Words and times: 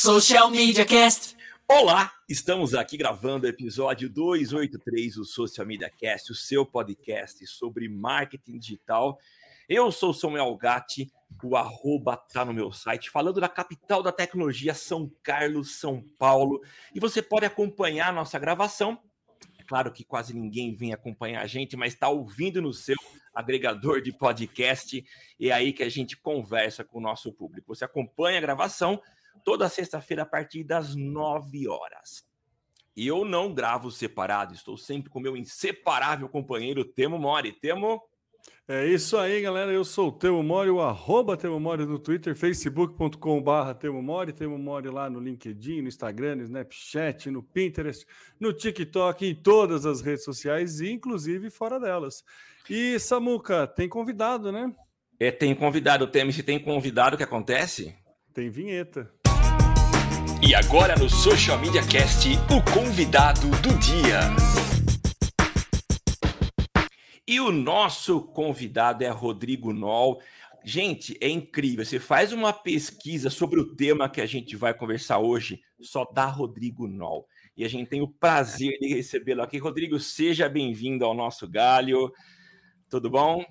Social 0.00 0.48
Media 0.48 0.86
Cast. 0.86 1.36
Olá, 1.66 2.12
estamos 2.28 2.72
aqui 2.72 2.96
gravando 2.96 3.46
o 3.46 3.50
episódio 3.50 4.08
283 4.08 5.16
do 5.16 5.24
Social 5.24 5.66
Media 5.66 5.90
Cast, 5.90 6.30
o 6.30 6.36
seu 6.36 6.64
podcast 6.64 7.44
sobre 7.48 7.88
marketing 7.88 8.60
digital. 8.60 9.18
Eu 9.68 9.90
sou 9.90 10.14
Samuel 10.14 10.56
Gatti, 10.56 11.10
o 11.42 11.56
arroba 11.56 12.16
tá 12.16 12.44
no 12.44 12.54
meu 12.54 12.70
site, 12.70 13.10
falando 13.10 13.40
da 13.40 13.48
capital 13.48 14.00
da 14.00 14.12
tecnologia, 14.12 14.72
São 14.72 15.10
Carlos, 15.20 15.80
São 15.80 16.00
Paulo. 16.16 16.62
E 16.94 17.00
você 17.00 17.20
pode 17.20 17.44
acompanhar 17.44 18.10
a 18.10 18.12
nossa 18.12 18.38
gravação. 18.38 19.00
É 19.58 19.64
claro 19.64 19.90
que 19.90 20.04
quase 20.04 20.32
ninguém 20.32 20.76
vem 20.76 20.92
acompanhar 20.92 21.42
a 21.42 21.48
gente, 21.48 21.76
mas 21.76 21.94
está 21.94 22.08
ouvindo 22.08 22.62
no 22.62 22.72
seu 22.72 22.96
agregador 23.34 24.00
de 24.00 24.12
podcast. 24.12 25.04
E 25.40 25.50
é 25.50 25.52
aí 25.52 25.72
que 25.72 25.82
a 25.82 25.88
gente 25.88 26.16
conversa 26.16 26.84
com 26.84 26.98
o 26.98 27.02
nosso 27.02 27.32
público. 27.32 27.74
Você 27.74 27.84
acompanha 27.84 28.38
a 28.38 28.40
gravação 28.40 29.02
toda 29.44 29.68
sexta-feira 29.68 30.22
a 30.22 30.26
partir 30.26 30.64
das 30.64 30.94
9 30.94 31.68
horas. 31.68 32.28
E 32.98 33.06
eu 33.06 33.24
não 33.24 33.54
gravo 33.54 33.92
separado, 33.92 34.54
estou 34.54 34.76
sempre 34.76 35.08
com 35.08 35.20
meu 35.20 35.36
inseparável 35.36 36.28
companheiro 36.28 36.84
Temo 36.84 37.16
Mori. 37.16 37.52
Temo. 37.52 38.02
É 38.66 38.86
isso 38.86 39.16
aí, 39.16 39.40
galera. 39.40 39.70
Eu 39.70 39.84
sou 39.84 40.08
o 40.08 40.12
Temo 40.12 40.42
Mori, 40.42 40.68
o 40.68 40.80
arroba 40.80 41.36
Temo 41.36 41.60
Mori 41.60 41.86
no 41.86 42.00
Twitter, 42.00 42.34
facebook.com.br 42.34 43.74
Temo 43.78 44.02
Mori, 44.02 44.32
Temo 44.32 44.58
Mori 44.58 44.90
lá 44.90 45.08
no 45.08 45.20
LinkedIn, 45.20 45.82
no 45.82 45.88
Instagram, 45.88 46.36
no 46.36 46.42
Snapchat, 46.42 47.30
no 47.30 47.40
Pinterest, 47.40 48.04
no 48.40 48.52
TikTok, 48.52 49.24
em 49.24 49.34
todas 49.34 49.86
as 49.86 50.00
redes 50.00 50.24
sociais, 50.24 50.80
inclusive 50.80 51.50
fora 51.50 51.78
delas. 51.78 52.24
E 52.68 52.98
Samuca, 52.98 53.66
tem 53.68 53.88
convidado, 53.88 54.50
né? 54.50 54.74
É, 55.20 55.30
tem 55.30 55.54
convidado, 55.54 56.06
Temo. 56.08 56.32
Se 56.32 56.42
tem 56.42 56.58
convidado, 56.58 57.14
o 57.14 57.16
que 57.16 57.22
acontece? 57.24 57.96
Tem 58.34 58.50
vinheta. 58.50 59.08
E 60.40 60.54
agora 60.54 60.94
no 60.94 61.10
Social 61.10 61.58
Media 61.58 61.84
Cast, 61.84 62.28
o 62.48 62.72
convidado 62.72 63.50
do 63.60 63.76
dia. 63.78 64.20
E 67.26 67.40
o 67.40 67.50
nosso 67.50 68.22
convidado 68.22 69.02
é 69.02 69.08
Rodrigo 69.08 69.72
Nol. 69.72 70.22
Gente, 70.64 71.18
é 71.20 71.28
incrível. 71.28 71.84
Você 71.84 71.98
faz 71.98 72.32
uma 72.32 72.52
pesquisa 72.52 73.30
sobre 73.30 73.58
o 73.58 73.74
tema 73.74 74.08
que 74.08 74.20
a 74.20 74.26
gente 74.26 74.54
vai 74.54 74.72
conversar 74.72 75.18
hoje, 75.18 75.60
só 75.80 76.04
dá 76.04 76.26
Rodrigo 76.26 76.86
Nol. 76.86 77.26
E 77.56 77.64
a 77.64 77.68
gente 77.68 77.88
tem 77.88 78.00
o 78.00 78.08
prazer 78.08 78.78
de 78.78 78.94
recebê-lo 78.94 79.42
aqui. 79.42 79.58
Rodrigo, 79.58 79.98
seja 79.98 80.48
bem-vindo 80.48 81.04
ao 81.04 81.14
nosso 81.14 81.48
galho. 81.48 82.12
Tudo 82.88 83.10
bom? 83.10 83.44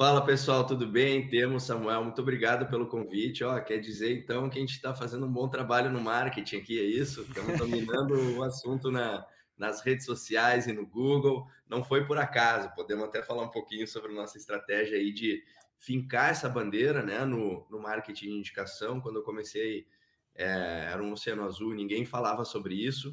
Fala 0.00 0.24
pessoal, 0.24 0.66
tudo 0.66 0.86
bem? 0.86 1.28
Temos 1.28 1.64
Samuel, 1.64 2.02
muito 2.04 2.22
obrigado 2.22 2.66
pelo 2.70 2.86
convite. 2.86 3.44
Ó, 3.44 3.60
quer 3.60 3.76
dizer 3.76 4.16
então 4.16 4.48
que 4.48 4.56
a 4.56 4.60
gente 4.62 4.72
está 4.72 4.94
fazendo 4.94 5.26
um 5.26 5.30
bom 5.30 5.46
trabalho 5.46 5.90
no 5.90 6.00
marketing 6.00 6.56
aqui, 6.56 6.80
é 6.80 6.84
isso? 6.84 7.20
Estamos 7.20 7.58
dominando 7.58 8.14
o 8.38 8.42
assunto 8.42 8.90
na, 8.90 9.26
nas 9.58 9.82
redes 9.82 10.06
sociais 10.06 10.66
e 10.66 10.72
no 10.72 10.86
Google. 10.86 11.46
Não 11.68 11.84
foi 11.84 12.06
por 12.06 12.16
acaso, 12.16 12.74
podemos 12.74 13.04
até 13.04 13.22
falar 13.22 13.42
um 13.42 13.50
pouquinho 13.50 13.86
sobre 13.86 14.10
nossa 14.14 14.38
estratégia 14.38 14.96
aí 14.96 15.12
de 15.12 15.44
fincar 15.78 16.30
essa 16.30 16.48
bandeira 16.48 17.02
né, 17.02 17.22
no, 17.26 17.66
no 17.68 17.78
marketing 17.78 18.28
de 18.28 18.38
indicação. 18.38 19.02
Quando 19.02 19.16
eu 19.16 19.22
comecei, 19.22 19.86
é, 20.34 20.88
era 20.90 21.02
um 21.02 21.12
oceano 21.12 21.44
azul, 21.44 21.74
ninguém 21.74 22.06
falava 22.06 22.46
sobre 22.46 22.74
isso. 22.74 23.12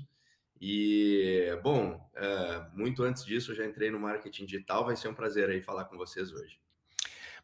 E, 0.61 1.49
bom, 1.61 1.99
é, 2.15 2.65
muito 2.73 3.03
antes 3.03 3.25
disso, 3.25 3.51
eu 3.51 3.55
já 3.57 3.65
entrei 3.65 3.91
no 3.91 3.99
marketing 3.99 4.45
digital. 4.45 4.85
Vai 4.85 4.95
ser 4.95 5.09
um 5.09 5.13
prazer 5.13 5.49
aí 5.49 5.61
falar 5.61 5.83
com 5.83 5.97
vocês 5.97 6.31
hoje. 6.31 6.65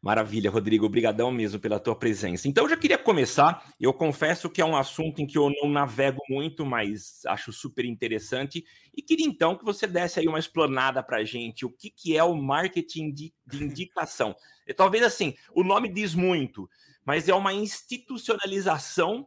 Maravilha, 0.04 0.52
Rodrigo, 0.52 0.86
obrigadão 0.86 1.32
mesmo 1.32 1.62
pela 1.62 1.80
tua 1.80 1.96
presença. 1.96 2.46
Então, 2.46 2.66
eu 2.66 2.70
já 2.70 2.76
queria 2.76 2.98
começar, 2.98 3.74
eu 3.80 3.94
confesso 3.94 4.50
que 4.50 4.60
é 4.60 4.66
um 4.66 4.76
assunto 4.76 5.22
em 5.22 5.26
que 5.26 5.38
eu 5.38 5.50
não 5.50 5.70
navego 5.70 6.20
muito, 6.30 6.66
mas 6.66 7.22
acho 7.26 7.54
super 7.54 7.86
interessante, 7.86 8.66
e 8.94 9.02
queria 9.02 9.26
então 9.26 9.58
que 9.58 9.64
você 9.64 9.88
desse 9.88 10.20
aí 10.20 10.28
uma 10.28 10.40
explanada 10.40 11.02
para 11.02 11.20
a 11.20 11.24
gente, 11.24 11.66
o 11.66 11.70
que, 11.70 11.90
que 11.90 12.18
é 12.18 12.24
o 12.24 12.36
marketing 12.36 13.14
de, 13.14 13.34
de 13.48 13.64
indicação. 13.64 14.36
E, 14.68 14.74
talvez 14.74 15.06
assim, 15.06 15.36
o 15.56 15.64
nome 15.64 15.88
diz 15.88 16.14
muito, 16.14 16.70
mas 17.06 17.30
é 17.30 17.34
uma 17.34 17.54
institucionalização 17.54 19.26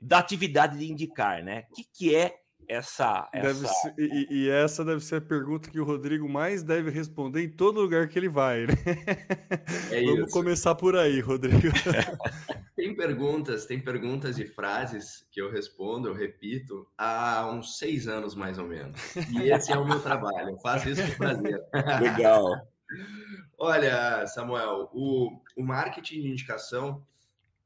da 0.00 0.18
atividade 0.18 0.76
de 0.76 0.90
indicar, 0.90 1.40
né? 1.44 1.66
O 1.70 1.74
que, 1.76 1.84
que 1.84 2.14
é 2.16 2.40
essa. 2.68 3.28
essa... 3.32 3.66
Ser, 3.66 3.94
e, 3.98 4.26
e, 4.30 4.50
essa 4.50 4.84
deve 4.84 5.04
ser 5.04 5.16
a 5.16 5.20
pergunta 5.20 5.70
que 5.70 5.80
o 5.80 5.84
Rodrigo 5.84 6.28
mais 6.28 6.62
deve 6.62 6.90
responder 6.90 7.42
em 7.42 7.48
todo 7.48 7.80
lugar 7.80 8.08
que 8.08 8.18
ele 8.18 8.28
vai. 8.28 8.66
Né? 8.66 8.74
É 9.90 10.02
Vamos 10.04 10.32
começar 10.32 10.74
por 10.74 10.96
aí, 10.96 11.20
Rodrigo. 11.20 11.72
tem 12.76 12.94
perguntas, 12.94 13.66
tem 13.66 13.80
perguntas 13.80 14.38
e 14.38 14.46
frases 14.46 15.26
que 15.30 15.40
eu 15.40 15.50
respondo, 15.50 16.08
eu 16.08 16.14
repito, 16.14 16.86
há 16.98 17.50
uns 17.50 17.78
seis 17.78 18.08
anos 18.08 18.34
mais 18.34 18.58
ou 18.58 18.66
menos. 18.66 19.00
E 19.16 19.50
esse 19.50 19.72
é 19.72 19.78
o 19.78 19.86
meu 19.86 20.00
trabalho, 20.00 20.50
eu 20.50 20.58
faço 20.58 20.88
isso 20.88 21.02
com 21.02 21.16
prazer. 21.16 21.60
Legal. 22.00 22.44
Olha, 23.58 24.26
Samuel, 24.26 24.90
o, 24.92 25.40
o 25.56 25.62
marketing 25.62 26.22
de 26.22 26.28
indicação 26.28 27.04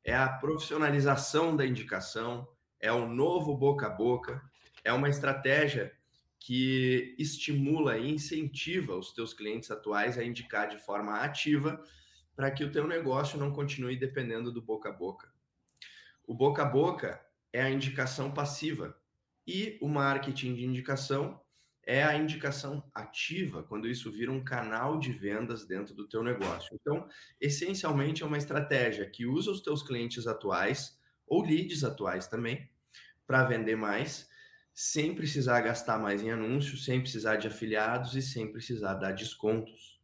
é 0.04 0.14
a 0.14 0.28
profissionalização 0.28 1.56
da 1.56 1.66
indicação, 1.66 2.48
é 2.80 2.92
o 2.92 3.06
novo 3.06 3.56
boca 3.56 3.86
a 3.86 3.90
boca, 3.90 4.42
é 4.88 4.92
uma 4.92 5.10
estratégia 5.10 5.92
que 6.40 7.14
estimula 7.18 7.98
e 7.98 8.10
incentiva 8.10 8.96
os 8.96 9.12
teus 9.12 9.34
clientes 9.34 9.70
atuais 9.70 10.16
a 10.16 10.24
indicar 10.24 10.68
de 10.68 10.78
forma 10.78 11.20
ativa 11.20 11.82
para 12.34 12.50
que 12.50 12.64
o 12.64 12.72
teu 12.72 12.86
negócio 12.86 13.38
não 13.38 13.52
continue 13.52 13.98
dependendo 13.98 14.50
do 14.50 14.62
boca 14.62 14.88
a 14.88 14.92
boca. 14.92 15.30
O 16.26 16.34
boca 16.34 16.62
a 16.62 16.64
boca 16.64 17.20
é 17.52 17.60
a 17.60 17.70
indicação 17.70 18.32
passiva 18.32 18.96
e 19.46 19.76
o 19.82 19.88
marketing 19.88 20.54
de 20.54 20.64
indicação 20.64 21.38
é 21.84 22.02
a 22.02 22.14
indicação 22.16 22.82
ativa, 22.94 23.62
quando 23.62 23.88
isso 23.88 24.10
vira 24.10 24.30
um 24.30 24.44
canal 24.44 24.98
de 24.98 25.10
vendas 25.12 25.66
dentro 25.66 25.94
do 25.94 26.06
teu 26.06 26.22
negócio. 26.22 26.74
Então, 26.74 27.08
essencialmente 27.40 28.22
é 28.22 28.26
uma 28.26 28.36
estratégia 28.38 29.08
que 29.08 29.26
usa 29.26 29.50
os 29.50 29.62
teus 29.62 29.82
clientes 29.82 30.26
atuais 30.26 30.98
ou 31.26 31.42
leads 31.42 31.84
atuais 31.84 32.26
também 32.26 32.70
para 33.26 33.44
vender 33.44 33.76
mais 33.76 34.28
sem 34.80 35.12
precisar 35.12 35.60
gastar 35.62 35.98
mais 35.98 36.22
em 36.22 36.30
anúncios, 36.30 36.84
sem 36.84 37.00
precisar 37.00 37.34
de 37.34 37.48
afiliados 37.48 38.14
e 38.14 38.22
sem 38.22 38.52
precisar 38.52 38.94
dar 38.94 39.10
descontos. 39.10 40.00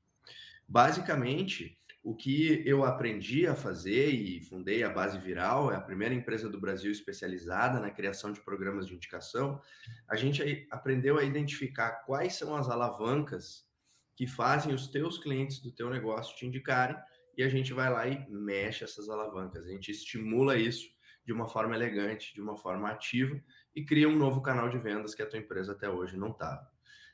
Basicamente, 0.66 1.78
o 2.02 2.12
que 2.12 2.60
eu 2.66 2.84
aprendi 2.84 3.46
a 3.46 3.54
fazer 3.54 4.10
e 4.10 4.40
fundei 4.40 4.82
a 4.82 4.90
Base 4.90 5.16
Viral, 5.16 5.70
é 5.70 5.76
a 5.76 5.80
primeira 5.80 6.12
empresa 6.12 6.48
do 6.50 6.58
Brasil 6.60 6.90
especializada 6.90 7.78
na 7.78 7.88
criação 7.88 8.32
de 8.32 8.40
programas 8.40 8.88
de 8.88 8.94
indicação. 8.94 9.62
A 10.08 10.16
gente 10.16 10.66
aprendeu 10.72 11.18
a 11.18 11.22
identificar 11.22 12.02
quais 12.04 12.34
são 12.34 12.56
as 12.56 12.68
alavancas 12.68 13.64
que 14.16 14.26
fazem 14.26 14.74
os 14.74 14.88
teus 14.88 15.18
clientes 15.18 15.60
do 15.60 15.70
teu 15.70 15.88
negócio 15.88 16.34
te 16.34 16.46
indicarem 16.46 16.96
e 17.36 17.44
a 17.44 17.48
gente 17.48 17.72
vai 17.72 17.88
lá 17.92 18.08
e 18.08 18.28
mexe 18.28 18.82
essas 18.82 19.08
alavancas. 19.08 19.66
A 19.66 19.70
gente 19.70 19.92
estimula 19.92 20.58
isso 20.58 20.92
de 21.24 21.32
uma 21.32 21.48
forma 21.48 21.76
elegante, 21.76 22.34
de 22.34 22.40
uma 22.40 22.56
forma 22.56 22.90
ativa 22.90 23.40
e 23.74 23.84
cria 23.84 24.08
um 24.08 24.16
novo 24.16 24.40
canal 24.40 24.68
de 24.68 24.78
vendas 24.78 25.14
que 25.14 25.22
a 25.22 25.26
tua 25.26 25.38
empresa 25.38 25.72
até 25.72 25.88
hoje 25.88 26.16
não 26.16 26.30
estava. 26.30 26.70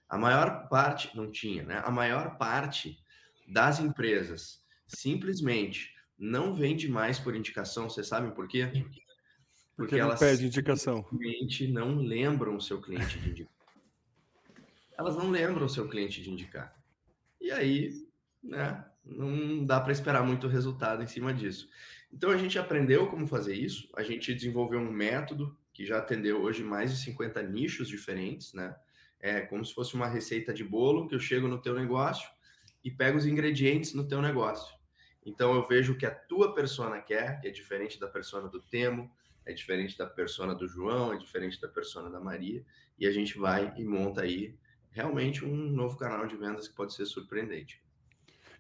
A 0.09 0.19
maior 0.19 0.69
parte, 0.69 1.16
não 1.16 1.31
tinha, 1.31 1.62
né? 1.62 1.82
A 1.84 1.91
maior 1.91 2.37
parte 2.37 2.98
das 3.47 3.81
empresas 3.81 4.62
simplesmente 4.87 5.94
não 6.19 6.53
vende 6.53 6.88
mais 6.88 7.19
por 7.19 7.34
indicação. 7.34 7.88
Vocês 7.88 8.06
sabem 8.06 8.31
por 8.32 8.47
quê? 8.47 8.66
Porque, 8.66 9.03
Porque 9.76 9.97
elas 9.97 10.21
pede 10.21 10.47
indicação. 10.47 11.04
Simplesmente 11.09 11.69
não 11.69 11.97
lembram 11.97 12.56
o 12.56 12.60
seu 12.60 12.81
cliente 12.81 13.19
de 13.19 13.31
indicar. 13.31 13.54
Elas 14.98 15.16
não 15.16 15.31
lembram 15.31 15.65
o 15.65 15.69
seu 15.69 15.88
cliente 15.88 16.21
de 16.21 16.31
indicar. 16.31 16.77
E 17.41 17.50
aí, 17.50 18.06
né? 18.42 18.84
Não 19.03 19.65
dá 19.65 19.81
para 19.81 19.92
esperar 19.92 20.22
muito 20.22 20.47
resultado 20.47 21.03
em 21.03 21.06
cima 21.06 21.32
disso. 21.32 21.69
Então 22.12 22.31
a 22.31 22.37
gente 22.37 22.59
aprendeu 22.59 23.09
como 23.09 23.27
fazer 23.27 23.54
isso. 23.54 23.88
A 23.97 24.03
gente 24.03 24.34
desenvolveu 24.34 24.78
um 24.78 24.92
método 24.92 25.56
que 25.81 25.87
já 25.87 25.97
atendeu 25.97 26.43
hoje 26.43 26.63
mais 26.63 26.91
de 26.91 26.99
50 26.99 27.43
nichos 27.43 27.89
diferentes, 27.89 28.53
né? 28.53 28.77
É 29.19 29.41
como 29.41 29.65
se 29.65 29.72
fosse 29.72 29.95
uma 29.95 30.07
receita 30.07 30.53
de 30.53 30.63
bolo 30.63 31.09
que 31.09 31.15
eu 31.15 31.19
chego 31.19 31.49
no 31.49 31.59
teu 31.59 31.75
negócio 31.75 32.31
e 32.84 32.91
pego 32.91 33.16
os 33.16 33.25
ingredientes 33.25 33.95
no 33.95 34.07
teu 34.07 34.21
negócio. 34.21 34.77
Então 35.25 35.54
eu 35.54 35.66
vejo 35.66 35.95
o 35.95 35.97
que 35.97 36.04
a 36.04 36.10
tua 36.10 36.54
persona 36.54 37.01
quer, 37.01 37.41
que 37.41 37.49
é 37.49 37.51
diferente 37.51 37.99
da 37.99 38.07
persona 38.07 38.47
do 38.47 38.60
Temo, 38.60 39.10
é 39.47 39.54
diferente 39.54 39.97
da 39.97 40.07
persona 40.07 40.54
do 40.54 40.69
João, 40.69 41.15
é 41.15 41.16
diferente 41.16 41.59
da 41.59 41.69
persona 41.69 42.10
da 42.10 42.21
Maria, 42.21 42.63
e 42.99 43.07
a 43.07 43.10
gente 43.10 43.39
vai 43.39 43.72
e 43.78 43.83
monta 43.83 44.21
aí 44.21 44.54
realmente 44.91 45.47
um 45.47 45.71
novo 45.71 45.97
canal 45.97 46.27
de 46.27 46.37
vendas 46.37 46.69
que 46.69 46.75
pode 46.75 46.93
ser 46.93 47.07
surpreendente. 47.07 47.83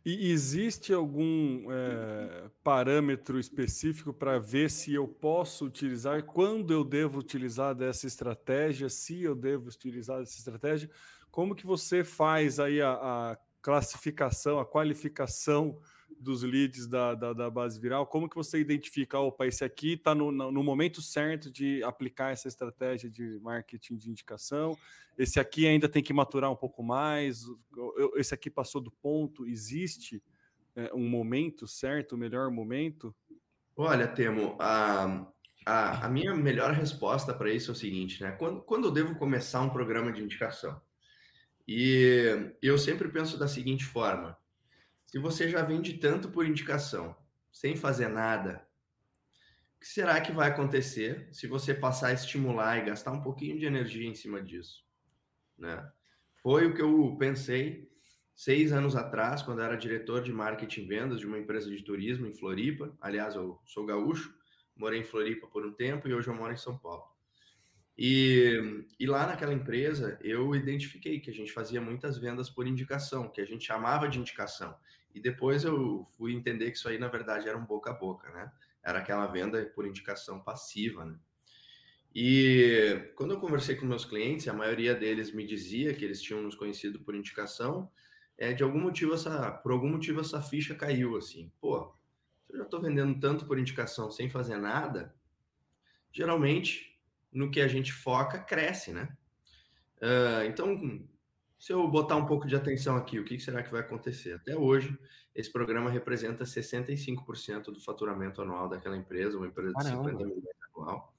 E 0.04 0.30
existe 0.30 0.94
algum 0.94 1.70
é, 1.70 2.50
parâmetro 2.64 3.38
específico 3.38 4.14
para 4.14 4.38
ver 4.38 4.70
se 4.70 4.94
eu 4.94 5.06
posso 5.06 5.66
utilizar, 5.66 6.22
quando 6.24 6.72
eu 6.72 6.82
devo 6.82 7.18
utilizar 7.18 7.74
dessa 7.74 8.06
estratégia, 8.06 8.88
se 8.88 9.22
eu 9.22 9.34
devo 9.34 9.68
utilizar 9.68 10.22
essa 10.22 10.38
estratégia? 10.38 10.90
Como 11.30 11.54
que 11.54 11.66
você 11.66 12.02
faz 12.02 12.58
aí 12.58 12.80
a, 12.80 12.92
a 12.92 13.38
classificação, 13.60 14.58
a 14.58 14.64
qualificação 14.64 15.78
dos 16.18 16.42
leads 16.42 16.86
da, 16.86 17.14
da, 17.14 17.32
da, 17.32 17.50
base 17.50 17.80
viral, 17.80 18.06
como 18.06 18.28
que 18.28 18.36
você 18.36 18.58
identifica, 18.58 19.18
opa, 19.18 19.46
esse 19.46 19.64
aqui 19.64 19.94
está 19.94 20.14
no, 20.14 20.30
no 20.30 20.62
momento 20.62 21.00
certo 21.00 21.50
de 21.50 21.82
aplicar 21.82 22.32
essa 22.32 22.48
estratégia 22.48 23.10
de 23.10 23.38
marketing 23.40 23.96
de 23.96 24.10
indicação, 24.10 24.76
esse 25.16 25.38
aqui 25.38 25.66
ainda 25.66 25.88
tem 25.88 26.02
que 26.02 26.12
maturar 26.12 26.50
um 26.50 26.56
pouco 26.56 26.82
mais, 26.82 27.44
esse 28.16 28.34
aqui 28.34 28.50
passou 28.50 28.80
do 28.80 28.90
ponto, 28.90 29.46
existe 29.46 30.22
é, 30.74 30.90
um 30.94 31.08
momento 31.08 31.66
certo, 31.66 32.14
o 32.14 32.18
melhor 32.18 32.50
momento? 32.50 33.14
Olha, 33.76 34.06
Temo, 34.06 34.56
a, 34.58 35.26
a, 35.64 36.06
a 36.06 36.08
minha 36.08 36.34
melhor 36.34 36.72
resposta 36.72 37.34
para 37.34 37.52
isso 37.52 37.70
é 37.70 37.74
o 37.74 37.76
seguinte, 37.76 38.22
né? 38.22 38.32
Quando, 38.32 38.60
quando 38.62 38.86
eu 38.86 38.90
devo 38.90 39.14
começar 39.14 39.60
um 39.60 39.70
programa 39.70 40.12
de 40.12 40.22
indicação? 40.22 40.80
E 41.66 42.52
eu 42.62 42.76
sempre 42.76 43.08
penso 43.08 43.38
da 43.38 43.46
seguinte 43.46 43.84
forma: 43.84 44.36
se 45.10 45.18
você 45.18 45.48
já 45.48 45.60
vende 45.60 45.94
tanto 45.94 46.30
por 46.30 46.46
indicação, 46.46 47.16
sem 47.50 47.74
fazer 47.74 48.06
nada, 48.06 48.64
o 49.74 49.80
que 49.80 49.88
será 49.88 50.20
que 50.20 50.30
vai 50.30 50.48
acontecer 50.48 51.28
se 51.32 51.48
você 51.48 51.74
passar 51.74 52.08
a 52.08 52.12
estimular 52.12 52.78
e 52.78 52.84
gastar 52.84 53.10
um 53.10 53.20
pouquinho 53.20 53.58
de 53.58 53.66
energia 53.66 54.08
em 54.08 54.14
cima 54.14 54.40
disso? 54.40 54.84
Né? 55.58 55.84
Foi 56.40 56.64
o 56.64 56.74
que 56.74 56.80
eu 56.80 57.16
pensei 57.18 57.90
seis 58.36 58.70
anos 58.70 58.94
atrás, 58.94 59.42
quando 59.42 59.62
era 59.62 59.76
diretor 59.76 60.22
de 60.22 60.32
marketing 60.32 60.82
e 60.82 60.86
vendas 60.86 61.18
de 61.18 61.26
uma 61.26 61.40
empresa 61.40 61.68
de 61.68 61.82
turismo 61.82 62.28
em 62.28 62.34
Floripa. 62.34 62.96
Aliás, 63.00 63.34
eu 63.34 63.60
sou 63.66 63.84
gaúcho, 63.84 64.32
morei 64.76 65.00
em 65.00 65.04
Floripa 65.04 65.48
por 65.48 65.66
um 65.66 65.72
tempo 65.72 66.06
e 66.06 66.14
hoje 66.14 66.28
eu 66.28 66.34
moro 66.36 66.52
em 66.52 66.56
São 66.56 66.78
Paulo. 66.78 67.10
E, 67.98 68.86
e, 68.98 69.06
lá 69.08 69.26
naquela 69.26 69.52
empresa 69.52 70.16
eu 70.22 70.54
identifiquei 70.54 71.18
que 71.18 71.30
a 71.30 71.34
gente 71.34 71.52
fazia 71.52 71.80
muitas 71.80 72.16
vendas 72.16 72.48
por 72.48 72.64
indicação, 72.64 73.28
que 73.28 73.40
a 73.40 73.44
gente 73.44 73.66
chamava 73.66 74.08
de 74.08 74.20
indicação. 74.20 74.78
E 75.14 75.20
depois 75.20 75.64
eu 75.64 76.06
fui 76.16 76.32
entender 76.32 76.70
que 76.70 76.76
isso 76.76 76.88
aí, 76.88 76.98
na 76.98 77.08
verdade, 77.08 77.48
era 77.48 77.58
um 77.58 77.64
boca 77.64 77.90
a 77.90 77.94
boca, 77.94 78.30
né? 78.30 78.52
Era 78.82 79.00
aquela 79.00 79.26
venda 79.26 79.64
por 79.74 79.86
indicação 79.86 80.40
passiva, 80.40 81.04
né? 81.04 81.18
E 82.14 83.12
quando 83.14 83.32
eu 83.32 83.40
conversei 83.40 83.76
com 83.76 83.86
meus 83.86 84.04
clientes, 84.04 84.48
a 84.48 84.52
maioria 84.52 84.94
deles 84.94 85.32
me 85.32 85.46
dizia 85.46 85.94
que 85.94 86.04
eles 86.04 86.20
tinham 86.20 86.42
nos 86.42 86.54
conhecido 86.54 86.98
por 87.00 87.14
indicação, 87.14 87.90
é, 88.36 88.52
de 88.52 88.62
algum 88.62 88.80
motivo 88.80 89.14
essa, 89.14 89.52
por 89.52 89.70
algum 89.70 89.88
motivo 89.88 90.20
essa 90.20 90.42
ficha 90.42 90.74
caiu 90.74 91.16
assim. 91.16 91.52
Pô, 91.60 91.94
eu 92.48 92.58
já 92.58 92.64
estou 92.64 92.80
vendendo 92.80 93.18
tanto 93.20 93.46
por 93.46 93.58
indicação 93.58 94.10
sem 94.10 94.28
fazer 94.28 94.56
nada, 94.56 95.14
geralmente 96.10 96.98
no 97.32 97.50
que 97.50 97.60
a 97.60 97.68
gente 97.68 97.92
foca 97.92 98.38
cresce, 98.38 98.92
né? 98.92 99.16
Uh, 99.98 100.44
então 100.46 101.08
se 101.60 101.74
eu 101.74 101.86
botar 101.86 102.16
um 102.16 102.24
pouco 102.24 102.48
de 102.48 102.56
atenção 102.56 102.96
aqui, 102.96 103.18
o 103.20 103.24
que 103.24 103.38
será 103.38 103.62
que 103.62 103.70
vai 103.70 103.82
acontecer? 103.82 104.32
Até 104.32 104.56
hoje, 104.56 104.98
esse 105.34 105.52
programa 105.52 105.90
representa 105.90 106.42
65% 106.42 107.64
do 107.64 107.78
faturamento 107.78 108.40
anual 108.40 108.66
daquela 108.66 108.96
empresa, 108.96 109.36
uma 109.36 109.46
empresa 109.46 109.74
de 109.74 109.84
Caramba. 109.84 110.08
50 110.08 110.24
milhões 110.24 110.56
anual. 110.74 111.14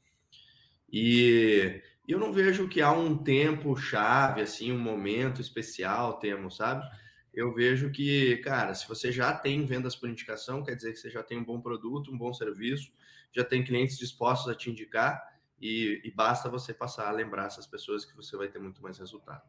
E 0.92 1.80
eu 2.08 2.18
não 2.18 2.34
vejo 2.34 2.68
que 2.68 2.82
há 2.82 2.92
um 2.92 3.16
tempo 3.16 3.78
chave, 3.78 4.42
assim, 4.42 4.72
um 4.72 4.80
momento 4.80 5.40
especial, 5.40 6.18
temos, 6.18 6.56
sabe? 6.56 6.90
Eu 7.32 7.54
vejo 7.54 7.92
que, 7.92 8.38
cara, 8.38 8.74
se 8.74 8.90
você 8.90 9.12
já 9.12 9.32
tem 9.32 9.64
vendas 9.64 9.96
por 9.96 10.10
indicação, 10.10 10.64
quer 10.64 10.76
dizer 10.76 10.92
que 10.94 10.98
você 10.98 11.12
já 11.12 11.22
tem 11.22 11.38
um 11.38 11.46
bom 11.46 11.62
produto, 11.62 12.12
um 12.12 12.18
bom 12.18 12.34
serviço, 12.34 12.92
já 13.32 13.44
tem 13.44 13.64
clientes 13.64 13.96
dispostos 13.96 14.52
a 14.52 14.56
te 14.56 14.72
indicar, 14.72 15.22
e, 15.62 16.02
e 16.04 16.10
basta 16.10 16.50
você 16.50 16.74
passar 16.74 17.10
a 17.10 17.12
lembrar 17.12 17.46
essas 17.46 17.68
pessoas 17.68 18.04
que 18.04 18.16
você 18.16 18.36
vai 18.36 18.48
ter 18.48 18.58
muito 18.58 18.82
mais 18.82 18.98
resultado. 18.98 19.44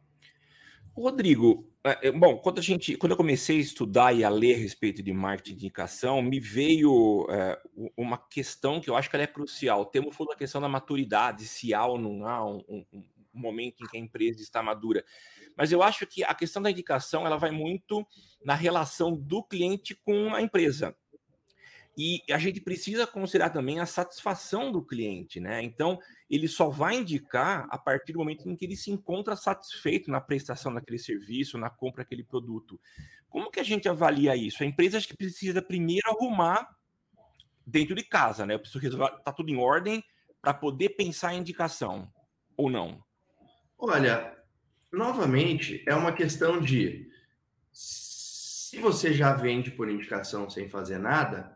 Rodrigo, 0.95 1.67
é, 1.83 2.07
é, 2.07 2.11
bom, 2.11 2.37
quando 2.37 2.59
a 2.59 2.61
gente, 2.61 2.95
quando 2.95 3.11
eu 3.13 3.17
comecei 3.17 3.57
a 3.57 3.61
estudar 3.61 4.13
e 4.13 4.23
a 4.23 4.29
ler 4.29 4.55
a 4.55 4.59
respeito 4.59 5.01
de 5.01 5.11
marketing 5.11 5.57
de 5.57 5.65
indicação, 5.65 6.21
me 6.21 6.39
veio 6.39 7.27
é, 7.29 7.59
uma 7.97 8.17
questão 8.17 8.79
que 8.79 8.89
eu 8.89 8.95
acho 8.95 9.09
que 9.09 9.17
é 9.17 9.27
crucial. 9.27 9.81
O 9.81 9.85
termo 9.85 10.11
foi 10.11 10.27
a 10.31 10.37
questão 10.37 10.61
da 10.61 10.69
maturidade, 10.69 11.45
se 11.45 11.73
há 11.73 11.85
ou 11.85 11.97
não 11.97 12.27
há 12.27 12.45
um, 12.45 12.63
um, 12.69 12.85
um, 12.93 13.03
momento 13.33 13.83
em 13.83 13.87
que 13.87 13.97
a 13.97 13.99
empresa 13.99 14.41
está 14.41 14.61
madura. 14.61 15.03
Mas 15.57 15.71
eu 15.71 15.81
acho 15.81 16.05
que 16.05 16.23
a 16.23 16.33
questão 16.35 16.61
da 16.61 16.69
indicação 16.69 17.25
ela 17.25 17.37
vai 17.37 17.51
muito 17.51 18.05
na 18.45 18.53
relação 18.53 19.15
do 19.15 19.43
cliente 19.43 19.95
com 19.95 20.33
a 20.33 20.41
empresa. 20.41 20.95
E 21.95 22.21
a 22.31 22.39
gente 22.39 22.59
precisa 22.59 23.05
considerar 23.05 23.51
também 23.51 23.79
a 23.79 23.85
satisfação 23.85 24.71
do 24.71 24.83
cliente, 24.83 25.39
né? 25.39 25.61
Então, 25.61 25.99
ele 26.27 26.47
só 26.47 26.69
vai 26.69 26.95
indicar 26.95 27.67
a 27.69 27.77
partir 27.77 28.13
do 28.13 28.19
momento 28.19 28.49
em 28.49 28.55
que 28.55 28.65
ele 28.65 28.75
se 28.75 28.89
encontra 28.89 29.35
satisfeito 29.35 30.09
na 30.09 30.19
prestação 30.19 30.73
daquele 30.73 30.97
serviço, 30.97 31.57
na 31.57 31.69
compra 31.69 32.03
daquele 32.03 32.23
produto. 32.23 32.79
Como 33.29 33.51
que 33.51 33.59
a 33.59 33.63
gente 33.63 33.87
avalia 33.87 34.35
isso? 34.35 34.63
A 34.63 34.65
empresa 34.65 34.99
que 35.01 35.15
precisa 35.15 35.61
primeiro 35.61 36.09
arrumar 36.09 36.67
dentro 37.65 37.93
de 37.93 38.03
casa, 38.03 38.45
né? 38.45 38.55
Eu 38.55 38.59
preciso 38.59 38.79
resolver, 38.79 39.11
tá 39.23 39.31
tudo 39.31 39.51
em 39.51 39.57
ordem 39.57 40.03
para 40.41 40.53
poder 40.53 40.89
pensar 40.89 41.33
em 41.33 41.39
indicação, 41.39 42.11
ou 42.57 42.69
não? 42.69 43.03
Olha, 43.77 44.35
novamente, 44.91 45.83
é 45.87 45.95
uma 45.95 46.11
questão 46.11 46.59
de 46.59 47.09
se 47.71 48.79
você 48.79 49.13
já 49.13 49.33
vende 49.33 49.71
por 49.71 49.89
indicação 49.89 50.49
sem 50.49 50.67
fazer 50.67 50.97
nada, 50.97 51.55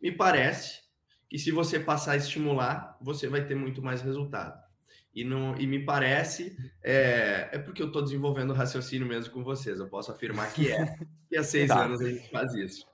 me 0.00 0.12
parece 0.12 0.82
que 1.28 1.38
se 1.38 1.50
você 1.50 1.78
passar 1.78 2.12
a 2.12 2.16
estimular, 2.16 2.96
você 3.00 3.28
vai 3.28 3.44
ter 3.44 3.54
muito 3.54 3.82
mais 3.82 4.00
resultado. 4.00 4.58
E, 5.14 5.24
não, 5.24 5.56
e 5.58 5.66
me 5.66 5.84
parece, 5.84 6.56
é, 6.82 7.48
é 7.52 7.58
porque 7.58 7.82
eu 7.82 7.88
estou 7.88 8.02
desenvolvendo 8.02 8.52
raciocínio 8.52 9.06
mesmo 9.06 9.32
com 9.32 9.42
vocês, 9.42 9.80
eu 9.80 9.88
posso 9.88 10.12
afirmar 10.12 10.52
que 10.52 10.70
é. 10.70 10.96
E 11.30 11.36
há 11.36 11.42
seis 11.42 11.68
tá. 11.68 11.84
anos 11.84 12.00
a 12.00 12.08
gente 12.08 12.30
faz 12.30 12.54
isso. 12.54 12.86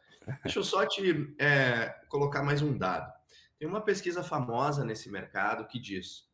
Deixa 0.43 0.59
eu 0.59 0.65
só 0.65 0.87
te 0.87 1.35
é, 1.39 1.95
colocar 2.09 2.43
mais 2.43 2.63
um 2.63 2.77
dado. 2.77 3.13
Tem 3.59 3.69
uma 3.69 3.81
pesquisa 3.81 4.23
famosa 4.23 4.85
nesse 4.85 5.11
mercado 5.11 5.67
que 5.67 5.79
diz 5.79 6.27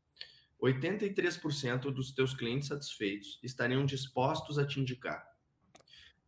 83% 0.63 1.93
dos 1.93 2.13
teus 2.13 2.35
clientes 2.35 2.69
satisfeitos 2.69 3.39
estariam 3.43 3.85
dispostos 3.85 4.59
a 4.59 4.67
te 4.67 4.81
indicar. 4.81 5.27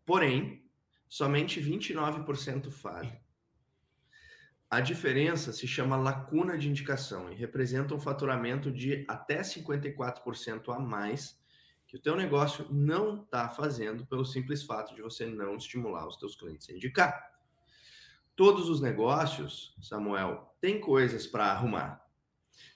Porém, 0.05 0.65
somente 1.09 1.61
29% 1.61 2.71
fazem. 2.71 3.21
A 4.73 4.81
diferença 4.81 5.53
se 5.53 5.69
chama 5.69 5.99
lacuna 5.99 6.57
de 6.57 6.67
indicação 6.67 7.31
e 7.31 7.35
representa 7.35 7.95
um 7.95 8.01
faturamento 8.01 8.73
de 8.73 9.05
até 9.07 9.43
54% 9.43 10.75
a 10.75 10.79
mais 10.79 11.39
que 11.87 11.95
o 11.95 12.01
teu 12.01 12.17
negócio 12.17 12.67
não 12.71 13.23
está 13.23 13.51
fazendo 13.51 14.07
pelo 14.07 14.25
simples 14.25 14.63
fato 14.63 14.95
de 14.95 15.03
você 15.03 15.27
não 15.27 15.57
estimular 15.57 16.09
os 16.09 16.17
teus 16.17 16.35
clientes 16.35 16.71
a 16.71 16.73
indicar. 16.73 17.33
Todos 18.35 18.71
os 18.71 18.81
negócios, 18.81 19.77
Samuel, 19.79 20.57
têm 20.59 20.81
coisas 20.81 21.27
para 21.27 21.53
arrumar. 21.53 22.03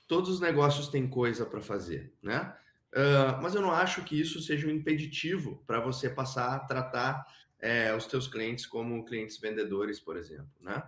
Todos 0.07 0.29
os 0.29 0.39
negócios 0.39 0.89
têm 0.89 1.09
coisa 1.09 1.47
para 1.47 1.63
fazer, 1.63 2.13
né? 2.23 2.55
Uh, 2.93 3.41
mas 3.41 3.55
eu 3.55 3.63
não 3.63 3.73
acho 3.73 4.05
que 4.05 4.21
isso 4.21 4.43
seja 4.43 4.67
um 4.67 4.71
impeditivo 4.71 5.65
para 5.67 5.81
você 5.81 6.11
passar 6.11 6.57
a 6.57 6.59
tratar 6.59 7.27
é, 7.59 7.97
os 7.97 8.05
teus 8.05 8.29
clientes 8.29 8.67
como 8.67 9.03
clientes 9.07 9.41
vendedores, 9.41 9.99
por 9.99 10.19
exemplo, 10.19 10.53
né? 10.61 10.83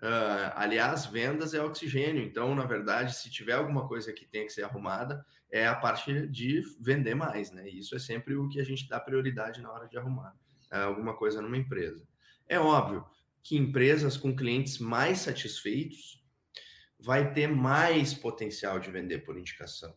Uh, 0.00 0.54
aliás, 0.54 1.06
vendas 1.06 1.54
é 1.54 1.60
oxigênio, 1.60 2.22
então, 2.22 2.54
na 2.54 2.64
verdade, 2.64 3.16
se 3.16 3.28
tiver 3.30 3.54
alguma 3.54 3.88
coisa 3.88 4.12
que 4.12 4.24
tem 4.24 4.46
que 4.46 4.52
ser 4.52 4.62
arrumada, 4.62 5.24
é 5.50 5.66
a 5.66 5.74
parte 5.74 6.26
de 6.28 6.62
vender 6.80 7.14
mais, 7.14 7.50
né? 7.50 7.68
Isso 7.68 7.96
é 7.96 7.98
sempre 7.98 8.36
o 8.36 8.48
que 8.48 8.60
a 8.60 8.64
gente 8.64 8.88
dá 8.88 9.00
prioridade 9.00 9.60
na 9.60 9.72
hora 9.72 9.88
de 9.88 9.98
arrumar 9.98 10.36
uh, 10.72 10.76
alguma 10.76 11.16
coisa 11.16 11.42
numa 11.42 11.56
empresa. 11.56 12.06
É 12.48 12.60
óbvio 12.60 13.04
que 13.42 13.56
empresas 13.56 14.16
com 14.16 14.36
clientes 14.36 14.78
mais 14.78 15.18
satisfeitos 15.18 16.22
vai 17.00 17.32
ter 17.32 17.48
mais 17.48 18.14
potencial 18.14 18.78
de 18.78 18.90
vender 18.90 19.24
por 19.24 19.38
indicação. 19.38 19.94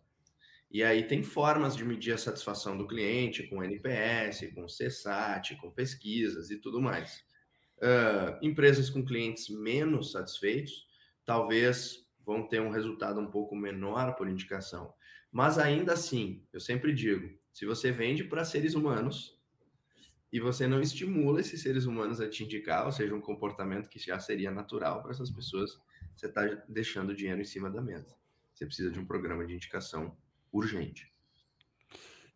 E 0.70 0.84
aí 0.84 1.06
tem 1.06 1.22
formas 1.22 1.76
de 1.76 1.84
medir 1.84 2.14
a 2.14 2.18
satisfação 2.18 2.78
do 2.78 2.88
cliente 2.88 3.44
com 3.44 3.64
NPS, 3.64 4.52
com 4.56 4.66
CSAT, 4.66 5.58
com 5.58 5.70
pesquisas 5.70 6.50
e 6.50 6.58
tudo 6.58 6.82
mais. 6.82 7.24
Uh, 7.82 8.38
empresas 8.46 8.90
com 8.92 9.04
clientes 9.04 9.50
menos 9.50 10.12
satisfeitos 10.12 10.86
talvez 11.26 12.06
vão 12.24 12.48
ter 12.48 12.62
um 12.62 12.70
resultado 12.70 13.20
um 13.20 13.26
pouco 13.26 13.56
menor 13.56 14.16
por 14.16 14.28
indicação. 14.28 14.94
Mas 15.32 15.58
ainda 15.58 15.94
assim, 15.94 16.46
eu 16.54 16.60
sempre 16.60 16.94
digo, 16.94 17.30
se 17.52 17.66
você 17.66 17.92
vende 17.92 18.24
para 18.24 18.46
seres 18.46 18.76
humanos 18.76 19.40
e 20.32 20.40
você 20.40 20.68
não 20.68 20.80
estimula 20.82 21.42
esses 21.42 21.62
seres 21.62 21.86
humanos 21.86 22.22
a 22.22 22.30
te 22.30 22.44
indicar, 22.44 22.86
ou 22.86 22.92
seja, 22.92 23.16
um 23.16 23.22
comportamento 23.22 23.90
que 23.90 24.00
já 24.00 24.20
seria 24.20 24.52
natural 24.52 25.02
para 25.02 25.12
essas 25.12 25.30
pessoas, 25.30 25.78
você 26.16 26.28
está 26.28 26.46
deixando 26.68 27.16
dinheiro 27.16 27.42
em 27.42 27.46
cima 27.46 27.70
da 27.70 27.82
mesa. 27.82 28.16
Você 28.54 28.66
precisa 28.66 28.92
de 28.92 29.00
um 29.00 29.06
programa 29.06 29.46
de 29.46 29.54
indicação 29.54 30.16
urgente. 30.52 31.11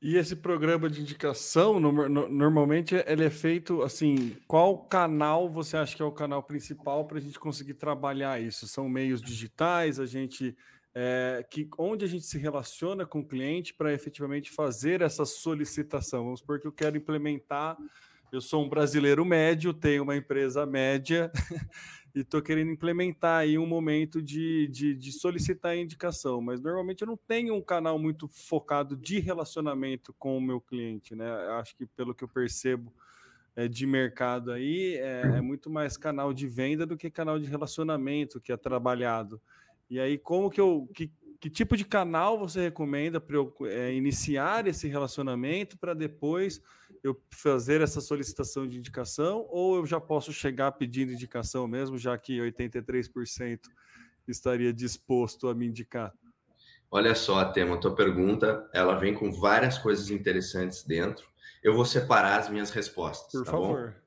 E 0.08 0.18
esse 0.18 0.36
programa 0.36 0.88
de 0.88 1.02
indicação, 1.02 1.80
no, 1.80 2.08
no, 2.08 2.30
normalmente, 2.30 2.94
ele 3.08 3.26
é 3.26 3.30
feito 3.32 3.82
assim: 3.82 4.38
qual 4.48 4.78
canal 4.86 5.50
você 5.50 5.76
acha 5.78 5.96
que 5.96 6.02
é 6.04 6.06
o 6.06 6.12
canal 6.12 6.44
principal 6.44 7.06
para 7.06 7.18
a 7.18 7.20
gente 7.20 7.40
conseguir 7.40 7.74
trabalhar 7.74 8.40
isso? 8.40 8.68
São 8.68 8.88
meios 8.88 9.20
digitais, 9.20 10.00
a 10.00 10.06
gente. 10.06 10.56
É, 10.94 11.44
que, 11.50 11.68
onde 11.80 12.06
a 12.06 12.08
gente 12.08 12.24
se 12.24 12.38
relaciona 12.38 13.04
com 13.04 13.22
o 13.22 13.28
cliente 13.28 13.74
para 13.74 13.92
efetivamente 13.92 14.52
fazer 14.52 15.02
essa 15.02 15.26
solicitação? 15.26 16.24
Vamos 16.24 16.40
supor 16.40 16.60
que 16.60 16.68
eu 16.68 16.72
quero 16.72 16.96
implementar 16.96 17.76
eu 18.32 18.42
sou 18.42 18.66
um 18.66 18.70
brasileiro 18.70 19.24
médio, 19.24 19.74
tenho 19.74 20.04
uma 20.04 20.16
empresa 20.16 20.66
média 20.66 21.32
e 22.16 22.22
estou 22.22 22.42
querendo 22.42 22.72
implementar 22.72 23.40
aí 23.40 23.58
um 23.58 23.68
momento 23.68 24.22
de, 24.22 24.68
de, 24.70 24.96
de, 24.96 25.12
solicitar 25.12 25.76
indicação, 25.76 26.40
mas 26.40 26.62
normalmente 26.62 27.02
eu 27.02 27.08
não 27.08 27.18
tenho 27.18 27.54
um 27.54 27.62
canal 27.62 28.00
muito 28.00 28.26
focado 28.30 28.96
de 28.96 29.20
relacionamento 29.20 30.16
com 30.18 30.38
o 30.38 30.42
meu 30.42 30.62
cliente, 30.62 31.14
né? 31.14 31.30
Acho 31.60 31.76
que 31.76 31.86
pelo 31.86 32.16
que 32.16 32.24
eu 32.24 32.28
percebo 32.30 32.94
é, 33.54 33.68
de 33.68 33.86
mercado 33.86 34.54
aí, 34.54 34.96
é, 34.96 35.24
é, 35.24 35.42
muito 35.42 35.70
mais 35.70 35.98
canal 35.98 36.34
de 36.34 36.48
venda 36.48 36.86
do 36.86 36.96
que 36.96 37.12
canal 37.12 37.38
de 37.38 37.48
relacionamento 37.48 38.40
que 38.40 38.54
é 38.54 38.58
trabalhado. 38.58 39.42
E 39.90 40.00
aí, 40.00 40.18
como 40.18 40.50
que 40.50 40.62
eu. 40.62 40.90
Que, 40.94 41.12
que 41.38 41.50
tipo 41.50 41.76
de 41.76 41.84
canal 41.84 42.40
você 42.40 42.62
recomenda 42.62 43.20
para 43.20 43.36
eu 43.36 43.54
é, 43.66 43.94
iniciar 43.94 44.66
esse 44.68 44.88
relacionamento 44.88 45.78
para 45.78 45.94
depois 45.94 46.62
eu 47.06 47.22
fazer 47.30 47.82
essa 47.82 48.02
solicitação 48.02 48.68
de 48.68 48.80
indicação 48.80 49.46
ou 49.50 49.76
eu 49.78 49.86
já 49.86 50.02
posso 50.02 50.34
chegar 50.34 50.72
pedindo 50.72 51.14
indicação 51.14 51.68
mesmo, 51.68 52.00
já 52.00 52.18
que 52.18 52.40
83% 52.40 53.60
estaria 54.28 54.74
disposto 54.74 55.48
a 55.48 55.54
me 55.54 55.68
indicar? 55.68 56.12
Olha 56.90 57.14
só, 57.14 57.46
Tema, 57.46 57.80
tua 57.80 57.94
pergunta, 57.94 58.68
ela 58.74 58.96
vem 58.96 59.14
com 59.14 59.32
várias 59.32 59.78
coisas 59.78 60.10
interessantes 60.10 60.84
dentro. 60.84 61.28
Eu 61.64 61.76
vou 61.76 61.86
separar 61.86 62.40
as 62.40 62.50
minhas 62.50 62.72
respostas. 62.72 63.32
Por 63.32 63.46
tá 63.46 63.52
favor. 63.52 63.92
Bom? 63.92 64.00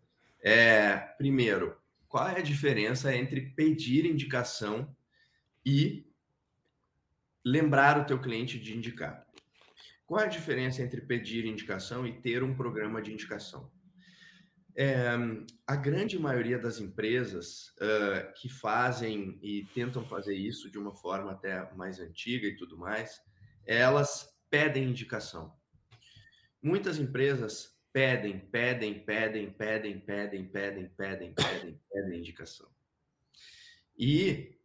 É, 0.42 0.96
primeiro, 1.16 1.76
qual 2.08 2.26
é 2.28 2.38
a 2.38 2.42
diferença 2.42 3.14
entre 3.14 3.52
pedir 3.54 4.06
indicação 4.06 4.92
e 5.64 6.04
lembrar 7.44 8.00
o 8.00 8.04
teu 8.04 8.18
cliente 8.20 8.58
de 8.58 8.76
indicar? 8.76 9.24
Qual 10.08 10.22
é 10.22 10.24
a 10.24 10.28
diferença 10.28 10.82
entre 10.82 11.02
pedir 11.02 11.44
indicação 11.44 12.06
e 12.06 12.18
ter 12.18 12.42
um 12.42 12.56
programa 12.56 13.02
de 13.02 13.12
indicação? 13.12 13.70
É, 14.74 15.10
a 15.66 15.76
grande 15.76 16.18
maioria 16.18 16.58
das 16.58 16.80
empresas 16.80 17.74
uh, 17.76 18.32
que 18.34 18.48
fazem 18.48 19.38
e 19.42 19.66
tentam 19.74 20.02
fazer 20.06 20.34
isso 20.34 20.70
de 20.70 20.78
uma 20.78 20.94
forma 20.94 21.32
até 21.32 21.70
mais 21.74 22.00
antiga 22.00 22.46
e 22.46 22.56
tudo 22.56 22.78
mais, 22.78 23.20
elas 23.66 24.34
pedem 24.48 24.88
indicação. 24.88 25.54
Muitas 26.62 26.98
empresas 26.98 27.78
pedem, 27.92 28.38
pedem, 28.38 29.04
pedem, 29.04 29.52
pedem, 29.52 30.00
pedem, 30.00 30.48
pedem, 30.48 30.88
pedem, 30.88 31.34
pedem, 31.34 31.80
pedem 31.92 32.18
indicação. 32.18 32.70
E 33.94 34.58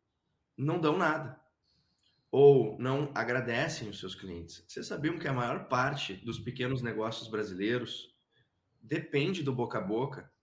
não 0.58 0.80
dão 0.80 0.98
nada 0.98 1.43
ou 2.34 2.76
não 2.80 3.12
agradecem 3.14 3.88
os 3.88 4.00
seus 4.00 4.16
clientes. 4.16 4.66
Vocês 4.68 4.88
sabiam 4.88 5.20
que 5.20 5.28
a 5.28 5.34
maior 5.34 5.68
parte 5.68 6.16
dos 6.16 6.40
pequenos 6.40 6.82
negócios 6.82 7.28
brasileiros 7.28 8.12
depende 8.82 9.44
do 9.44 9.54
boca 9.54 9.78
a 9.78 9.82
boca? 9.82 10.34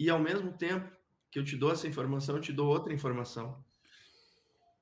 E 0.00 0.08
ao 0.08 0.18
mesmo 0.18 0.56
tempo 0.56 0.90
que 1.30 1.38
eu 1.38 1.44
te 1.44 1.58
dou 1.58 1.72
essa 1.72 1.86
informação, 1.86 2.36
eu 2.36 2.40
te 2.40 2.54
dou 2.54 2.68
outra 2.68 2.94
informação. 2.94 3.62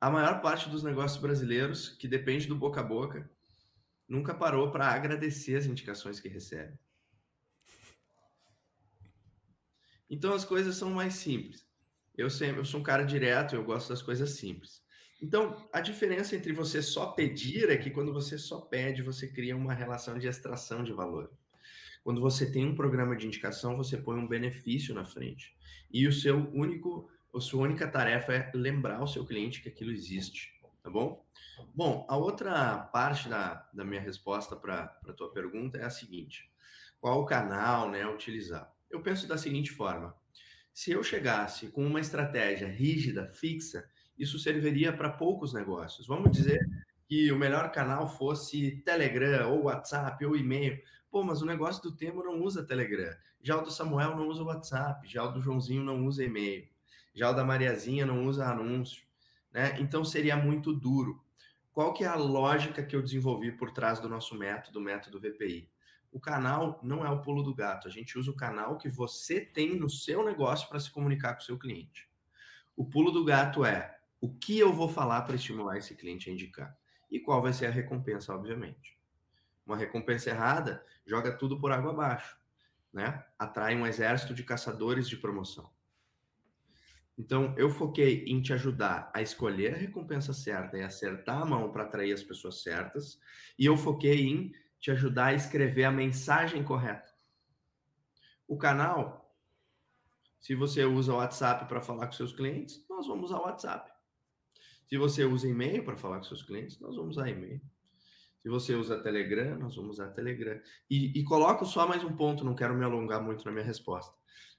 A 0.00 0.08
maior 0.08 0.40
parte 0.40 0.68
dos 0.68 0.84
negócios 0.84 1.20
brasileiros 1.20 1.88
que 1.88 2.06
depende 2.06 2.46
do 2.46 2.54
boca 2.54 2.80
a 2.80 2.84
boca 2.84 3.28
nunca 4.08 4.32
parou 4.32 4.70
para 4.70 4.86
agradecer 4.86 5.56
as 5.56 5.66
indicações 5.66 6.20
que 6.20 6.28
recebe. 6.28 6.78
Então 10.08 10.32
as 10.34 10.44
coisas 10.44 10.76
são 10.76 10.90
mais 10.90 11.14
simples. 11.14 11.66
Eu 12.16 12.30
sempre, 12.30 12.60
eu 12.60 12.64
sou 12.64 12.78
um 12.78 12.84
cara 12.84 13.02
direto, 13.02 13.56
eu 13.56 13.64
gosto 13.64 13.88
das 13.88 14.02
coisas 14.02 14.30
simples. 14.36 14.83
Então, 15.24 15.56
a 15.72 15.80
diferença 15.80 16.36
entre 16.36 16.52
você 16.52 16.82
só 16.82 17.06
pedir 17.06 17.70
é 17.70 17.78
que 17.78 17.88
quando 17.90 18.12
você 18.12 18.36
só 18.36 18.60
pede, 18.60 19.00
você 19.00 19.26
cria 19.26 19.56
uma 19.56 19.72
relação 19.72 20.18
de 20.18 20.26
extração 20.26 20.84
de 20.84 20.92
valor. 20.92 21.32
Quando 22.02 22.20
você 22.20 22.52
tem 22.52 22.66
um 22.66 22.74
programa 22.74 23.16
de 23.16 23.26
indicação, 23.26 23.74
você 23.74 23.96
põe 23.96 24.18
um 24.18 24.28
benefício 24.28 24.94
na 24.94 25.02
frente. 25.02 25.56
E 25.90 26.06
o 26.06 26.12
seu 26.12 26.46
único, 26.52 27.10
a 27.34 27.40
sua 27.40 27.62
única 27.62 27.88
tarefa 27.88 28.34
é 28.34 28.52
lembrar 28.54 29.02
o 29.02 29.06
seu 29.06 29.24
cliente 29.24 29.62
que 29.62 29.70
aquilo 29.70 29.92
existe, 29.92 30.60
tá 30.82 30.90
bom? 30.90 31.24
Bom, 31.74 32.04
a 32.06 32.18
outra 32.18 32.76
parte 32.76 33.26
da, 33.26 33.66
da 33.72 33.82
minha 33.82 34.02
resposta 34.02 34.54
para 34.54 34.94
a 35.08 35.12
tua 35.14 35.32
pergunta 35.32 35.78
é 35.78 35.84
a 35.84 35.90
seguinte: 35.90 36.52
qual 37.00 37.22
o 37.22 37.24
canal, 37.24 37.90
né, 37.90 38.06
utilizar? 38.06 38.70
Eu 38.90 39.00
penso 39.00 39.26
da 39.26 39.38
seguinte 39.38 39.70
forma: 39.70 40.14
se 40.74 40.90
eu 40.90 41.02
chegasse 41.02 41.68
com 41.68 41.82
uma 41.82 42.00
estratégia 42.00 42.68
rígida, 42.68 43.26
fixa, 43.32 43.88
isso 44.18 44.38
serviria 44.38 44.92
para 44.92 45.10
poucos 45.10 45.52
negócios. 45.52 46.06
Vamos 46.06 46.32
dizer 46.32 46.60
que 47.06 47.30
o 47.30 47.38
melhor 47.38 47.70
canal 47.70 48.08
fosse 48.08 48.82
Telegram, 48.84 49.50
ou 49.50 49.64
WhatsApp, 49.64 50.24
ou 50.24 50.36
e-mail. 50.36 50.80
Pô, 51.10 51.22
mas 51.22 51.42
o 51.42 51.46
negócio 51.46 51.82
do 51.82 51.92
Temo 51.92 52.24
não 52.24 52.42
usa 52.42 52.64
Telegram. 52.64 53.14
Já 53.42 53.56
o 53.56 53.62
do 53.62 53.70
Samuel 53.70 54.16
não 54.16 54.28
usa 54.28 54.42
WhatsApp. 54.42 55.06
Já 55.08 55.22
o 55.24 55.32
do 55.32 55.40
Joãozinho 55.40 55.82
não 55.82 56.06
usa 56.06 56.24
e-mail. 56.24 56.66
Já 57.14 57.30
o 57.30 57.34
da 57.34 57.44
Mariazinha 57.44 58.06
não 58.06 58.24
usa 58.26 58.46
anúncio. 58.46 59.04
Né? 59.52 59.76
Então 59.78 60.04
seria 60.04 60.36
muito 60.36 60.72
duro. 60.72 61.22
Qual 61.72 61.92
que 61.92 62.04
é 62.04 62.06
a 62.06 62.16
lógica 62.16 62.82
que 62.82 62.94
eu 62.94 63.02
desenvolvi 63.02 63.52
por 63.52 63.70
trás 63.70 64.00
do 64.00 64.08
nosso 64.08 64.34
método, 64.36 64.78
o 64.78 64.82
método 64.82 65.20
VPI? 65.20 65.68
O 66.10 66.20
canal 66.20 66.78
não 66.82 67.04
é 67.04 67.10
o 67.10 67.20
pulo 67.20 67.42
do 67.42 67.54
gato. 67.54 67.88
A 67.88 67.90
gente 67.90 68.16
usa 68.18 68.30
o 68.30 68.36
canal 68.36 68.78
que 68.78 68.88
você 68.88 69.40
tem 69.40 69.76
no 69.76 69.90
seu 69.90 70.24
negócio 70.24 70.68
para 70.68 70.78
se 70.78 70.90
comunicar 70.90 71.34
com 71.34 71.40
o 71.40 71.44
seu 71.44 71.58
cliente. 71.58 72.08
O 72.76 72.84
pulo 72.84 73.10
do 73.10 73.24
gato 73.24 73.64
é 73.64 73.93
o 74.24 74.34
que 74.36 74.58
eu 74.58 74.72
vou 74.72 74.88
falar 74.88 75.20
para 75.20 75.34
estimular 75.34 75.76
esse 75.76 75.94
cliente 75.94 76.30
a 76.30 76.32
indicar 76.32 76.74
e 77.10 77.20
qual 77.20 77.42
vai 77.42 77.52
ser 77.52 77.66
a 77.66 77.70
recompensa, 77.70 78.34
obviamente. 78.34 78.98
Uma 79.66 79.76
recompensa 79.76 80.30
errada 80.30 80.82
joga 81.06 81.30
tudo 81.36 81.60
por 81.60 81.70
água 81.70 81.90
abaixo, 81.90 82.34
né? 82.90 83.22
Atrai 83.38 83.76
um 83.76 83.86
exército 83.86 84.32
de 84.32 84.42
caçadores 84.42 85.10
de 85.10 85.18
promoção. 85.18 85.70
Então, 87.18 87.54
eu 87.58 87.68
foquei 87.68 88.24
em 88.24 88.40
te 88.40 88.54
ajudar 88.54 89.10
a 89.12 89.20
escolher 89.20 89.74
a 89.74 89.76
recompensa 89.76 90.32
certa 90.32 90.78
e 90.78 90.82
acertar 90.82 91.42
a 91.42 91.44
mão 91.44 91.70
para 91.70 91.82
atrair 91.82 92.14
as 92.14 92.22
pessoas 92.22 92.62
certas, 92.62 93.20
e 93.58 93.66
eu 93.66 93.76
foquei 93.76 94.26
em 94.26 94.54
te 94.80 94.90
ajudar 94.90 95.26
a 95.26 95.34
escrever 95.34 95.84
a 95.84 95.92
mensagem 95.92 96.64
correta. 96.64 97.12
O 98.48 98.56
canal, 98.56 99.36
se 100.40 100.54
você 100.54 100.82
usa 100.86 101.12
o 101.12 101.16
WhatsApp 101.16 101.66
para 101.68 101.82
falar 101.82 102.06
com 102.06 102.12
seus 102.14 102.32
clientes, 102.32 102.86
nós 102.88 103.06
vamos 103.06 103.26
usar 103.26 103.40
o 103.40 103.44
WhatsApp. 103.44 103.93
Se 104.94 104.98
você 104.98 105.24
usa 105.24 105.48
e-mail 105.48 105.82
para 105.82 105.96
falar 105.96 106.18
com 106.18 106.22
seus 106.22 106.44
clientes, 106.44 106.78
nós 106.78 106.94
vamos 106.94 107.16
usar 107.16 107.28
e-mail. 107.28 107.60
Se 108.40 108.48
você 108.48 108.76
usa 108.76 109.02
Telegram, 109.02 109.58
nós 109.58 109.74
vamos 109.74 109.98
usar 109.98 110.10
Telegram. 110.10 110.56
E, 110.88 111.18
e 111.18 111.24
coloco 111.24 111.66
só 111.66 111.84
mais 111.84 112.04
um 112.04 112.14
ponto, 112.14 112.44
não 112.44 112.54
quero 112.54 112.76
me 112.76 112.84
alongar 112.84 113.20
muito 113.20 113.44
na 113.44 113.50
minha 113.50 113.64
resposta. 113.64 114.14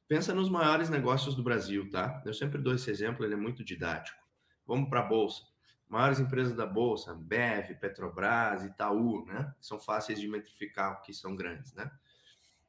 Pensa 0.10 0.34
nos 0.34 0.50
maiores 0.50 0.90
negócios 0.90 1.36
do 1.36 1.42
Brasil, 1.42 1.90
tá? 1.90 2.22
Eu 2.26 2.34
sempre 2.34 2.62
dou 2.62 2.76
esse 2.76 2.92
exemplo, 2.92 3.24
ele 3.24 3.34
é 3.34 3.38
muito 3.38 3.64
didático. 3.64 4.22
Vamos 4.68 4.90
para 4.90 5.00
a 5.00 5.04
Bolsa. 5.04 5.42
Maiores 5.88 6.20
empresas 6.20 6.54
da 6.54 6.66
Bolsa, 6.66 7.14
BEV, 7.14 7.76
Petrobras, 7.80 8.66
Itaú, 8.66 9.26
né? 9.28 9.54
São 9.62 9.80
fáceis 9.80 10.20
de 10.20 10.28
metrificar, 10.28 11.02
que 11.02 11.14
são 11.14 11.34
grandes, 11.34 11.74
né? 11.76 11.90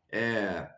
É... 0.09 0.73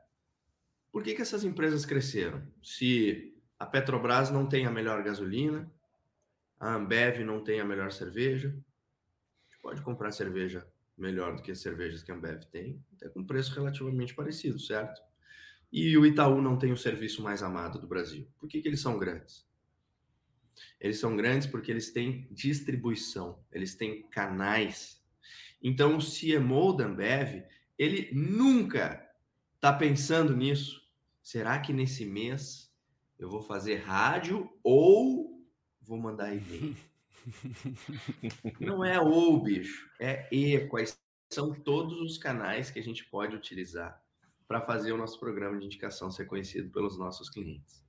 Por 0.91 1.03
que, 1.03 1.15
que 1.15 1.21
essas 1.21 1.45
empresas 1.45 1.85
cresceram? 1.85 2.43
Se 2.63 3.39
a 3.59 3.67
Petrobras 3.67 4.31
não 4.31 4.49
tem 4.49 4.65
a 4.65 4.71
melhor 4.71 5.03
gasolina, 5.03 5.71
a 6.59 6.75
Ambev 6.75 7.25
não 7.25 7.43
tem 7.43 7.61
a 7.61 7.65
melhor 7.65 7.93
cerveja. 7.93 8.57
Pode 9.63 9.83
comprar 9.83 10.11
cerveja 10.13 10.67
melhor 10.97 11.37
do 11.37 11.43
que 11.43 11.53
as 11.53 11.61
cervejas 11.61 12.03
que 12.03 12.11
a 12.11 12.15
Ambev 12.15 12.43
tem, 12.51 12.83
até 12.95 13.09
com 13.09 13.25
preço 13.25 13.55
relativamente 13.55 14.15
parecido, 14.15 14.59
certo? 14.59 15.01
E 15.71 15.97
o 15.97 16.05
Itaú 16.05 16.41
não 16.41 16.59
tem 16.59 16.73
o 16.73 16.77
serviço 16.77 17.23
mais 17.23 17.43
amado 17.43 17.79
do 17.79 17.87
Brasil. 17.87 18.27
Por 18.39 18.49
que, 18.49 18.61
que 18.61 18.69
eles 18.69 18.81
são 18.81 18.99
grandes? 18.99 19.47
Eles 20.81 20.99
são 20.99 21.17
grandes 21.17 21.47
porque 21.47 21.71
eles 21.71 21.93
têm 21.93 22.27
distribuição, 22.31 23.39
eles 23.53 23.75
têm 23.75 24.03
canais. 24.09 25.01
Então, 25.63 25.97
o 25.97 26.01
CMO 26.01 26.73
da 26.73 26.87
Ambev, 26.87 27.45
ele 27.79 28.11
nunca 28.13 29.07
está 29.55 29.73
pensando 29.73 30.37
nisso. 30.37 30.83
Será 31.23 31.59
que 31.61 31.73
nesse 31.73 32.07
mês 32.07 32.73
eu 33.19 33.29
vou 33.29 33.43
fazer 33.43 33.77
rádio 33.77 34.51
ou 34.63 35.38
vou 35.89 35.99
mandar 35.99 36.35
e-mail. 36.35 36.77
Não 38.61 38.85
é 38.85 39.01
ou, 39.01 39.43
bicho, 39.43 39.91
é 39.99 40.29
e. 40.31 40.61
Quais 40.69 40.99
são 41.31 41.53
todos 41.53 42.01
os 42.01 42.17
canais 42.17 42.71
que 42.71 42.79
a 42.79 42.83
gente 42.83 43.05
pode 43.05 43.35
utilizar 43.35 44.01
para 44.47 44.63
fazer 44.63 44.93
o 44.93 44.97
nosso 44.97 45.21
programa 45.21 45.59
de 45.59 45.67
indicação 45.67 46.11
ser 46.11 46.25
conhecido 46.25 46.71
pelos 46.71 46.99
nossos 46.99 47.29
clientes. 47.29 47.85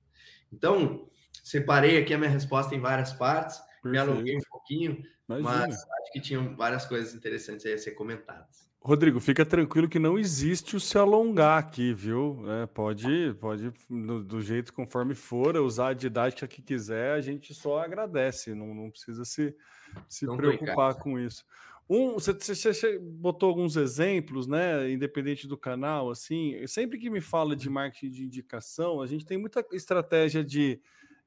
Então, 0.52 1.08
separei 1.42 1.96
aqui 1.96 2.12
a 2.12 2.18
minha 2.18 2.30
resposta 2.30 2.74
em 2.74 2.80
várias 2.80 3.14
partes, 3.14 3.58
Perfeito. 3.82 3.88
me 3.90 3.98
alonguei 3.98 4.36
um 4.36 4.50
pouquinho, 4.50 5.02
Imagina. 5.26 5.66
mas 5.66 5.74
acho 5.74 6.12
que 6.12 6.20
tinham 6.20 6.54
várias 6.56 6.84
coisas 6.84 7.14
interessantes 7.14 7.64
aí 7.64 7.72
a 7.72 7.78
ser 7.78 7.92
comentadas. 7.92 8.69
Rodrigo, 8.82 9.20
fica 9.20 9.44
tranquilo 9.44 9.90
que 9.90 9.98
não 9.98 10.18
existe 10.18 10.74
o 10.74 10.80
se 10.80 10.96
alongar 10.96 11.58
aqui, 11.58 11.92
viu? 11.92 12.42
É, 12.48 12.66
pode, 12.66 13.36
pode 13.38 13.70
no, 13.90 14.24
do 14.24 14.40
jeito 14.40 14.72
conforme 14.72 15.14
for, 15.14 15.54
usar 15.58 15.88
a 15.88 15.94
didática 15.94 16.48
que 16.48 16.62
quiser, 16.62 17.12
a 17.12 17.20
gente 17.20 17.52
só 17.52 17.78
agradece, 17.78 18.54
não, 18.54 18.74
não 18.74 18.90
precisa 18.90 19.22
se, 19.26 19.54
se 20.08 20.26
preocupar 20.26 20.94
com 20.94 21.18
isso. 21.18 21.44
Um, 21.90 22.14
você, 22.14 22.32
você, 22.32 22.98
botou 22.98 23.50
alguns 23.50 23.76
exemplos, 23.76 24.46
né? 24.46 24.90
Independente 24.90 25.46
do 25.46 25.58
canal, 25.58 26.08
assim, 26.08 26.64
sempre 26.66 26.98
que 26.98 27.10
me 27.10 27.20
fala 27.20 27.54
de 27.54 27.68
marketing 27.68 28.10
de 28.10 28.24
indicação, 28.24 29.02
a 29.02 29.06
gente 29.06 29.26
tem 29.26 29.36
muita 29.36 29.62
estratégia 29.72 30.42
de 30.42 30.80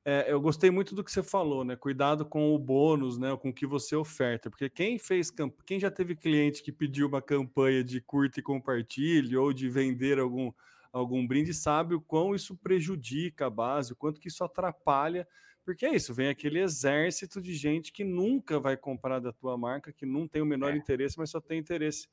é, 0.05 0.31
eu 0.31 0.41
gostei 0.41 0.69
muito 0.69 0.93
do 0.93 1.03
que 1.03 1.11
você 1.11 1.23
falou, 1.23 1.63
né? 1.63 1.75
Cuidado 1.75 2.25
com 2.25 2.53
o 2.53 2.59
bônus, 2.59 3.17
né? 3.17 3.35
Com 3.37 3.49
o 3.49 3.53
que 3.53 3.65
você 3.65 3.95
oferta, 3.95 4.49
porque 4.49 4.69
quem 4.69 4.99
fez, 4.99 5.31
quem 5.65 5.79
já 5.79 5.89
teve 5.89 6.15
cliente 6.15 6.61
que 6.61 6.71
pediu 6.71 7.07
uma 7.07 7.21
campanha 7.21 7.83
de 7.83 8.01
curta 8.01 8.39
e 8.39 8.43
compartilhe 8.43 9.37
ou 9.37 9.53
de 9.53 9.69
vender 9.69 10.19
algum 10.19 10.51
algum 10.91 11.25
brinde 11.25 11.55
sabe 11.55 11.95
o 11.95 12.01
quão 12.01 12.35
isso 12.35 12.55
prejudica 12.55 13.47
a 13.47 13.49
base, 13.49 13.93
o 13.93 13.95
quanto 13.95 14.19
que 14.19 14.27
isso 14.27 14.43
atrapalha, 14.43 15.27
porque 15.65 15.87
é 15.87 15.95
isso, 15.95 16.13
vem 16.13 16.27
aquele 16.27 16.59
exército 16.59 17.41
de 17.41 17.55
gente 17.55 17.91
que 17.91 18.03
nunca 18.03 18.59
vai 18.59 18.77
comprar 18.77 19.19
da 19.19 19.33
tua 19.33 19.57
marca, 19.57 19.91
que 19.91 20.05
não 20.05 20.27
tem 20.27 20.41
o 20.41 20.45
menor 20.45 20.71
é. 20.71 20.77
interesse, 20.77 21.17
mas 21.17 21.31
só 21.31 21.41
tem 21.41 21.57
interesse 21.57 22.07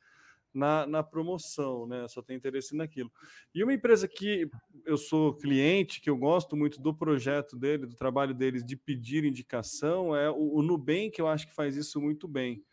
na, 0.52 0.86
na 0.86 1.02
promoção, 1.02 1.86
né? 1.86 2.06
Só 2.08 2.22
tem 2.22 2.36
interesse 2.36 2.74
naquilo. 2.76 3.10
E 3.54 3.62
uma 3.62 3.72
empresa 3.72 4.08
que 4.08 4.48
eu 4.84 4.96
sou 4.96 5.34
cliente, 5.34 6.00
que 6.00 6.10
eu 6.10 6.16
gosto 6.16 6.56
muito 6.56 6.80
do 6.80 6.94
projeto 6.94 7.56
dele, 7.56 7.86
do 7.86 7.94
trabalho 7.94 8.34
deles 8.34 8.64
de 8.64 8.76
pedir 8.76 9.24
indicação, 9.24 10.14
é 10.14 10.30
o, 10.30 10.56
o 10.56 10.62
Nubank, 10.62 11.18
eu 11.18 11.28
acho 11.28 11.46
que 11.46 11.54
faz 11.54 11.76
isso 11.76 12.00
muito 12.00 12.26
bem. 12.26 12.64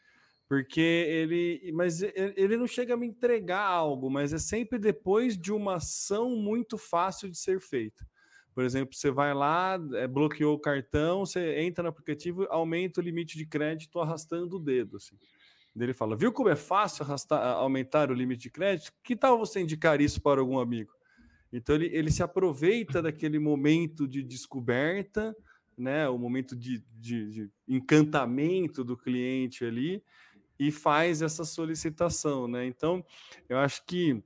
Porque 0.48 0.80
ele, 0.80 1.72
mas 1.74 2.02
ele 2.02 2.56
não 2.56 2.68
chega 2.68 2.94
a 2.94 2.98
me 2.98 3.06
entregar 3.06 3.66
algo, 3.66 4.10
mas 4.10 4.32
é 4.32 4.38
sempre 4.38 4.80
depois 4.80 5.38
de 5.38 5.52
uma 5.52 5.76
ação 5.76 6.38
muito 6.38 6.78
fácil 6.78 7.30
de 7.30 7.38
ser 7.38 7.60
feita. 7.60 8.08
Por 8.58 8.64
exemplo, 8.64 8.96
você 8.96 9.12
vai 9.12 9.36
lá, 9.36 9.78
é, 9.94 10.08
bloqueou 10.08 10.56
o 10.56 10.60
cartão, 10.60 11.26
você 11.26 11.60
entra 11.60 11.84
no 11.84 11.90
aplicativo, 11.90 12.48
aumenta 12.50 13.00
o 13.00 13.04
limite 13.04 13.38
de 13.38 13.46
crédito 13.46 14.00
arrastando 14.00 14.56
o 14.56 14.60
dedo. 14.60 14.98
Assim. 14.98 15.16
Ele 15.84 15.94
fala: 15.94 16.16
Viu 16.16 16.32
como 16.32 16.50
é 16.50 16.56
fácil 16.56 17.04
arrastar, 17.04 17.42
aumentar 17.56 18.10
o 18.10 18.14
limite 18.14 18.44
de 18.44 18.50
crédito? 18.50 18.94
Que 19.04 19.16
tal 19.16 19.38
você 19.38 19.60
indicar 19.60 20.02
isso 20.02 20.22
para 20.22 20.40
algum 20.40 20.60
amigo? 20.60 20.92
Então 21.52 21.76
ele, 21.76 21.88
ele 21.88 22.12
se 22.12 22.24
aproveita 22.24 23.02
daquele 23.02 23.40
momento 23.40 24.08
de 24.08 24.22
descoberta, 24.22 25.36
né, 25.78 26.10
o 26.10 26.18
momento 26.18 26.56
de, 26.56 26.84
de, 26.96 27.32
de 27.32 27.52
encantamento 27.68 28.84
do 28.84 28.98
cliente 28.98 29.64
ali 29.64 30.04
e 30.60 30.72
faz 30.72 31.22
essa 31.22 31.46
solicitação, 31.46 32.48
né? 32.48 32.66
Então 32.66 33.06
eu 33.48 33.58
acho 33.60 33.86
que 33.86 34.22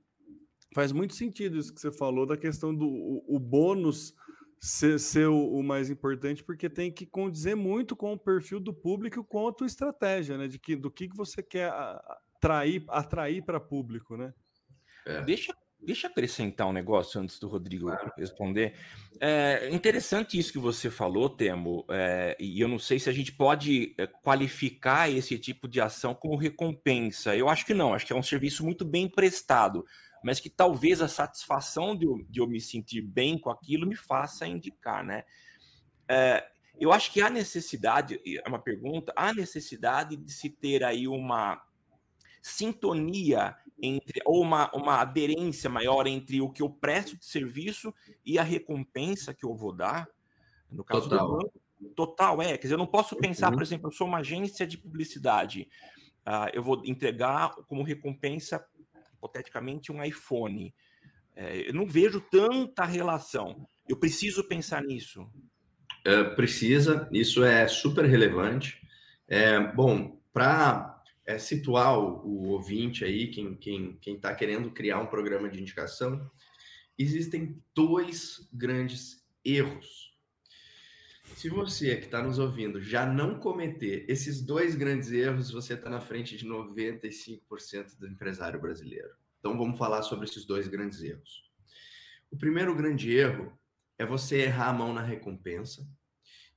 faz 0.74 0.90
muito 0.92 1.14
sentido 1.14 1.58
isso 1.58 1.72
que 1.72 1.80
você 1.80 1.92
falou 1.92 2.24
da 2.24 2.36
questão 2.36 2.74
do 2.74 2.88
o, 2.88 3.36
o 3.36 3.38
bônus 3.38 4.14
ser, 4.62 5.00
ser 5.00 5.26
o, 5.26 5.56
o, 5.56 5.62
mais 5.62 5.90
importante, 5.90 6.44
porque 6.44 6.70
tem 6.70 6.90
que 6.90 7.04
condizer 7.04 7.56
muito 7.56 7.96
com 7.96 8.12
o 8.12 8.18
perfil 8.18 8.60
do 8.60 8.72
público 8.72 9.24
com 9.24 9.48
a 9.48 9.52
tua 9.52 9.66
estratégia, 9.66 10.38
né? 10.38 10.46
De 10.46 10.56
que, 10.56 10.76
do 10.76 10.88
que, 10.88 11.08
que 11.08 11.16
você 11.16 11.42
quer 11.42 11.68
atrair, 11.68 12.84
atrair 12.88 13.44
para 13.44 13.58
público, 13.58 14.16
né? 14.16 14.32
É. 15.04 15.20
Deixa, 15.22 15.52
deixa 15.80 16.06
acrescentar 16.06 16.68
um 16.68 16.72
negócio 16.72 17.20
antes 17.20 17.40
do 17.40 17.48
Rodrigo 17.48 17.86
claro. 17.86 18.12
responder. 18.16 18.76
É 19.20 19.68
interessante 19.68 20.38
isso 20.38 20.52
que 20.52 20.60
você 20.60 20.88
falou, 20.88 21.28
Temo, 21.28 21.84
é, 21.90 22.36
e 22.38 22.60
eu 22.60 22.68
não 22.68 22.78
sei 22.78 23.00
se 23.00 23.10
a 23.10 23.12
gente 23.12 23.32
pode 23.32 23.96
é, 23.98 24.06
qualificar 24.06 25.10
esse 25.10 25.36
tipo 25.40 25.66
de 25.66 25.80
ação 25.80 26.14
como 26.14 26.36
recompensa. 26.36 27.34
Eu 27.34 27.48
acho 27.48 27.66
que 27.66 27.74
não, 27.74 27.94
acho 27.94 28.06
que 28.06 28.12
é 28.12 28.16
um 28.16 28.22
serviço 28.22 28.64
muito 28.64 28.84
bem 28.84 29.08
prestado 29.08 29.84
mas 30.22 30.40
que 30.40 30.50
talvez 30.50 31.00
a 31.00 31.08
satisfação 31.08 31.96
de 31.96 32.06
eu, 32.06 32.24
de 32.28 32.40
eu 32.40 32.46
me 32.46 32.60
sentir 32.60 33.02
bem 33.02 33.38
com 33.38 33.50
aquilo 33.50 33.86
me 33.86 33.96
faça 33.96 34.46
indicar, 34.46 35.04
né? 35.04 35.24
É, 36.08 36.46
eu 36.78 36.92
acho 36.92 37.12
que 37.12 37.20
há 37.20 37.30
necessidade, 37.30 38.20
é 38.24 38.48
uma 38.48 38.58
pergunta, 38.58 39.12
há 39.16 39.32
necessidade 39.32 40.16
de 40.16 40.32
se 40.32 40.50
ter 40.50 40.84
aí 40.84 41.06
uma 41.06 41.62
sintonia 42.40 43.56
entre, 43.80 44.20
ou 44.24 44.42
uma, 44.42 44.70
uma 44.74 45.00
aderência 45.00 45.70
maior 45.70 46.06
entre 46.06 46.40
o 46.40 46.50
que 46.50 46.62
eu 46.62 46.70
presto 46.70 47.16
de 47.16 47.24
serviço 47.24 47.94
e 48.24 48.38
a 48.38 48.42
recompensa 48.42 49.34
que 49.34 49.44
eu 49.44 49.54
vou 49.54 49.72
dar. 49.72 50.08
No 50.70 50.84
caso 50.84 51.08
total. 51.08 51.26
do 51.28 51.36
banco, 51.36 51.60
total, 51.94 52.42
é. 52.42 52.56
Quer 52.56 52.62
dizer, 52.62 52.74
eu 52.74 52.78
não 52.78 52.86
posso 52.86 53.16
pensar, 53.16 53.48
uhum. 53.48 53.54
por 53.54 53.62
exemplo, 53.62 53.88
eu 53.88 53.92
sou 53.92 54.06
uma 54.06 54.18
agência 54.18 54.66
de 54.66 54.78
publicidade, 54.78 55.68
uh, 56.26 56.48
eu 56.52 56.62
vou 56.62 56.82
entregar 56.84 57.54
como 57.66 57.82
recompensa 57.82 58.64
hipoteticamente, 59.22 59.92
um 59.92 60.02
iPhone. 60.02 60.74
É, 61.36 61.68
eu 61.68 61.72
não 61.72 61.86
vejo 61.86 62.20
tanta 62.20 62.84
relação. 62.84 63.66
Eu 63.88 63.96
preciso 63.96 64.46
pensar 64.48 64.82
nisso. 64.82 65.30
É, 66.04 66.24
precisa, 66.24 67.08
isso 67.12 67.44
é 67.44 67.68
super 67.68 68.04
relevante. 68.04 68.80
É, 69.28 69.60
bom, 69.60 70.20
para 70.32 71.00
é, 71.24 71.38
situar 71.38 71.98
o, 71.98 72.26
o, 72.26 72.48
ouvinte 72.48 73.04
aí, 73.04 73.28
quem 73.28 73.52
está 73.52 73.58
quem, 73.60 73.98
quem 74.00 74.20
tá 74.20 74.34
querendo 74.34 74.70
criar 74.72 74.98
um 74.98 75.06
programa 75.06 75.48
de 75.48 75.60
indicação, 75.60 76.28
existem 76.98 77.62
dois 77.74 78.48
grandes 78.52 79.24
erros. 79.44 80.11
Se 81.36 81.48
você 81.48 81.96
que 81.96 82.04
está 82.04 82.22
nos 82.22 82.38
ouvindo 82.38 82.80
já 82.80 83.04
não 83.04 83.38
cometer 83.38 84.04
esses 84.08 84.40
dois 84.40 84.74
grandes 84.74 85.10
erros, 85.10 85.50
você 85.50 85.74
está 85.74 85.90
na 85.90 86.00
frente 86.00 86.36
de 86.36 86.46
95% 86.46 87.98
do 87.98 88.06
empresário 88.06 88.60
brasileiro. 88.60 89.10
Então 89.40 89.58
vamos 89.58 89.76
falar 89.76 90.02
sobre 90.02 90.26
esses 90.26 90.44
dois 90.44 90.68
grandes 90.68 91.02
erros. 91.02 91.50
O 92.30 92.36
primeiro 92.36 92.74
grande 92.74 93.12
erro 93.12 93.52
é 93.98 94.06
você 94.06 94.42
errar 94.42 94.68
a 94.68 94.72
mão 94.72 94.94
na 94.94 95.02
recompensa. 95.02 95.86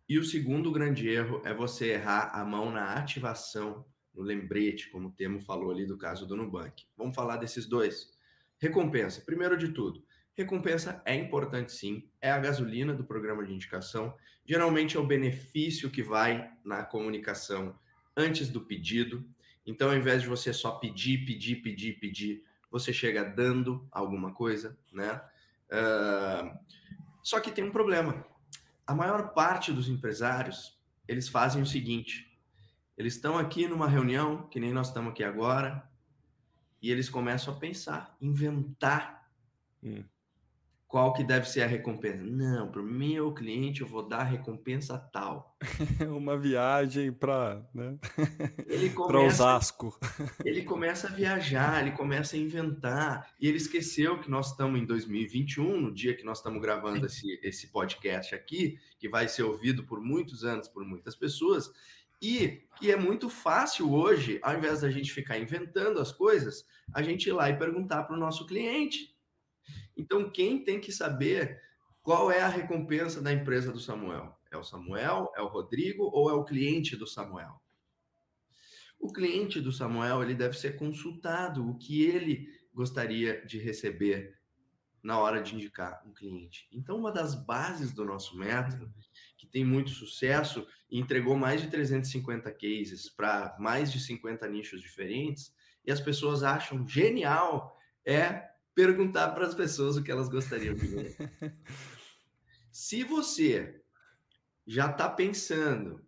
E 0.07 0.19
o 0.19 0.23
segundo 0.23 0.71
grande 0.71 1.09
erro 1.09 1.41
é 1.43 1.53
você 1.53 1.93
errar 1.93 2.29
a 2.33 2.45
mão 2.45 2.71
na 2.71 2.93
ativação, 2.93 3.83
no 4.13 4.21
lembrete, 4.21 4.89
como 4.89 5.07
o 5.07 5.11
Temo 5.11 5.41
falou 5.41 5.71
ali 5.71 5.85
do 5.85 5.97
caso 5.97 6.27
do 6.27 6.35
Nubank. 6.35 6.85
Vamos 6.95 7.15
falar 7.15 7.37
desses 7.37 7.65
dois. 7.65 8.11
Recompensa. 8.59 9.21
Primeiro 9.21 9.57
de 9.57 9.69
tudo, 9.69 10.04
recompensa 10.35 11.01
é 11.05 11.15
importante 11.15 11.71
sim, 11.71 12.07
é 12.21 12.29
a 12.29 12.37
gasolina 12.37 12.93
do 12.93 13.05
programa 13.05 13.43
de 13.43 13.53
indicação. 13.53 14.13
Geralmente 14.45 14.97
é 14.97 14.99
o 14.99 15.07
benefício 15.07 15.89
que 15.89 16.03
vai 16.03 16.51
na 16.63 16.83
comunicação 16.83 17.79
antes 18.15 18.49
do 18.49 18.61
pedido. 18.61 19.25
Então, 19.65 19.89
ao 19.89 19.95
invés 19.95 20.21
de 20.21 20.27
você 20.27 20.53
só 20.53 20.71
pedir, 20.71 21.25
pedir, 21.25 21.57
pedir, 21.57 21.93
pedir, 21.99 22.43
você 22.69 22.91
chega 22.91 23.23
dando 23.23 23.87
alguma 23.89 24.33
coisa, 24.33 24.77
né? 24.91 25.21
Uh, 25.71 26.59
só 27.23 27.39
que 27.39 27.49
tem 27.49 27.63
um 27.63 27.71
problema. 27.71 28.25
A 28.85 28.93
maior 28.93 29.33
parte 29.33 29.71
dos 29.71 29.87
empresários, 29.87 30.77
eles 31.07 31.29
fazem 31.29 31.61
o 31.61 31.65
seguinte, 31.65 32.37
eles 32.97 33.15
estão 33.15 33.37
aqui 33.37 33.67
numa 33.67 33.87
reunião, 33.87 34.47
que 34.47 34.59
nem 34.59 34.73
nós 34.73 34.87
estamos 34.87 35.11
aqui 35.11 35.23
agora, 35.23 35.89
e 36.81 36.91
eles 36.91 37.09
começam 37.09 37.53
a 37.53 37.57
pensar, 37.57 38.15
inventar 38.21 39.27
hum 39.81 40.03
qual 40.95 41.11
que 41.11 41.25
deve 41.25 41.45
ser 41.49 41.61
a 41.61 41.67
recompensa? 41.67 42.23
Não, 42.23 42.71
para 42.71 42.81
o 42.81 42.85
meu 42.85 43.33
cliente 43.33 43.81
eu 43.81 43.87
vou 43.87 44.01
dar 44.01 44.23
recompensa 44.23 44.97
tal. 44.97 45.53
Uma 46.07 46.37
viagem 46.37 47.11
para 47.11 47.61
né? 47.73 47.97
para 49.05 49.19
Osasco. 49.19 49.99
ele 50.45 50.63
começa 50.63 51.09
a 51.09 51.11
viajar, 51.11 51.81
ele 51.81 51.91
começa 51.97 52.37
a 52.37 52.39
inventar. 52.39 53.29
E 53.41 53.45
ele 53.45 53.57
esqueceu 53.57 54.21
que 54.21 54.31
nós 54.31 54.51
estamos 54.51 54.79
em 54.79 54.85
2021, 54.85 55.81
no 55.81 55.93
dia 55.93 56.15
que 56.15 56.23
nós 56.23 56.37
estamos 56.37 56.61
gravando 56.61 57.05
esse, 57.05 57.41
esse 57.43 57.67
podcast 57.73 58.33
aqui, 58.33 58.79
que 58.97 59.09
vai 59.09 59.27
ser 59.27 59.43
ouvido 59.43 59.83
por 59.83 59.99
muitos 59.99 60.45
anos 60.45 60.69
por 60.69 60.85
muitas 60.85 61.13
pessoas. 61.13 61.69
E 62.21 62.61
que 62.79 62.89
é 62.89 62.95
muito 62.95 63.27
fácil 63.27 63.91
hoje, 63.91 64.39
ao 64.41 64.55
invés 64.55 64.79
da 64.79 64.89
gente 64.89 65.11
ficar 65.11 65.37
inventando 65.37 65.99
as 65.99 66.13
coisas, 66.13 66.65
a 66.93 67.01
gente 67.01 67.27
ir 67.27 67.33
lá 67.33 67.49
e 67.49 67.59
perguntar 67.59 68.03
para 68.03 68.15
o 68.15 68.19
nosso 68.19 68.45
cliente 68.47 69.13
então, 69.97 70.29
quem 70.29 70.63
tem 70.63 70.79
que 70.79 70.91
saber 70.91 71.61
qual 72.01 72.29
é 72.29 72.41
a 72.41 72.47
recompensa 72.47 73.21
da 73.21 73.33
empresa 73.33 73.71
do 73.71 73.79
Samuel? 73.79 74.37
É 74.51 74.57
o 74.57 74.63
Samuel, 74.63 75.31
é 75.35 75.41
o 75.41 75.47
Rodrigo 75.47 76.03
ou 76.13 76.29
é 76.29 76.33
o 76.33 76.43
cliente 76.43 76.95
do 76.95 77.07
Samuel? 77.07 77.61
O 78.99 79.11
cliente 79.11 79.59
do 79.59 79.71
Samuel 79.71 80.23
ele 80.23 80.35
deve 80.35 80.57
ser 80.57 80.77
consultado 80.77 81.67
o 81.67 81.77
que 81.77 82.03
ele 82.03 82.47
gostaria 82.73 83.45
de 83.45 83.57
receber 83.57 84.37
na 85.01 85.19
hora 85.19 85.41
de 85.41 85.53
indicar 85.53 86.03
um 86.05 86.13
cliente. 86.13 86.67
Então, 86.71 86.97
uma 86.97 87.11
das 87.11 87.35
bases 87.35 87.93
do 87.93 88.03
nosso 88.03 88.35
método, 88.35 88.91
que 89.37 89.45
tem 89.45 89.63
muito 89.63 89.91
sucesso 89.91 90.67
e 90.89 90.99
entregou 90.99 91.37
mais 91.37 91.61
de 91.61 91.69
350 91.69 92.51
cases 92.51 93.07
para 93.07 93.55
mais 93.59 93.91
de 93.91 93.99
50 93.99 94.47
nichos 94.47 94.81
diferentes, 94.81 95.53
e 95.85 95.91
as 95.91 96.01
pessoas 96.01 96.41
acham 96.41 96.87
genial, 96.87 97.77
é 98.03 98.54
perguntar 98.75 99.29
para 99.29 99.47
as 99.47 99.55
pessoas 99.55 99.95
o 99.95 100.03
que 100.03 100.11
elas 100.11 100.29
gostariam 100.29 100.75
de 100.75 100.85
ver. 100.85 101.15
Se 102.69 103.03
você 103.03 103.81
já 104.67 104.91
está 104.91 105.07
pensando 105.09 106.05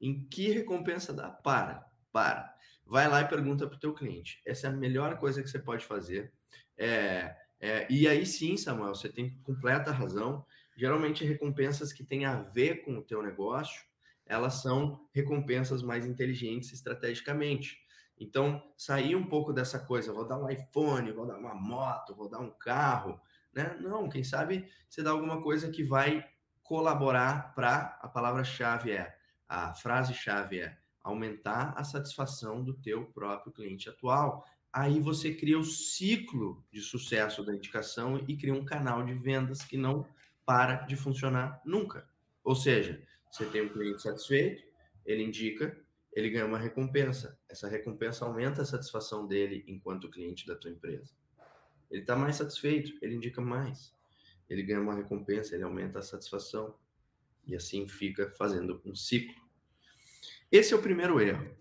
em 0.00 0.26
que 0.28 0.50
recompensa 0.50 1.12
dar, 1.12 1.30
para. 1.30 1.86
Para. 2.12 2.52
Vai 2.84 3.08
lá 3.08 3.20
e 3.20 3.28
pergunta 3.28 3.66
para 3.66 3.76
o 3.76 3.80
teu 3.80 3.94
cliente. 3.94 4.40
Essa 4.44 4.66
é 4.66 4.70
a 4.70 4.72
melhor 4.72 5.16
coisa 5.18 5.42
que 5.42 5.48
você 5.48 5.58
pode 5.58 5.84
fazer. 5.84 6.32
É, 6.76 7.36
é, 7.60 7.86
e 7.90 8.08
aí 8.08 8.26
sim, 8.26 8.56
Samuel, 8.56 8.94
você 8.94 9.08
tem 9.08 9.38
completa 9.42 9.92
razão. 9.92 10.44
Geralmente, 10.76 11.24
recompensas 11.24 11.92
que 11.92 12.04
têm 12.04 12.24
a 12.24 12.42
ver 12.42 12.82
com 12.84 12.98
o 12.98 13.02
teu 13.02 13.22
negócio, 13.22 13.82
elas 14.24 14.54
são 14.54 15.08
recompensas 15.12 15.82
mais 15.82 16.06
inteligentes 16.06 16.72
estrategicamente. 16.72 17.78
Então, 18.20 18.62
sair 18.76 19.14
um 19.14 19.26
pouco 19.26 19.52
dessa 19.52 19.78
coisa, 19.78 20.12
vou 20.12 20.26
dar 20.26 20.38
um 20.38 20.48
iPhone, 20.48 21.12
vou 21.12 21.26
dar 21.26 21.36
uma 21.36 21.54
moto, 21.54 22.14
vou 22.14 22.28
dar 22.28 22.40
um 22.40 22.50
carro, 22.50 23.20
né? 23.52 23.76
Não, 23.80 24.08
quem 24.08 24.24
sabe 24.24 24.68
você 24.88 25.02
dá 25.02 25.10
alguma 25.10 25.42
coisa 25.42 25.70
que 25.70 25.82
vai 25.82 26.24
colaborar 26.62 27.54
para 27.54 27.98
a 28.02 28.08
palavra-chave 28.08 28.92
é, 28.92 29.16
a 29.48 29.72
frase-chave 29.72 30.60
é 30.60 30.78
aumentar 31.02 31.72
a 31.76 31.82
satisfação 31.82 32.62
do 32.62 32.74
teu 32.74 33.06
próprio 33.06 33.52
cliente 33.52 33.88
atual. 33.88 34.44
Aí 34.70 35.00
você 35.00 35.32
cria 35.34 35.58
o 35.58 35.64
ciclo 35.64 36.62
de 36.70 36.82
sucesso 36.82 37.42
da 37.42 37.54
indicação 37.54 38.22
e 38.28 38.36
cria 38.36 38.52
um 38.52 38.64
canal 38.64 39.02
de 39.02 39.14
vendas 39.14 39.62
que 39.62 39.78
não 39.78 40.06
para 40.44 40.76
de 40.82 40.96
funcionar 40.96 41.60
nunca. 41.64 42.06
Ou 42.44 42.54
seja, 42.54 43.02
você 43.30 43.46
tem 43.46 43.62
um 43.62 43.68
cliente 43.70 44.02
satisfeito, 44.02 44.62
ele 45.04 45.22
indica, 45.22 45.74
ele 46.18 46.30
ganha 46.30 46.46
uma 46.46 46.58
recompensa. 46.58 47.38
Essa 47.48 47.68
recompensa 47.68 48.24
aumenta 48.24 48.62
a 48.62 48.64
satisfação 48.64 49.24
dele 49.24 49.64
enquanto 49.68 50.10
cliente 50.10 50.46
da 50.46 50.56
tua 50.56 50.70
empresa. 50.70 51.14
Ele 51.88 52.00
está 52.00 52.16
mais 52.16 52.34
satisfeito, 52.34 52.92
ele 53.00 53.14
indica 53.14 53.40
mais. 53.40 53.94
Ele 54.50 54.64
ganha 54.64 54.80
uma 54.80 54.94
recompensa, 54.94 55.54
ele 55.54 55.62
aumenta 55.62 56.00
a 56.00 56.02
satisfação. 56.02 56.76
E 57.46 57.54
assim 57.54 57.86
fica 57.86 58.32
fazendo 58.32 58.82
um 58.84 58.96
ciclo. 58.96 59.34
Esse 60.50 60.74
é 60.74 60.76
o 60.76 60.82
primeiro 60.82 61.20
erro 61.20 61.56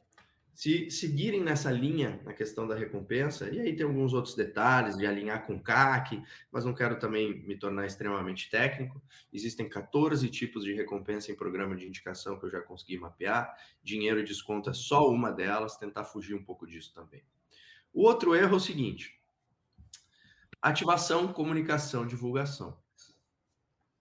se 0.57 0.89
seguirem 0.89 1.43
nessa 1.43 1.69
linha 1.69 2.19
na 2.25 2.33
questão 2.33 2.67
da 2.67 2.73
recompensa, 2.73 3.47
e 3.47 3.59
aí 3.59 3.75
tem 3.75 3.85
alguns 3.85 4.11
outros 4.11 4.33
detalhes 4.33 4.97
de 4.97 5.05
alinhar 5.05 5.45
com 5.45 5.61
CAC, 5.61 6.19
mas 6.51 6.65
não 6.65 6.73
quero 6.73 6.97
também 6.97 7.43
me 7.43 7.55
tornar 7.55 7.85
extremamente 7.85 8.49
técnico. 8.49 8.99
Existem 9.31 9.69
14 9.69 10.27
tipos 10.31 10.63
de 10.63 10.73
recompensa 10.73 11.31
em 11.31 11.35
programa 11.35 11.75
de 11.75 11.85
indicação 11.85 12.39
que 12.39 12.47
eu 12.47 12.49
já 12.49 12.59
consegui 12.59 12.97
mapear. 12.97 13.55
Dinheiro 13.83 14.19
e 14.19 14.23
desconto 14.23 14.71
é 14.71 14.73
só 14.73 15.07
uma 15.07 15.31
delas, 15.31 15.77
tentar 15.77 16.05
fugir 16.05 16.33
um 16.33 16.43
pouco 16.43 16.65
disso 16.65 16.91
também. 16.91 17.21
O 17.93 18.01
outro 18.01 18.33
erro 18.33 18.55
é 18.55 18.57
o 18.57 18.59
seguinte: 18.59 19.21
ativação, 20.59 21.31
comunicação, 21.31 22.07
divulgação. 22.07 22.75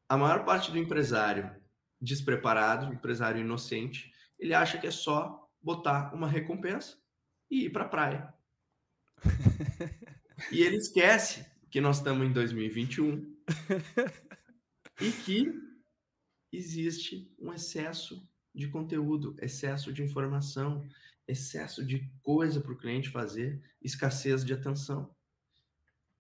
A 0.09 0.17
maior 0.17 0.43
parte 0.47 0.73
do 0.73 0.79
empresário 0.79 1.55
despreparado, 2.01 2.95
empresário 2.95 3.43
inocente, 3.43 4.11
ele 4.39 4.55
acha 4.55 4.79
que 4.79 4.87
é 4.87 4.91
só 4.91 5.46
botar 5.67 6.15
uma 6.15 6.29
recompensa 6.29 6.97
e 7.51 7.65
ir 7.65 7.71
para 7.71 7.87
a 7.87 7.89
praia. 7.89 8.35
e 10.53 10.63
ele 10.63 10.77
esquece 10.77 11.45
que 11.69 11.81
nós 11.81 11.97
estamos 11.97 12.25
em 12.25 12.33
2021 12.33 13.37
e 15.03 15.11
que 15.11 15.53
existe 16.53 17.35
um 17.37 17.53
excesso 17.53 18.25
de 18.55 18.69
conteúdo, 18.69 19.35
excesso 19.41 19.93
de 19.93 20.05
informação, 20.05 20.89
excesso 21.27 21.85
de 21.85 22.09
coisa 22.23 22.61
para 22.61 22.73
o 22.73 22.79
cliente 22.79 23.11
fazer, 23.11 23.61
escassez 23.83 24.45
de 24.45 24.55
atenção. 24.55 25.13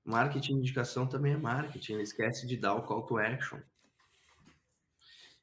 Marketing 0.04 0.54
de 0.54 0.58
indicação 0.58 1.06
também 1.06 1.34
é 1.34 1.36
marketing, 1.36 1.92
ele 1.92 2.02
esquece 2.02 2.48
de 2.48 2.56
dar 2.56 2.74
o 2.74 2.82
call 2.82 3.06
to 3.06 3.16
action. 3.16 3.60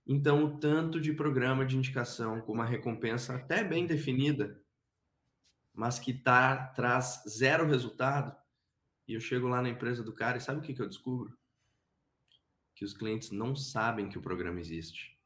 Então, 0.05 0.43
o 0.43 0.59
tanto 0.59 0.99
de 0.99 1.13
programa 1.13 1.65
de 1.65 1.77
indicação 1.77 2.41
com 2.41 2.51
uma 2.51 2.65
recompensa 2.65 3.35
até 3.35 3.63
bem 3.63 3.85
definida, 3.85 4.61
mas 5.73 5.97
que 5.97 6.13
tá, 6.13 6.67
traz 6.67 7.23
zero 7.27 7.65
resultado, 7.65 8.35
e 9.07 9.13
eu 9.13 9.21
chego 9.21 9.47
lá 9.47 9.61
na 9.61 9.69
empresa 9.69 10.03
do 10.03 10.13
cara 10.13 10.37
e 10.37 10.41
sabe 10.41 10.59
o 10.59 10.61
que, 10.61 10.73
que 10.73 10.81
eu 10.81 10.89
descubro? 10.89 11.37
Que 12.75 12.83
os 12.83 12.93
clientes 12.93 13.31
não 13.31 13.55
sabem 13.55 14.09
que 14.09 14.17
o 14.17 14.21
programa 14.21 14.59
existe. 14.59 15.17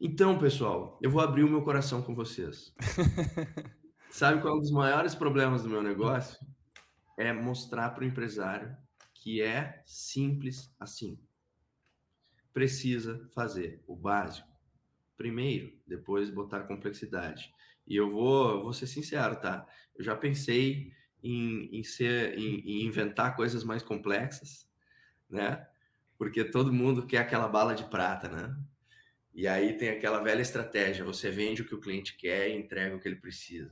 Então, 0.00 0.38
pessoal, 0.38 0.98
eu 1.02 1.10
vou 1.10 1.20
abrir 1.20 1.42
o 1.42 1.50
meu 1.50 1.62
coração 1.62 2.02
com 2.02 2.14
vocês. 2.14 2.72
sabe 4.10 4.40
qual 4.40 4.54
é 4.54 4.56
um 4.56 4.60
dos 4.60 4.70
maiores 4.70 5.14
problemas 5.14 5.62
do 5.62 5.68
meu 5.68 5.82
negócio? 5.82 6.38
É 7.18 7.32
mostrar 7.32 7.90
para 7.90 8.04
o 8.04 8.06
empresário 8.06 8.76
que 9.28 9.42
é 9.42 9.82
simples 9.84 10.74
assim. 10.80 11.18
Precisa 12.50 13.28
fazer 13.34 13.78
o 13.86 13.94
básico 13.94 14.48
primeiro, 15.18 15.70
depois 15.86 16.30
botar 16.30 16.60
complexidade. 16.60 17.52
E 17.86 17.94
eu 17.94 18.10
vou, 18.10 18.62
vou 18.62 18.72
ser 18.72 18.86
sincero, 18.86 19.36
tá? 19.36 19.66
Eu 19.94 20.02
já 20.02 20.16
pensei 20.16 20.94
em, 21.22 21.68
em 21.76 21.84
ser, 21.84 22.38
em, 22.38 22.60
em 22.60 22.86
inventar 22.86 23.36
coisas 23.36 23.62
mais 23.64 23.82
complexas, 23.82 24.66
né? 25.28 25.68
Porque 26.16 26.42
todo 26.42 26.72
mundo 26.72 27.06
quer 27.06 27.18
aquela 27.18 27.48
bala 27.48 27.74
de 27.74 27.84
prata, 27.84 28.30
né? 28.30 28.56
E 29.34 29.46
aí 29.46 29.76
tem 29.76 29.90
aquela 29.90 30.22
velha 30.22 30.40
estratégia: 30.40 31.04
você 31.04 31.30
vende 31.30 31.60
o 31.60 31.66
que 31.66 31.74
o 31.74 31.80
cliente 31.80 32.16
quer 32.16 32.48
e 32.48 32.56
entrega 32.56 32.96
o 32.96 32.98
que 32.98 33.06
ele 33.06 33.16
precisa 33.16 33.70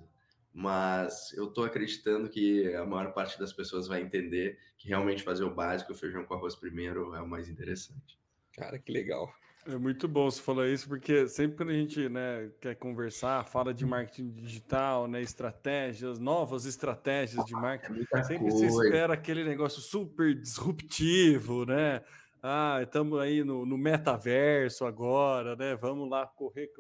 mas 0.57 1.35
eu 1.35 1.49
estou 1.49 1.65
acreditando 1.65 2.31
que 2.31 2.75
a 2.75 2.87
maior 2.87 3.13
parte 3.13 3.39
das 3.39 3.53
pessoas 3.53 3.87
vai 3.87 4.01
entender 4.01 4.59
que 4.79 4.89
realmente 4.89 5.23
fazer 5.23 5.45
o 5.45 5.55
básico, 5.55 5.93
o 5.93 5.95
feijão 5.95 6.25
com 6.25 6.33
arroz 6.33 6.57
primeiro, 6.57 7.15
é 7.15 7.21
o 7.21 7.29
mais 7.29 7.47
interessante. 7.51 8.19
Cara, 8.55 8.79
que 8.79 8.91
legal. 8.91 9.31
É 9.67 9.77
muito 9.77 10.09
bom 10.09 10.31
você 10.31 10.41
falar 10.41 10.69
isso, 10.69 10.89
porque 10.89 11.29
sempre 11.29 11.59
quando 11.59 11.71
a 11.71 11.75
gente 11.75 12.09
né, 12.09 12.51
quer 12.59 12.75
conversar, 12.75 13.45
fala 13.45 13.75
de 13.75 13.85
marketing 13.85 14.31
digital, 14.31 15.07
né, 15.07 15.21
estratégias, 15.21 16.19
novas 16.19 16.65
estratégias 16.65 17.45
de 17.45 17.53
marketing, 17.53 18.07
é 18.15 18.23
sempre 18.23 18.51
coisa. 18.51 18.57
se 18.57 18.67
espera 18.67 19.13
aquele 19.13 19.45
negócio 19.45 19.83
super 19.83 20.35
disruptivo, 20.35 21.67
né? 21.67 22.01
Ah, 22.49 22.81
estamos 22.81 23.19
aí 23.19 23.43
no, 23.43 23.67
no, 23.67 23.77
metaverso 23.77 24.85
agora, 24.85 25.57
né? 25.57 25.75
Vamos 25.75 26.09
lá 26.09 26.29
correr. 26.29 26.71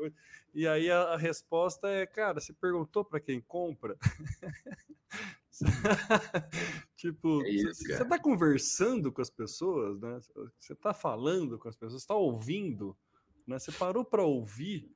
E 0.55 0.65
aí 0.65 0.89
a, 0.89 1.15
a 1.15 1.17
resposta 1.17 1.89
é, 1.89 2.07
cara, 2.07 2.41
você 2.41 2.53
perguntou 2.53 3.05
para 3.05 3.19
quem 3.19 3.41
compra? 3.41 3.97
tipo, 6.97 7.45
é 7.45 7.75
você 7.75 8.01
está 8.01 8.17
conversando 8.17 9.11
com 9.11 9.21
as 9.21 9.29
pessoas, 9.29 9.99
né? 9.99 10.21
Você 10.61 10.73
está 10.73 10.95
falando 10.95 11.59
com 11.59 11.69
as 11.69 11.75
pessoas, 11.75 12.01
está 12.01 12.15
ouvindo, 12.15 12.97
né? 13.45 13.59
Você 13.59 13.73
parou 13.73 14.05
para 14.05 14.23
ouvir, 14.23 14.89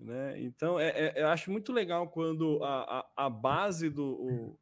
né? 0.00 0.42
Então, 0.42 0.80
é, 0.80 0.88
é, 0.88 1.22
eu 1.22 1.28
acho 1.28 1.48
muito 1.48 1.72
legal 1.72 2.08
quando 2.08 2.60
a, 2.64 2.98
a, 2.98 3.26
a 3.26 3.30
base 3.30 3.88
do 3.88 4.04
o, 4.04 4.58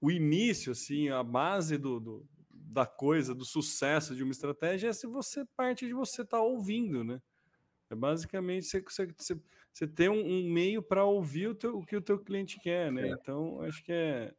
o, 0.00 0.10
início, 0.10 0.72
assim, 0.72 1.10
a 1.10 1.22
base 1.22 1.76
do, 1.76 2.00
do 2.00 2.26
da 2.64 2.86
coisa, 2.86 3.34
do 3.34 3.44
sucesso 3.44 4.14
de 4.14 4.22
uma 4.22 4.32
estratégia 4.32 4.88
é 4.88 4.92
se 4.92 5.06
você 5.06 5.44
parte 5.56 5.86
de 5.86 5.92
você 5.92 6.22
estar 6.22 6.38
tá 6.38 6.42
ouvindo, 6.42 7.04
né? 7.04 7.20
É 7.90 7.94
basicamente 7.94 8.66
você, 8.66 8.82
você, 9.16 9.40
você 9.72 9.86
ter 9.86 10.10
um, 10.10 10.26
um 10.26 10.50
meio 10.50 10.82
para 10.82 11.04
ouvir 11.04 11.48
o, 11.48 11.54
teu, 11.54 11.78
o 11.78 11.84
que 11.84 11.96
o 11.96 12.02
teu 12.02 12.18
cliente 12.18 12.58
quer, 12.58 12.90
né? 12.90 13.08
É. 13.08 13.12
Então, 13.12 13.60
acho 13.62 13.84
que 13.84 13.92
é, 13.92 14.34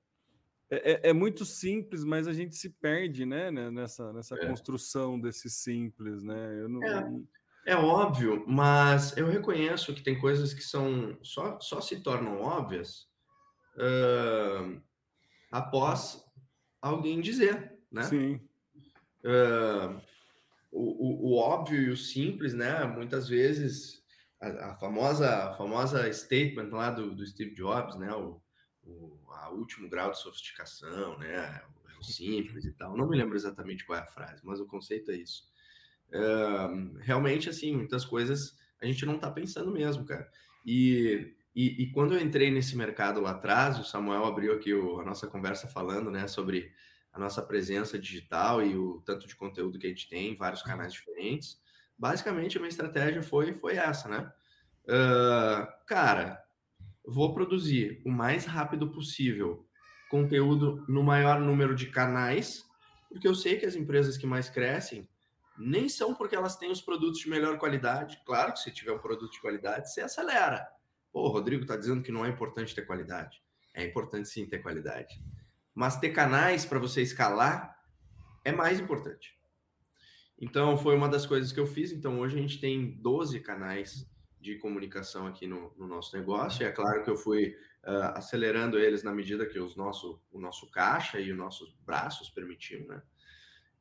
é, 0.69 0.91
é, 0.91 1.09
é, 1.09 1.13
muito 1.13 1.45
simples, 1.45 2.03
mas 2.03 2.27
a 2.27 2.33
gente 2.33 2.55
se 2.55 2.69
perde, 2.69 3.25
né? 3.25 3.51
né 3.51 3.69
nessa, 3.69 4.11
nessa 4.11 4.35
é. 4.35 4.47
construção 4.47 5.19
desse 5.19 5.49
simples, 5.49 6.23
né? 6.23 6.59
Eu 6.59 6.67
não, 6.67 6.83
é. 6.83 7.11
é 7.67 7.75
óbvio, 7.75 8.43
mas 8.47 9.15
eu 9.15 9.27
reconheço 9.27 9.93
que 9.93 10.03
tem 10.03 10.17
coisas 10.19 10.53
que 10.53 10.63
são 10.63 11.17
só, 11.21 11.59
só 11.59 11.79
se 11.79 12.01
tornam 12.01 12.41
óbvias 12.41 13.07
uh, 13.75 14.81
após 15.51 16.25
alguém 16.81 17.21
dizer 17.21 17.74
né? 17.91 18.03
Sim. 18.03 18.39
Uh, 19.23 20.01
o, 20.71 20.81
o, 20.81 21.31
o, 21.31 21.35
óbvio 21.37 21.81
e 21.81 21.89
o 21.89 21.97
simples, 21.97 22.53
né? 22.53 22.83
Muitas 22.85 23.27
vezes 23.27 24.03
a, 24.39 24.71
a 24.71 24.75
famosa, 24.75 25.49
a 25.49 25.53
famosa 25.53 26.11
statement 26.11 26.69
lá 26.69 26.91
do, 26.91 27.15
do 27.15 27.25
Steve 27.25 27.55
Jobs, 27.55 27.95
né? 27.95 28.13
O, 28.13 28.41
o 28.83 29.19
a 29.31 29.49
último 29.49 29.89
grau 29.89 30.11
de 30.11 30.19
sofisticação, 30.19 31.17
né? 31.17 31.61
O, 31.71 32.03
simples 32.03 32.65
e 32.65 32.71
tal. 32.71 32.95
Não 32.95 33.07
me 33.07 33.17
lembro 33.17 33.35
exatamente 33.35 33.85
qual 33.85 33.97
é 33.97 34.01
a 34.01 34.07
frase, 34.07 34.41
mas 34.43 34.59
o 34.59 34.65
conceito 34.65 35.11
é 35.11 35.15
isso. 35.15 35.43
Uh, 36.09 36.97
realmente, 36.99 37.49
assim, 37.49 37.75
muitas 37.75 38.05
coisas 38.05 38.57
a 38.81 38.85
gente 38.85 39.05
não 39.05 39.15
está 39.15 39.31
pensando 39.31 39.71
mesmo, 39.71 40.05
cara. 40.05 40.29
E, 40.65 41.33
e, 41.55 41.83
e, 41.83 41.91
quando 41.91 42.13
eu 42.13 42.21
entrei 42.21 42.51
nesse 42.51 42.75
mercado 42.75 43.21
lá 43.21 43.31
atrás, 43.31 43.79
o 43.79 43.83
Samuel 43.83 44.25
abriu 44.25 44.53
aqui 44.53 44.73
o, 44.73 44.99
a 44.99 45.05
nossa 45.05 45.27
conversa 45.27 45.67
falando, 45.67 46.11
né, 46.11 46.27
sobre 46.27 46.71
a 47.15 47.19
nossa 47.19 47.41
presença 47.41 47.97
digital 47.97 48.61
e 48.61 48.75
o 48.75 49.01
tanto 49.05 49.25
de 49.25 49.35
conteúdo 49.35 49.79
que 49.79 49.87
a 49.87 49.89
gente 49.89 50.09
tem, 50.09 50.35
vários 50.35 50.61
canais 50.61 50.91
diferentes. 50.91 51.57
Basicamente, 51.97 52.57
a 52.57 52.59
minha 52.59 52.69
estratégia 52.69 53.23
foi, 53.23 53.53
foi 53.53 53.77
essa, 53.77 54.09
né? 54.09 54.29
Uh, 54.83 55.85
cara, 55.87 56.43
vou 57.07 57.33
produzir 57.33 58.01
o 58.05 58.11
mais 58.11 58.45
rápido 58.45 58.91
possível 58.91 59.65
conteúdo 60.11 60.83
no 60.89 61.01
maior 61.01 61.39
número 61.39 61.73
de 61.73 61.87
canais, 61.87 62.63
porque 63.09 63.27
eu 63.27 63.33
sei 63.33 63.57
que 63.57 63.65
as 63.65 63.75
empresas 63.75 64.17
que 64.17 64.27
mais 64.27 64.49
crescem 64.49 65.09
nem 65.57 65.87
são 65.87 66.13
porque 66.13 66.35
elas 66.35 66.57
têm 66.57 66.69
os 66.69 66.81
produtos 66.81 67.21
de 67.21 67.29
melhor 67.29 67.57
qualidade. 67.57 68.21
Claro 68.25 68.51
que 68.51 68.59
se 68.59 68.71
tiver 68.71 68.91
um 68.91 68.99
produto 68.99 69.31
de 69.31 69.39
qualidade, 69.39 69.89
você 69.89 70.01
acelera. 70.01 70.67
Pô, 71.13 71.21
o 71.21 71.31
Rodrigo 71.31 71.61
está 71.61 71.77
dizendo 71.77 72.03
que 72.03 72.11
não 72.11 72.25
é 72.25 72.29
importante 72.29 72.75
ter 72.75 72.85
qualidade. 72.85 73.41
É 73.73 73.85
importante 73.85 74.27
sim 74.27 74.45
ter 74.45 74.59
qualidade. 74.59 75.23
Mas 75.75 75.99
ter 75.99 76.09
canais 76.09 76.65
para 76.65 76.79
você 76.79 77.01
escalar 77.01 77.77
é 78.43 78.51
mais 78.51 78.79
importante. 78.79 79.35
Então, 80.39 80.77
foi 80.77 80.95
uma 80.95 81.09
das 81.09 81.25
coisas 81.25 81.51
que 81.51 81.59
eu 81.59 81.67
fiz. 81.67 81.91
Então, 81.91 82.19
hoje 82.19 82.37
a 82.37 82.41
gente 82.41 82.59
tem 82.59 82.91
12 83.01 83.39
canais 83.41 84.09
de 84.39 84.55
comunicação 84.57 85.27
aqui 85.27 85.47
no, 85.47 85.73
no 85.77 85.87
nosso 85.87 86.15
negócio. 86.15 86.63
E 86.63 86.65
é 86.65 86.71
claro 86.71 87.03
que 87.03 87.09
eu 87.09 87.17
fui 87.17 87.55
uh, 87.83 88.15
acelerando 88.15 88.77
eles 88.77 89.03
na 89.03 89.11
medida 89.11 89.45
que 89.45 89.59
os 89.59 89.75
nosso, 89.75 90.21
o 90.31 90.39
nosso 90.39 90.69
caixa 90.69 91.19
e 91.19 91.31
os 91.31 91.37
nossos 91.37 91.73
braços 91.85 92.29
permitiam, 92.29 92.85
né? 92.87 93.01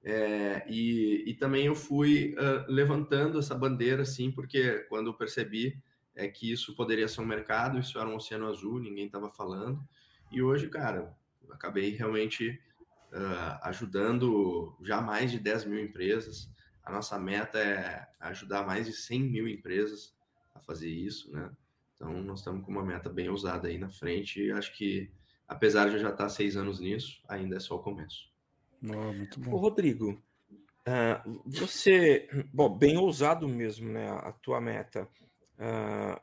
É, 0.06 0.66
e, 0.68 1.24
e, 1.30 1.34
também 1.34 1.64
eu 1.64 1.74
fui 1.74 2.34
uh, 2.34 2.70
levantando 2.70 3.38
essa 3.38 3.54
bandeira, 3.54 4.02
assim, 4.02 4.30
porque 4.30 4.80
quando 4.90 5.06
eu 5.06 5.14
percebi 5.14 5.82
é, 6.14 6.28
que 6.28 6.52
isso 6.52 6.76
poderia 6.76 7.08
ser 7.08 7.22
um 7.22 7.26
mercado, 7.26 7.78
isso 7.78 7.98
era 7.98 8.06
um 8.06 8.16
oceano 8.16 8.46
azul, 8.46 8.78
ninguém 8.78 9.06
estava 9.06 9.30
falando. 9.30 9.82
E 10.30 10.42
hoje, 10.42 10.68
cara, 10.68 11.16
acabei 11.52 11.90
realmente 11.90 12.60
uh, 13.12 13.58
ajudando 13.62 14.76
já 14.82 15.00
mais 15.00 15.30
de 15.30 15.38
10 15.38 15.64
mil 15.66 15.82
empresas. 15.82 16.50
A 16.82 16.92
nossa 16.92 17.18
meta 17.18 17.58
é 17.58 18.06
ajudar 18.20 18.66
mais 18.66 18.86
de 18.86 18.92
100 18.92 19.20
mil 19.20 19.48
empresas 19.48 20.14
a 20.54 20.60
fazer 20.60 20.88
isso, 20.88 21.32
né? 21.32 21.50
Então, 21.94 22.12
nós 22.22 22.40
estamos 22.40 22.64
com 22.64 22.72
uma 22.72 22.84
meta 22.84 23.08
bem 23.08 23.28
ousada 23.28 23.68
aí 23.68 23.78
na 23.78 23.88
frente 23.88 24.42
e 24.42 24.50
acho 24.50 24.76
que, 24.76 25.10
apesar 25.46 25.88
de 25.88 25.94
eu 25.94 26.00
já 26.00 26.10
estar 26.10 26.28
seis 26.28 26.56
anos 26.56 26.80
nisso, 26.80 27.22
ainda 27.28 27.56
é 27.56 27.60
só 27.60 27.76
o 27.76 27.82
começo. 27.82 28.28
Oh, 28.82 29.12
muito 29.12 29.40
bom. 29.40 29.52
Ô, 29.52 29.56
Rodrigo, 29.56 30.20
uh, 30.86 31.42
você, 31.46 32.28
bom, 32.52 32.68
bem 32.68 32.96
ousado 32.96 33.48
mesmo, 33.48 33.90
né, 33.90 34.10
a 34.10 34.32
tua 34.32 34.60
meta. 34.60 35.08
Uh, 35.56 36.20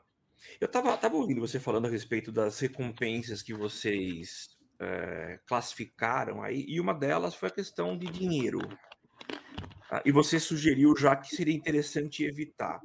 eu 0.60 0.66
estava 0.66 0.96
tava 0.96 1.16
ouvindo 1.16 1.40
você 1.40 1.58
falando 1.58 1.86
a 1.86 1.90
respeito 1.90 2.30
das 2.30 2.58
recompensas 2.60 3.42
que 3.42 3.54
vocês 3.54 4.51
uh, 4.82 5.38
classificaram 5.46 6.42
aí, 6.42 6.64
e 6.68 6.80
uma 6.80 6.92
delas 6.92 7.34
foi 7.34 7.48
a 7.48 7.52
questão 7.52 7.96
de 7.96 8.06
dinheiro. 8.06 8.58
Uh, 8.58 10.02
e 10.04 10.12
você 10.12 10.40
sugeriu 10.40 10.96
já 10.96 11.14
que 11.16 11.34
seria 11.34 11.54
interessante 11.54 12.24
evitar. 12.24 12.80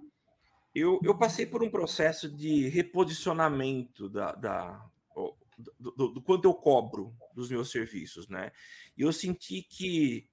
Eu, 0.74 1.00
eu 1.04 1.18
passei 1.18 1.46
por 1.46 1.64
um 1.64 1.70
processo 1.70 2.30
de 2.30 2.68
reposicionamento 2.70 4.08
da, 4.10 4.34
da 4.34 4.86
do, 5.58 5.92
do, 5.92 6.08
do, 6.10 6.22
quanto 6.22 6.46
eu 6.46 6.54
cobro 6.54 7.16
dos 7.34 7.50
meus 7.50 7.72
serviços, 7.72 8.28
né? 8.28 8.52
E 8.96 9.02
eu 9.02 9.12
senti 9.12 9.64
que, 9.64 10.30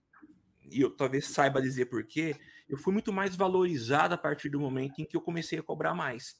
e 0.70 0.80
eu 0.80 0.90
talvez 0.90 1.28
saiba 1.28 1.62
dizer 1.62 1.86
por 1.86 2.04
quê, 2.04 2.36
eu 2.68 2.76
fui 2.76 2.92
muito 2.92 3.12
mais 3.12 3.34
valorizado 3.34 4.14
a 4.14 4.18
partir 4.18 4.50
do 4.50 4.60
momento 4.60 5.00
em 5.00 5.04
que 5.04 5.16
eu 5.16 5.20
comecei 5.20 5.58
a 5.58 5.62
cobrar 5.62 5.94
mais. 5.94 6.36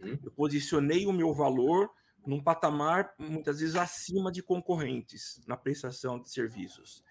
Uhum. 0.00 0.18
Eu 0.22 0.30
posicionei 0.30 1.06
o 1.06 1.12
meu 1.12 1.34
valor 1.34 1.90
num 2.28 2.42
patamar 2.42 3.14
muitas 3.18 3.60
vezes 3.60 3.74
acima 3.74 4.30
de 4.30 4.42
concorrentes 4.42 5.40
na 5.46 5.56
prestação 5.56 6.20
de 6.20 6.30
serviços. 6.30 7.02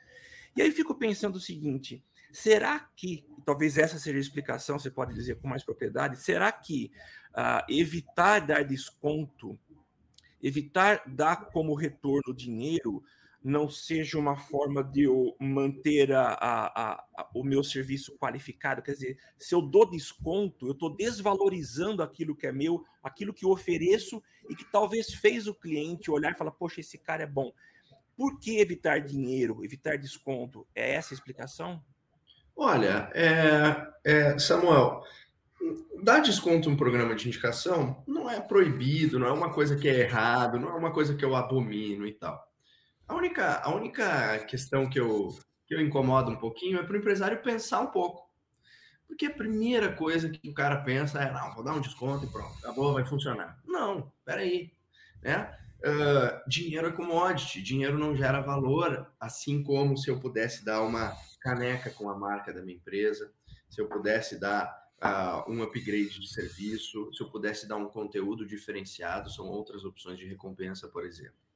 E 0.55 0.61
aí 0.61 0.71
fico 0.71 0.93
pensando 0.93 1.37
o 1.37 1.41
seguinte: 1.41 2.05
será 2.31 2.87
que, 2.95 3.25
talvez 3.43 3.79
essa 3.79 3.97
seja 3.97 4.17
a 4.17 4.21
explicação, 4.21 4.77
você 4.77 4.91
pode 4.91 5.15
dizer 5.15 5.39
com 5.39 5.47
mais 5.47 5.63
propriedade, 5.63 6.21
será 6.21 6.51
que 6.51 6.91
uh, 7.31 7.65
evitar 7.67 8.45
dar 8.45 8.63
desconto, 8.63 9.57
evitar 10.41 11.01
dar 11.07 11.47
como 11.47 11.73
retorno 11.73 12.31
dinheiro, 12.31 13.03
não 13.47 13.69
seja 13.69 14.19
uma 14.19 14.35
forma 14.35 14.83
de 14.83 15.03
eu 15.03 15.33
manter 15.39 16.11
a, 16.11 16.33
a, 16.33 17.05
a, 17.15 17.29
o 17.33 17.45
meu 17.45 17.63
serviço 17.63 18.17
qualificado. 18.17 18.81
Quer 18.81 18.91
dizer, 18.91 19.17
se 19.39 19.55
eu 19.55 19.61
dou 19.61 19.89
desconto, 19.89 20.67
eu 20.67 20.73
estou 20.73 20.93
desvalorizando 20.93 22.03
aquilo 22.03 22.35
que 22.35 22.45
é 22.45 22.51
meu, 22.51 22.83
aquilo 23.01 23.33
que 23.33 23.45
eu 23.45 23.49
ofereço 23.49 24.21
e 24.49 24.55
que 24.55 24.69
talvez 24.69 25.13
fez 25.13 25.47
o 25.47 25.55
cliente 25.55 26.11
olhar 26.11 26.33
e 26.33 26.37
falar: 26.37 26.51
Poxa, 26.51 26.81
esse 26.81 26.97
cara 26.97 27.23
é 27.23 27.27
bom. 27.27 27.53
Por 28.17 28.37
que 28.37 28.59
evitar 28.59 28.99
dinheiro, 28.99 29.63
evitar 29.63 29.97
desconto? 29.97 30.67
É 30.75 30.95
essa 30.95 31.13
a 31.13 31.15
explicação? 31.15 31.81
Olha, 32.53 33.09
é, 33.13 33.87
é, 34.03 34.39
Samuel, 34.39 35.03
dar 36.03 36.19
desconto 36.19 36.67
em 36.67 36.73
um 36.73 36.77
programa 36.77 37.15
de 37.15 37.29
indicação 37.29 38.03
não 38.05 38.29
é 38.29 38.41
proibido, 38.41 39.19
não 39.19 39.27
é 39.27 39.31
uma 39.31 39.53
coisa 39.53 39.77
que 39.77 39.87
é 39.87 40.01
errado, 40.01 40.59
não 40.59 40.69
é 40.69 40.73
uma 40.73 40.91
coisa 40.91 41.15
que 41.15 41.23
eu 41.23 41.33
abomino 41.33 42.05
e 42.05 42.11
tal. 42.11 42.46
A 43.07 43.15
única, 43.15 43.61
a 43.61 43.73
única 43.73 44.39
questão 44.45 44.89
que 44.89 44.99
eu, 44.99 45.29
que 45.65 45.73
eu 45.73 45.81
incomodo 45.81 46.31
um 46.31 46.35
pouquinho 46.35 46.79
é 46.79 46.83
para 46.83 46.93
o 46.93 46.97
empresário 46.97 47.41
pensar 47.41 47.81
um 47.81 47.87
pouco. 47.87 48.27
Porque 49.07 49.27
a 49.27 49.33
primeira 49.33 49.93
coisa 49.93 50.29
que 50.29 50.49
o 50.49 50.53
cara 50.53 50.83
pensa 50.83 51.21
é, 51.21 51.31
não, 51.31 51.55
vou 51.55 51.63
dar 51.63 51.73
um 51.73 51.81
desconto 51.81 52.25
e 52.25 52.29
pronto, 52.29 52.57
acabou, 52.59 52.93
vai 52.93 53.05
funcionar. 53.05 53.57
Não, 53.65 54.11
peraí. 54.25 54.73
Né? 55.23 55.57
Uh, 55.79 56.49
dinheiro 56.49 56.87
é 56.87 56.91
commodity, 56.91 57.61
dinheiro 57.61 57.97
não 57.97 58.15
gera 58.15 58.41
valor, 58.41 59.09
assim 59.19 59.63
como 59.63 59.97
se 59.97 60.09
eu 60.09 60.19
pudesse 60.19 60.65
dar 60.65 60.81
uma 60.81 61.15
caneca 61.39 61.89
com 61.91 62.09
a 62.09 62.17
marca 62.17 62.51
da 62.51 62.61
minha 62.61 62.77
empresa, 62.77 63.31
se 63.69 63.79
eu 63.79 63.87
pudesse 63.87 64.39
dar 64.39 64.69
uh, 65.01 65.49
um 65.49 65.61
upgrade 65.61 66.19
de 66.19 66.27
serviço, 66.27 67.09
se 67.13 67.23
eu 67.23 67.29
pudesse 67.29 67.67
dar 67.67 67.77
um 67.77 67.87
conteúdo 67.87 68.45
diferenciado, 68.45 69.29
são 69.29 69.45
outras 69.45 69.85
opções 69.85 70.17
de 70.17 70.25
recompensa, 70.25 70.87
por 70.89 71.05
exemplo. 71.05 71.46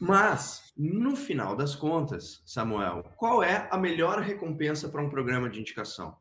Mas, 0.00 0.72
no 0.76 1.14
final 1.16 1.56
das 1.56 1.74
contas, 1.74 2.42
Samuel, 2.44 3.02
qual 3.16 3.42
é 3.42 3.68
a 3.70 3.78
melhor 3.78 4.20
recompensa 4.20 4.88
para 4.88 5.02
um 5.02 5.08
programa 5.08 5.48
de 5.48 5.60
indicação? 5.60 6.16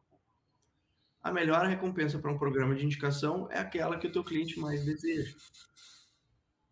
A 1.21 1.31
melhor 1.31 1.65
recompensa 1.65 2.19
para 2.19 2.31
um 2.31 2.37
programa 2.37 2.75
de 2.75 2.85
indicação 2.85 3.47
é 3.49 3.57
aquela 3.57 3.97
que 3.97 4.07
o 4.07 4.11
teu 4.11 4.23
cliente 4.23 4.59
mais 4.59 4.83
deseja. 4.83 5.35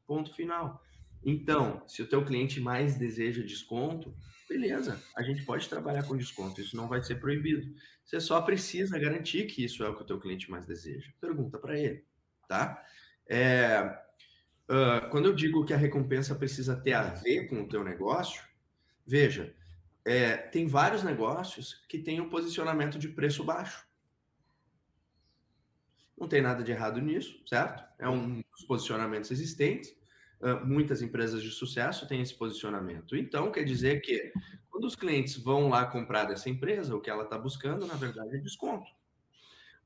Ponto 0.05 0.33
final. 0.35 0.81
Então, 1.23 1.83
se 1.87 2.01
o 2.01 2.07
teu 2.07 2.25
cliente 2.25 2.59
mais 2.59 2.97
deseja 2.97 3.41
desconto, 3.41 4.13
beleza, 4.49 5.01
a 5.15 5.23
gente 5.23 5.45
pode 5.45 5.69
trabalhar 5.69 6.03
com 6.03 6.17
desconto, 6.17 6.59
isso 6.59 6.75
não 6.75 6.87
vai 6.87 7.01
ser 7.01 7.15
proibido. 7.15 7.73
Você 8.03 8.19
só 8.19 8.41
precisa 8.41 8.99
garantir 8.99 9.45
que 9.45 9.63
isso 9.63 9.83
é 9.83 9.89
o 9.89 9.95
que 9.95 10.01
o 10.01 10.05
teu 10.05 10.19
cliente 10.19 10.51
mais 10.51 10.65
deseja. 10.65 11.09
Pergunta 11.21 11.57
para 11.57 11.79
ele, 11.79 12.03
tá? 12.47 12.83
É, 13.29 13.97
uh, 14.69 15.09
quando 15.09 15.25
eu 15.25 15.33
digo 15.33 15.65
que 15.65 15.73
a 15.73 15.77
recompensa 15.77 16.35
precisa 16.35 16.75
ter 16.75 16.93
a 16.93 17.03
ver 17.03 17.47
com 17.47 17.61
o 17.61 17.67
teu 17.67 17.83
negócio, 17.83 18.43
veja, 19.05 19.55
é, 20.03 20.35
tem 20.35 20.67
vários 20.67 21.03
negócios 21.03 21.85
que 21.87 21.99
têm 21.99 22.19
um 22.19 22.29
posicionamento 22.29 22.97
de 22.97 23.07
preço 23.07 23.43
baixo. 23.43 23.85
Não 26.17 26.27
tem 26.27 26.41
nada 26.41 26.63
de 26.63 26.71
errado 26.71 27.01
nisso, 27.01 27.41
certo? 27.47 27.83
É 27.97 28.07
um 28.07 28.41
dos 28.51 28.65
posicionamentos 28.67 29.31
existentes. 29.31 29.95
Uh, 30.39 30.65
muitas 30.65 31.01
empresas 31.03 31.41
de 31.41 31.51
sucesso 31.51 32.07
têm 32.07 32.21
esse 32.21 32.33
posicionamento. 32.33 33.15
Então, 33.15 33.51
quer 33.51 33.63
dizer 33.63 34.01
que 34.01 34.31
quando 34.69 34.85
os 34.85 34.95
clientes 34.95 35.37
vão 35.37 35.69
lá 35.69 35.85
comprar 35.85 36.25
dessa 36.25 36.49
empresa, 36.49 36.95
o 36.95 37.01
que 37.01 37.09
ela 37.09 37.23
está 37.23 37.37
buscando, 37.37 37.85
na 37.85 37.93
verdade, 37.93 38.35
é 38.35 38.39
desconto. 38.39 38.89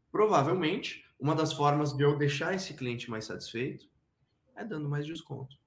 Provavelmente, 0.10 1.06
uma 1.20 1.36
das 1.36 1.52
formas 1.52 1.92
de 1.92 2.04
eu 2.04 2.18
deixar 2.18 2.54
esse 2.54 2.74
cliente 2.74 3.10
mais 3.10 3.26
satisfeito 3.26 3.86
é 4.56 4.64
dando 4.64 4.90
mais 4.90 5.06
desconto. 5.06 5.58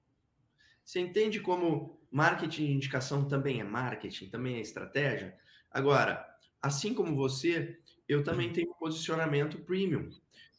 Você 0.83 0.99
entende 0.99 1.39
como 1.39 2.01
marketing 2.11 2.65
de 2.65 2.71
indicação 2.73 3.27
também 3.27 3.59
é 3.59 3.63
marketing, 3.63 4.29
também 4.29 4.55
é 4.55 4.61
estratégia? 4.61 5.37
Agora, 5.69 6.25
assim 6.61 6.93
como 6.93 7.15
você, 7.15 7.79
eu 8.07 8.23
também 8.23 8.51
tenho 8.51 8.71
um 8.71 8.73
posicionamento 8.73 9.59
premium. 9.59 10.09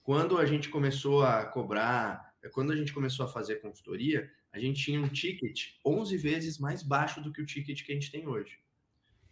Quando 0.03 0.39
a 0.39 0.47
gente 0.47 0.69
começou 0.69 1.25
a 1.25 1.45
cobrar, 1.45 2.33
quando 2.53 2.73
a 2.73 2.77
gente 2.77 2.93
começou 2.93 3.27
a 3.27 3.29
fazer 3.29 3.57
consultoria, 3.57 4.31
a 4.53 4.59
gente 4.59 4.83
tinha 4.83 5.01
um 5.01 5.09
ticket 5.09 5.75
11 5.85 6.17
vezes 6.17 6.59
mais 6.59 6.83
baixo 6.83 7.21
do 7.21 7.33
que 7.33 7.43
o 7.43 7.47
ticket 7.47 7.85
que 7.85 7.93
a 7.93 7.95
gente 7.95 8.13
tem 8.13 8.27
hoje. 8.27 8.59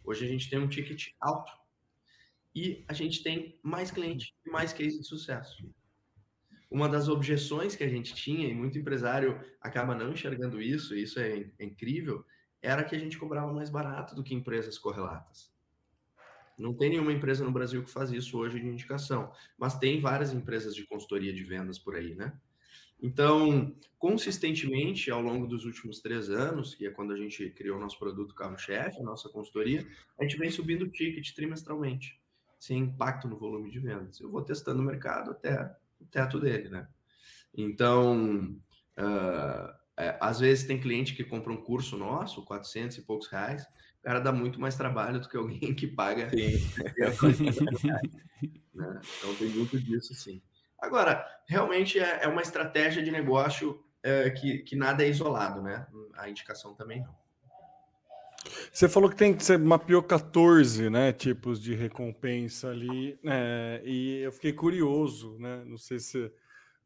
Hoje 0.03 0.25
a 0.25 0.27
gente 0.27 0.49
tem 0.49 0.59
um 0.59 0.67
ticket 0.67 1.13
alto. 1.19 1.51
E 2.53 2.83
a 2.87 2.93
gente 2.93 3.23
tem 3.23 3.57
mais 3.63 3.89
cliente 3.91 4.35
e 4.45 4.49
mais 4.49 4.73
case 4.73 4.99
de 4.99 5.05
sucesso 5.05 5.63
uma 6.69 6.87
das 6.87 7.09
objeções 7.09 7.75
que 7.75 7.83
a 7.83 7.89
gente 7.89 8.13
tinha, 8.13 8.47
e 8.47 8.53
muito 8.53 8.77
empresário 8.77 9.39
acaba 9.59 9.95
não 9.95 10.11
enxergando 10.11 10.61
isso, 10.61 10.95
e 10.95 11.03
isso 11.03 11.19
é, 11.19 11.49
é 11.57 11.65
incrível, 11.65 12.23
era 12.61 12.83
que 12.83 12.95
a 12.95 12.99
gente 12.99 13.17
cobrava 13.17 13.51
mais 13.51 13.69
barato 13.69 14.15
do 14.15 14.23
que 14.23 14.35
empresas 14.35 14.77
correlatas. 14.77 15.51
Não 16.57 16.73
tem 16.73 16.89
nenhuma 16.89 17.13
empresa 17.13 17.43
no 17.43 17.51
Brasil 17.51 17.83
que 17.83 17.89
faz 17.89 18.11
isso 18.11 18.37
hoje 18.37 18.59
de 18.59 18.67
indicação, 18.67 19.31
mas 19.57 19.79
tem 19.79 20.01
várias 20.01 20.33
empresas 20.33 20.75
de 20.75 20.85
consultoria 20.85 21.33
de 21.33 21.43
vendas 21.43 21.79
por 21.79 21.95
aí, 21.95 22.13
né? 22.13 22.33
Então, 23.01 23.73
consistentemente, 23.97 25.09
ao 25.09 25.21
longo 25.21 25.47
dos 25.47 25.63
últimos 25.63 26.01
três 26.01 26.29
anos, 26.29 26.75
que 26.75 26.85
é 26.85 26.91
quando 26.91 27.13
a 27.13 27.17
gente 27.17 27.49
criou 27.51 27.77
o 27.77 27.79
nosso 27.79 27.97
produto 27.97 28.35
carro-chefe, 28.35 28.99
a 28.99 29.03
nossa 29.03 29.29
consultoria, 29.29 29.87
a 30.19 30.23
gente 30.23 30.37
vem 30.37 30.51
subindo 30.51 30.81
o 30.81 30.89
ticket 30.89 31.33
trimestralmente, 31.33 32.19
sem 32.59 32.79
impacto 32.79 33.29
no 33.29 33.37
volume 33.37 33.71
de 33.71 33.79
vendas. 33.79 34.19
Eu 34.19 34.29
vou 34.29 34.41
testando 34.41 34.81
o 34.81 34.85
mercado 34.85 35.31
até 35.31 35.73
o 35.99 36.05
teto 36.05 36.39
dele, 36.39 36.69
né? 36.69 36.87
Então, 37.53 38.55
uh, 38.97 39.73
é, 39.97 40.17
às 40.21 40.39
vezes 40.39 40.65
tem 40.65 40.79
cliente 40.79 41.13
que 41.13 41.23
compra 41.23 41.51
um 41.51 41.61
curso 41.61 41.97
nosso, 41.97 42.45
400 42.45 42.97
e 42.97 43.01
poucos 43.01 43.27
reais, 43.27 43.63
o 43.99 44.01
cara 44.01 44.19
dá 44.19 44.31
muito 44.31 44.59
mais 44.59 44.75
trabalho 44.75 45.19
do 45.19 45.27
que 45.27 45.35
alguém 45.35 45.59
que 45.75 45.87
paga. 45.87 46.27
né? 48.73 49.01
Então 49.17 49.35
tem 49.35 49.49
muito 49.49 49.77
disso, 49.79 50.13
sim. 50.15 50.41
Agora, 50.79 51.25
realmente 51.45 51.99
é, 51.99 52.23
é 52.23 52.27
uma 52.27 52.41
estratégia 52.41 53.03
de 53.03 53.11
negócio 53.11 53.83
é, 54.01 54.29
que, 54.29 54.59
que 54.59 54.75
nada 54.77 55.03
é 55.03 55.09
isolado, 55.09 55.61
né? 55.61 55.85
A 56.15 56.29
indicação 56.29 56.73
também 56.73 57.01
não. 57.01 57.18
Você 58.71 58.87
falou 58.87 59.09
que 59.09 59.15
tem 59.15 59.33
que 59.33 59.43
ser 59.43 59.59
mapeou 59.59 60.01
14, 60.01 60.89
né, 60.89 61.11
tipos 61.11 61.61
de 61.61 61.73
recompensa 61.73 62.69
ali, 62.69 63.19
é, 63.25 63.81
e 63.83 64.21
eu 64.21 64.31
fiquei 64.31 64.53
curioso, 64.53 65.37
né? 65.39 65.63
Não 65.65 65.77
sei 65.77 65.99
se 65.99 66.31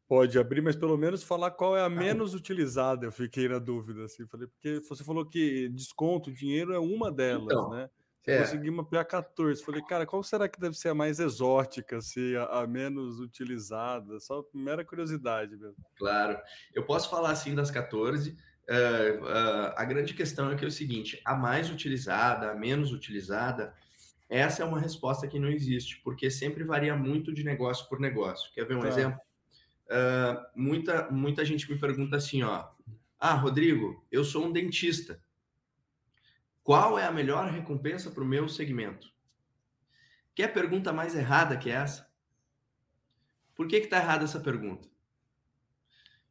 pode 0.08 0.38
abrir, 0.38 0.60
mas 0.60 0.76
pelo 0.76 0.96
menos 0.96 1.22
falar 1.22 1.50
qual 1.50 1.76
é 1.76 1.82
a 1.82 1.88
menos 1.88 2.34
utilizada. 2.34 3.06
Eu 3.06 3.12
fiquei 3.12 3.48
na 3.48 3.58
dúvida, 3.58 4.04
assim, 4.04 4.26
falei 4.26 4.48
porque 4.48 4.80
você 4.88 5.04
falou 5.04 5.24
que 5.24 5.68
desconto, 5.70 6.32
dinheiro 6.32 6.72
é 6.72 6.78
uma 6.78 7.10
delas, 7.10 7.44
então, 7.44 7.70
né? 7.70 7.88
É. 8.26 8.38
Consegui 8.38 8.70
mapear 8.70 9.06
14. 9.06 9.62
Falei, 9.62 9.82
cara, 9.82 10.06
qual 10.06 10.22
será 10.22 10.48
que 10.48 10.58
deve 10.58 10.74
ser 10.76 10.88
a 10.88 10.94
mais 10.94 11.20
exótica, 11.20 11.98
assim, 11.98 12.34
a, 12.36 12.60
a, 12.60 12.66
menos 12.66 13.20
utilizada? 13.20 14.18
Só 14.18 14.42
mera 14.54 14.84
curiosidade 14.84 15.56
mesmo. 15.56 15.76
Claro. 15.98 16.38
Eu 16.74 16.86
posso 16.86 17.10
falar 17.10 17.32
assim 17.32 17.54
das 17.54 17.70
14. 17.70 18.34
Uh, 18.68 19.22
uh, 19.22 19.74
a 19.76 19.84
grande 19.84 20.14
questão 20.14 20.50
é 20.50 20.56
que 20.56 20.64
é 20.64 20.68
o 20.68 20.72
seguinte: 20.72 21.20
a 21.24 21.34
mais 21.34 21.70
utilizada, 21.70 22.50
a 22.50 22.54
menos 22.54 22.92
utilizada, 22.92 23.74
essa 24.28 24.62
é 24.62 24.66
uma 24.66 24.80
resposta 24.80 25.28
que 25.28 25.38
não 25.38 25.48
existe, 25.48 26.00
porque 26.02 26.30
sempre 26.30 26.64
varia 26.64 26.96
muito 26.96 27.32
de 27.32 27.44
negócio 27.44 27.88
por 27.88 28.00
negócio. 28.00 28.52
Quer 28.54 28.66
ver 28.66 28.76
um 28.76 28.80
tá. 28.80 28.88
exemplo? 28.88 29.20
Uh, 29.86 30.42
muita, 30.56 31.10
muita 31.10 31.44
gente 31.44 31.70
me 31.70 31.78
pergunta 31.78 32.16
assim, 32.16 32.42
ó. 32.42 32.68
Ah, 33.18 33.34
Rodrigo, 33.34 34.04
eu 34.10 34.24
sou 34.24 34.46
um 34.46 34.52
dentista. 34.52 35.22
Qual 36.62 36.98
é 36.98 37.04
a 37.04 37.12
melhor 37.12 37.50
recompensa 37.50 38.10
para 38.10 38.24
o 38.24 38.26
meu 38.26 38.48
segmento? 38.48 39.12
Quer 40.34 40.48
pergunta 40.52 40.92
mais 40.92 41.14
errada 41.14 41.56
que 41.56 41.70
essa? 41.70 42.10
Por 43.54 43.68
que 43.68 43.76
está 43.76 43.98
errada 43.98 44.24
essa 44.24 44.40
pergunta? 44.40 44.88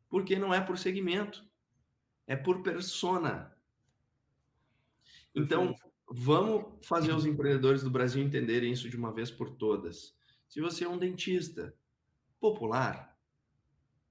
Porque 0.10 0.38
não 0.38 0.54
é 0.54 0.60
por 0.60 0.78
segmento, 0.78 1.46
é 2.28 2.36
por 2.36 2.62
persona. 2.64 3.56
Então, 5.36 5.76
vamos 6.10 6.86
fazer 6.86 7.14
os 7.14 7.26
empreendedores 7.26 7.84
do 7.84 7.90
Brasil 7.90 8.24
entenderem 8.24 8.72
isso 8.72 8.90
de 8.90 8.98
uma 8.98 9.14
vez 9.14 9.32
por 9.32 9.50
todas. 9.52 10.16
Se 10.48 10.62
você 10.62 10.86
é 10.86 10.90
um 10.90 10.98
dentista 10.98 11.76
popular, 12.40 13.18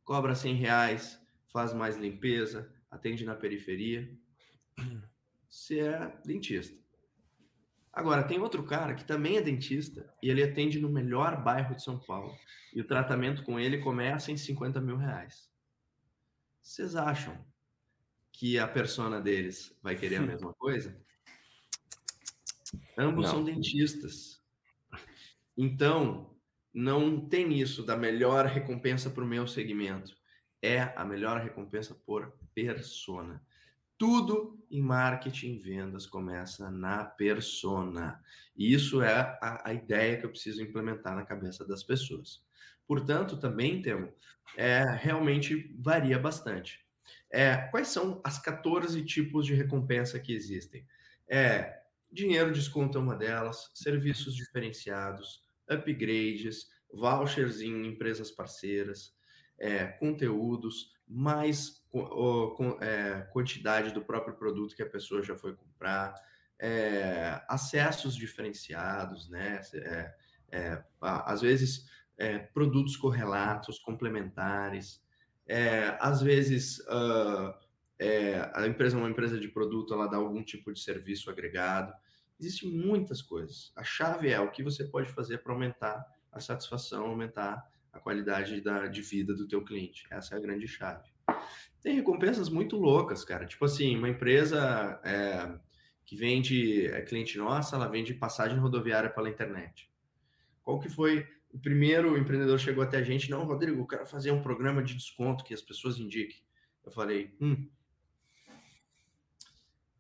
cobra 0.05 0.35
100 0.35 0.55
reais, 0.55 1.21
faz 1.53 1.73
mais 1.73 1.97
limpeza, 1.97 2.73
atende 2.91 3.25
na 3.25 3.35
periferia, 3.35 4.19
você 5.49 5.81
é 5.81 6.21
dentista. 6.25 6.83
Agora, 7.93 8.25
tem 8.25 8.41
outro 8.41 8.65
cara 8.65 8.95
que 8.95 9.05
também 9.05 9.37
é 9.37 9.43
dentista 9.43 10.13
e 10.23 10.31
ele 10.31 10.43
atende 10.43 10.81
no 10.81 10.89
melhor 10.89 11.43
bairro 11.45 11.75
de 11.75 11.83
São 11.83 11.99
Paulo. 11.99 12.35
E 12.75 12.81
o 12.81 12.87
tratamento 12.87 13.45
com 13.45 13.61
ele 13.61 13.83
começa 13.83 14.33
em 14.33 14.37
50 14.37 14.81
mil 14.81 14.97
reais. 14.97 15.51
Vocês 16.63 16.97
acham 16.97 17.52
que 18.33 18.59
a 18.59 18.67
persona 18.67 19.21
deles 19.21 19.77
vai 19.83 19.95
querer 19.95 20.17
a 20.17 20.23
mesma 20.27 20.53
coisa? 20.55 20.97
Ambos 22.97 23.27
não. 23.27 23.33
são 23.33 23.45
dentistas. 23.45 24.41
Então, 25.57 26.35
não 26.73 27.21
tem 27.29 27.59
isso 27.61 27.83
da 27.83 27.97
melhor 27.97 28.47
recompensa 28.47 29.11
para 29.11 29.23
o 29.23 29.27
meu 29.27 29.47
segmento. 29.47 30.17
É 30.63 30.93
a 30.97 31.05
melhor 31.05 31.41
recompensa 31.41 31.95
por 31.95 32.33
persona. 32.55 33.43
Tudo 33.99 34.59
em 34.71 34.81
marketing 34.81 35.55
e 35.55 35.59
vendas 35.59 36.07
começa 36.07 36.71
na 36.71 37.05
persona. 37.05 38.21
E 38.57 38.73
isso 38.73 39.03
é 39.03 39.39
a, 39.41 39.69
a, 39.69 39.75
ideia 39.75 40.17
que 40.19 40.25
eu 40.25 40.31
preciso 40.31 40.63
implementar 40.63 41.15
na 41.15 41.25
cabeça 41.25 41.67
das 41.67 41.83
pessoas. 41.83 42.43
Portanto, 42.87 43.37
também 43.37 43.83
temos, 43.83 44.11
é, 44.57 44.83
realmente 44.83 45.75
varia 45.79 46.19
bastante. 46.19 46.82
É, 47.33 47.57
quais 47.71 47.89
são 47.89 48.21
as 48.23 48.39
14 48.39 49.03
tipos 49.05 49.47
de 49.47 49.55
recompensa 49.55 50.21
que 50.21 50.35
existem? 50.35 50.87
É, 51.27 51.81
dinheiro 52.11 52.53
desconto 52.53 52.99
é 52.99 53.01
uma 53.01 53.17
delas, 53.17 53.71
serviços 53.75 54.37
diferenciados, 54.37 55.43
upgrades, 55.67 56.71
vouchers 56.93 57.63
em 57.63 57.87
empresas 57.87 58.31
parceiras, 58.31 59.17
é, 59.59 59.87
conteúdos, 59.87 60.93
mais 61.09 61.83
é, 62.81 63.23
quantidade 63.33 63.93
do 63.95 64.05
próprio 64.05 64.35
produto 64.35 64.77
que 64.77 64.83
a 64.83 64.89
pessoa 64.89 65.23
já 65.23 65.35
foi 65.35 65.55
comprar, 65.55 66.15
é, 66.59 67.41
acessos 67.49 68.15
diferenciados, 68.15 69.31
né? 69.31 69.61
É, 69.75 70.15
é 70.53 70.85
às 71.01 71.41
vezes 71.41 71.89
é, 72.19 72.39
produtos 72.39 72.97
correlatos, 72.97 73.79
complementares, 73.79 75.03
é, 75.47 75.97
às 76.01 76.23
vezes 76.23 76.79
uh, 76.81 77.55
a 78.55 78.67
empresa 78.67 78.97
é 78.97 79.01
uma 79.01 79.11
empresa 79.11 79.39
de 79.39 79.49
produto, 79.49 79.95
ela 79.95 80.07
dá 80.07 80.17
algum 80.17 80.43
tipo 80.43 80.73
de 80.73 80.81
serviço 80.81 81.31
agregado. 81.31 81.93
Existem 82.39 82.71
muitas 82.71 83.23
coisas. 83.23 83.73
A 83.77 83.85
chave 83.85 84.31
é 84.31 84.41
o 84.41 84.51
que 84.51 84.63
você 84.63 84.85
pode 84.85 85.09
fazer 85.11 85.39
para 85.39 85.53
aumentar 85.53 86.05
a 86.33 86.41
satisfação, 86.41 87.07
aumentar 87.07 87.65
a 87.93 88.01
qualidade 88.01 88.61
da, 88.61 88.87
de 88.87 89.03
vida 89.03 89.35
do 89.35 89.47
teu 89.47 89.63
cliente. 89.65 90.07
Essa 90.11 90.35
é 90.35 90.39
a 90.39 90.41
grande 90.41 90.67
chave. 90.67 91.09
Tem 91.81 91.95
recompensas 91.95 92.49
muito 92.49 92.77
loucas, 92.77 93.25
cara. 93.25 93.47
Tipo 93.47 93.67
assim, 93.67 93.97
uma 93.97 94.09
empresa 94.09 95.01
é, 95.05 95.59
que 96.05 96.17
vende, 96.17 96.87
é 96.87 97.03
cliente 97.03 97.39
nossa, 97.39 97.77
ela 97.77 97.87
vende 97.87 98.15
passagem 98.15 98.59
rodoviária 98.59 99.11
pela 99.11 99.29
internet. 99.29 99.91
Qual 100.63 100.81
que 100.81 100.89
foi 100.89 101.27
o 101.53 101.59
primeiro 101.59 102.17
empreendedor 102.17 102.59
chegou 102.59 102.83
até 102.83 102.99
a 102.99 103.03
gente? 103.03 103.31
Não, 103.31 103.45
Rodrigo, 103.45 103.81
eu 103.81 103.87
quero 103.87 104.07
fazer 104.07 104.31
um 104.31 104.43
programa 104.43 104.83
de 104.83 104.95
desconto 104.95 105.45
que 105.45 105.53
as 105.53 105.61
pessoas 105.61 105.99
indiquem. 105.99 106.43
Eu 106.85 106.91
falei, 106.91 107.35
hum. 107.41 107.69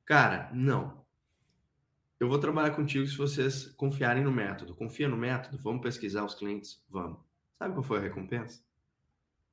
Cara, 0.04 0.50
não. 0.52 1.02
Eu 2.18 2.28
vou 2.28 2.38
trabalhar 2.38 2.70
contigo 2.70 3.06
se 3.06 3.16
vocês 3.16 3.66
confiarem 3.76 4.24
no 4.24 4.32
método. 4.32 4.74
Confia 4.74 5.08
no 5.08 5.16
método? 5.16 5.58
Vamos 5.58 5.82
pesquisar 5.82 6.24
os 6.24 6.34
clientes? 6.34 6.82
Vamos. 6.88 7.18
Sabe 7.58 7.74
qual 7.74 7.82
foi 7.82 7.98
a 7.98 8.02
recompensa? 8.02 8.62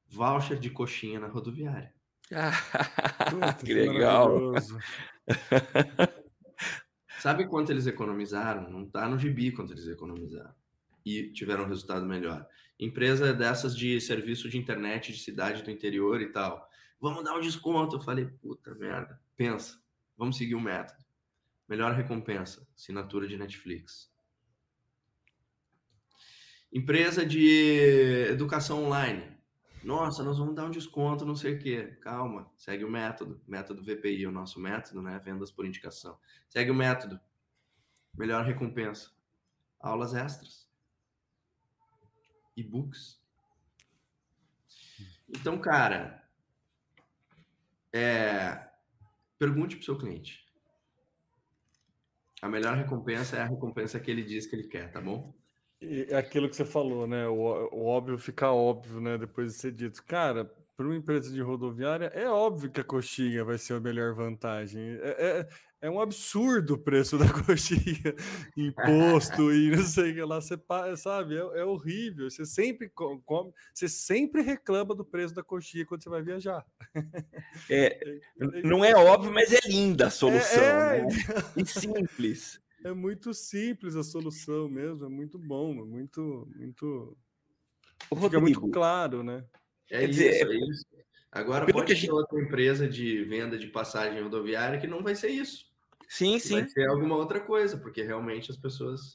Voucher 0.07 0.59
de 0.59 0.69
coxinha 0.69 1.19
na 1.19 1.27
rodoviária. 1.27 1.93
que 3.65 3.73
legal. 3.73 4.53
Sabe 7.19 7.47
quanto 7.47 7.71
eles 7.71 7.88
economizaram? 7.88 8.69
Não 8.69 8.83
está 8.83 9.07
no 9.07 9.17
gibi 9.17 9.51
quanto 9.51 9.73
eles 9.73 9.88
economizaram. 9.88 10.53
E 11.10 11.32
tiveram 11.32 11.63
um 11.63 11.67
resultado 11.67 12.06
melhor. 12.06 12.48
Empresa 12.80 13.34
dessas 13.34 13.76
de 13.76 14.00
serviço 14.00 14.48
de 14.48 14.58
internet 14.58 15.12
de 15.12 15.19
cidade 15.19 15.63
do 15.63 15.72
interior 15.72 16.22
e 16.22 16.32
tal. 16.32 16.69
Vamos 17.02 17.24
dar 17.24 17.36
um 17.36 17.41
desconto. 17.41 17.95
Eu 17.95 18.02
falei, 18.02 18.26
puta 18.26 18.76
merda. 18.76 19.19
Pensa. 19.36 19.82
Vamos 20.15 20.38
seguir 20.38 20.56
o 20.56 20.62
método. 20.62 21.04
Melhor 21.67 21.93
recompensa. 21.93 22.67
Assinatura 22.76 23.28
de 23.28 23.38
Netflix. 23.38 24.12
Empresa 26.72 27.26
de 27.26 28.28
educação 28.30 28.86
online. 28.86 29.39
Nossa, 29.84 30.24
nós 30.24 30.38
vamos 30.38 30.56
dar 30.56 30.65
um 30.65 30.72
desconto, 30.72 31.26
não 31.26 31.36
sei 31.36 31.56
o 31.56 31.60
quê. 31.60 31.98
Calma, 32.02 32.52
segue 32.56 32.84
o 32.84 32.89
método. 32.89 33.41
Método 33.48 33.84
VPI, 33.84 34.28
o 34.28 34.32
nosso 34.32 34.60
método, 34.60 35.02
né? 35.02 35.19
Vendas 35.19 35.52
por 35.52 35.65
indicação. 35.65 36.19
Segue 36.48 36.69
o 36.69 36.76
método. 36.76 37.19
Melhor 38.15 38.45
recompensa. 38.45 39.12
Aulas 39.80 40.13
extras. 40.13 40.68
E-books. 42.60 43.19
Então, 45.30 45.60
cara, 45.60 46.24
é... 47.93 48.69
pergunte 49.38 49.76
para 49.76 49.82
o 49.82 49.86
seu 49.86 49.98
cliente. 49.98 50.45
A 52.41 52.48
melhor 52.48 52.76
recompensa 52.76 53.38
é 53.38 53.41
a 53.41 53.45
recompensa 53.45 54.00
que 54.00 54.10
ele 54.10 54.24
diz 54.24 54.45
que 54.45 54.56
ele 54.56 54.67
quer, 54.67 54.91
tá 54.91 55.02
bom? 55.02 55.34
É 55.82 56.15
aquilo 56.15 56.50
que 56.50 56.56
você 56.56 56.65
falou, 56.65 57.08
né? 57.08 57.28
O, 57.28 57.69
o 57.72 57.86
óbvio 57.86 58.17
fica 58.17 58.52
óbvio, 58.52 59.00
né? 59.00 59.17
Depois 59.17 59.54
de 59.54 59.60
ser 59.60 59.72
dito. 59.72 60.04
Cara, 60.04 60.54
para 60.80 60.88
uma 60.88 60.96
empresa 60.96 61.30
de 61.30 61.42
rodoviária, 61.42 62.06
é 62.15 62.30
óbvio 62.30 62.72
que 62.72 62.80
a 62.80 62.86
coxinha 62.86 63.44
vai 63.44 63.58
ser 63.58 63.74
a 63.74 63.82
melhor 63.82 64.15
vantagem. 64.15 64.82
É, 65.02 65.10
é, 65.10 65.48
é 65.82 65.92
um 65.92 66.00
absurdo 66.00 66.76
o 66.76 66.78
preço 66.78 67.18
da 67.20 67.28
coxinha, 67.28 68.15
imposto 68.56 69.52
e 69.52 69.72
não 69.76 69.84
sei 69.84 70.12
o 70.12 70.15
que 70.15 70.22
lá. 70.22 70.39
Você 70.39 70.58
sabe, 70.96 71.36
é, 71.36 71.39
é, 71.39 71.65
horrível. 71.65 72.30
Você 72.30 72.46
sempre 72.46 72.89
come, 72.89 73.52
você 73.74 73.89
sempre 73.89 74.42
reclama 74.42 74.96
do 74.96 75.04
preço 75.04 75.36
da 75.36 75.44
coxinha 75.44 75.86
quando 75.86 76.02
você 76.02 76.08
vai 76.08 76.22
viajar. 76.22 76.65
É, 77.70 78.00
é 78.39 78.62
não 78.63 78.86
é 78.86 78.96
óbvio, 78.96 79.34
mas 79.34 79.52
é 79.52 79.60
linda 79.68 80.08
a 80.08 80.10
solução. 80.10 80.63
É, 80.63 81.02
né? 81.02 81.08
E 81.58 81.65
simples. 81.68 82.58
É 82.86 82.94
muito 82.94 83.34
simples 83.34 83.98
a 83.98 84.04
solução 84.04 84.69
mesmo, 84.69 85.08
é 85.08 85.10
muito 85.10 85.38
bom, 85.38 85.71
é 85.73 85.84
muito, 85.84 86.48
muito. 86.56 87.17
Fica 88.21 88.40
muito 88.40 88.65
claro, 88.69 89.23
né? 89.23 89.44
É 89.92 90.04
isso, 90.04 90.12
dizer, 90.12 90.48
é 90.48 90.56
isso. 90.56 90.85
Agora 91.31 91.65
pode 91.71 91.87
ter 91.87 91.96
gente... 91.96 92.12
outra 92.12 92.42
empresa 92.42 92.87
de 92.87 93.23
venda 93.25 93.58
de 93.58 93.67
passagem 93.67 94.21
rodoviária 94.21 94.79
que 94.79 94.87
não 94.87 95.04
vai 95.04 95.15
ser 95.15 95.29
isso. 95.29 95.69
Sim, 96.08 96.40
sim. 96.40 96.56
Vai 96.56 96.67
ser 96.67 96.90
alguma 96.90 97.15
outra 97.15 97.40
coisa, 97.40 97.77
porque 97.77 98.02
realmente 98.02 98.50
as 98.50 98.58
pessoas 98.58 99.13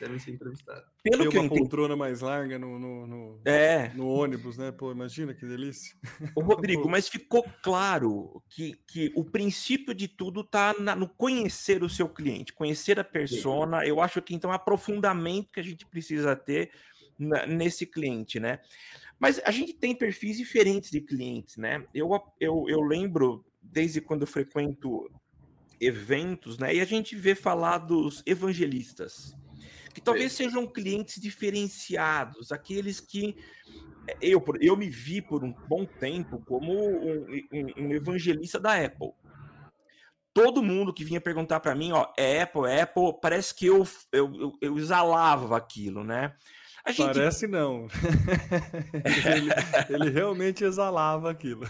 devem 0.00 0.18
ser 0.18 0.30
entrevistadas. 0.30 0.84
Pelo 1.02 1.24
Tem 1.24 1.28
que 1.28 1.38
uma 1.38 1.48
poltrona 1.50 1.94
mais 1.94 2.22
larga 2.22 2.58
no, 2.58 2.78
no, 2.78 3.06
no, 3.06 3.40
é. 3.44 3.90
no 3.94 4.08
ônibus, 4.08 4.56
né? 4.56 4.72
Pô, 4.72 4.90
imagina 4.90 5.34
que 5.34 5.44
delícia. 5.44 5.94
Ô, 6.34 6.40
Rodrigo, 6.40 6.88
mas 6.88 7.10
ficou 7.10 7.44
claro 7.62 8.42
que, 8.48 8.72
que 8.86 9.12
o 9.14 9.22
princípio 9.22 9.94
de 9.94 10.08
tudo 10.08 10.40
está 10.40 10.74
no 10.96 11.06
conhecer 11.06 11.82
o 11.82 11.90
seu 11.90 12.08
cliente, 12.08 12.54
conhecer 12.54 12.98
a 12.98 13.04
persona. 13.04 13.84
Eu 13.84 14.00
acho 14.00 14.22
que 14.22 14.34
então 14.34 14.50
é 14.50 14.54
aprofundamento 14.56 15.52
que 15.52 15.60
a 15.60 15.64
gente 15.64 15.84
precisa 15.84 16.34
ter 16.34 16.70
nesse 17.46 17.84
cliente, 17.84 18.40
né? 18.40 18.60
Mas 19.20 19.38
a 19.44 19.50
gente 19.50 19.74
tem 19.74 19.94
perfis 19.94 20.38
diferentes 20.38 20.90
de 20.90 21.02
clientes, 21.02 21.58
né? 21.58 21.84
Eu, 21.92 22.08
eu, 22.40 22.64
eu 22.66 22.80
lembro, 22.80 23.44
desde 23.60 24.00
quando 24.00 24.22
eu 24.22 24.26
frequento 24.26 25.10
eventos, 25.78 26.56
né? 26.56 26.74
E 26.74 26.80
a 26.80 26.86
gente 26.86 27.14
vê 27.14 27.34
falar 27.34 27.78
dos 27.78 28.22
evangelistas, 28.24 29.36
que 29.94 30.00
talvez 30.00 30.32
sejam 30.32 30.66
clientes 30.66 31.20
diferenciados, 31.20 32.50
aqueles 32.50 32.98
que 32.98 33.36
eh, 34.08 34.16
eu, 34.22 34.42
eu 34.58 34.74
me 34.74 34.88
vi 34.88 35.20
por 35.20 35.44
um 35.44 35.52
bom 35.68 35.84
tempo 35.84 36.42
como 36.46 36.72
um, 36.72 37.26
um, 37.52 37.86
um 37.86 37.92
evangelista 37.92 38.58
da 38.58 38.82
Apple. 38.82 39.12
Todo 40.32 40.62
mundo 40.62 40.94
que 40.94 41.04
vinha 41.04 41.20
perguntar 41.20 41.60
para 41.60 41.74
mim, 41.74 41.92
ó, 41.92 42.10
é 42.16 42.40
Apple, 42.40 42.66
é 42.66 42.82
Apple, 42.82 43.18
parece 43.20 43.54
que 43.54 43.66
eu, 43.66 43.86
eu, 44.12 44.32
eu, 44.34 44.58
eu 44.62 44.78
exalava 44.78 45.58
aquilo, 45.58 46.04
né? 46.04 46.34
Gente... 46.88 47.06
Parece 47.14 47.46
não. 47.46 47.88
ele, 49.36 49.50
ele, 49.90 50.10
realmente 50.10 50.64
exalava 50.64 51.30
aquilo. 51.30 51.68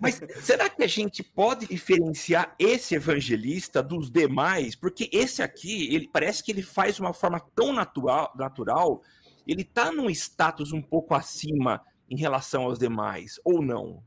Mas 0.00 0.20
será 0.40 0.68
que 0.68 0.82
a 0.82 0.86
gente 0.86 1.22
pode 1.22 1.66
diferenciar 1.66 2.54
esse 2.58 2.94
evangelista 2.94 3.82
dos 3.82 4.10
demais? 4.10 4.74
Porque 4.74 5.08
esse 5.12 5.42
aqui, 5.42 5.94
ele 5.94 6.08
parece 6.12 6.42
que 6.42 6.50
ele 6.50 6.62
faz 6.62 6.96
de 6.96 7.00
uma 7.00 7.14
forma 7.14 7.40
tão 7.54 7.72
natural, 7.72 8.32
natural 8.36 9.00
ele 9.46 9.62
está 9.62 9.90
num 9.90 10.08
status 10.10 10.72
um 10.72 10.82
pouco 10.82 11.14
acima 11.14 11.82
em 12.08 12.16
relação 12.16 12.64
aos 12.64 12.78
demais, 12.78 13.40
ou 13.44 13.62
não? 13.62 14.02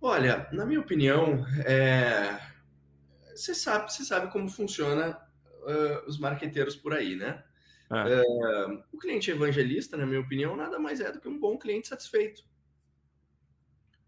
Olha, 0.00 0.48
na 0.52 0.66
minha 0.66 0.80
opinião, 0.80 1.46
é... 1.64 2.38
você, 3.34 3.54
sabe, 3.54 3.92
você 3.92 4.04
sabe 4.04 4.30
como 4.30 4.48
funciona 4.48 5.18
uh, 5.62 6.06
os 6.08 6.18
marqueteiros 6.18 6.76
por 6.76 6.92
aí, 6.92 7.16
né? 7.16 7.42
É. 7.90 8.22
Uh, 8.22 8.82
o 8.92 8.98
cliente 8.98 9.30
evangelista, 9.30 9.96
na 9.96 10.06
minha 10.06 10.20
opinião, 10.20 10.56
nada 10.56 10.78
mais 10.78 11.00
é 11.00 11.12
do 11.12 11.20
que 11.20 11.28
um 11.28 11.38
bom 11.38 11.58
cliente 11.58 11.88
satisfeito. 11.88 12.44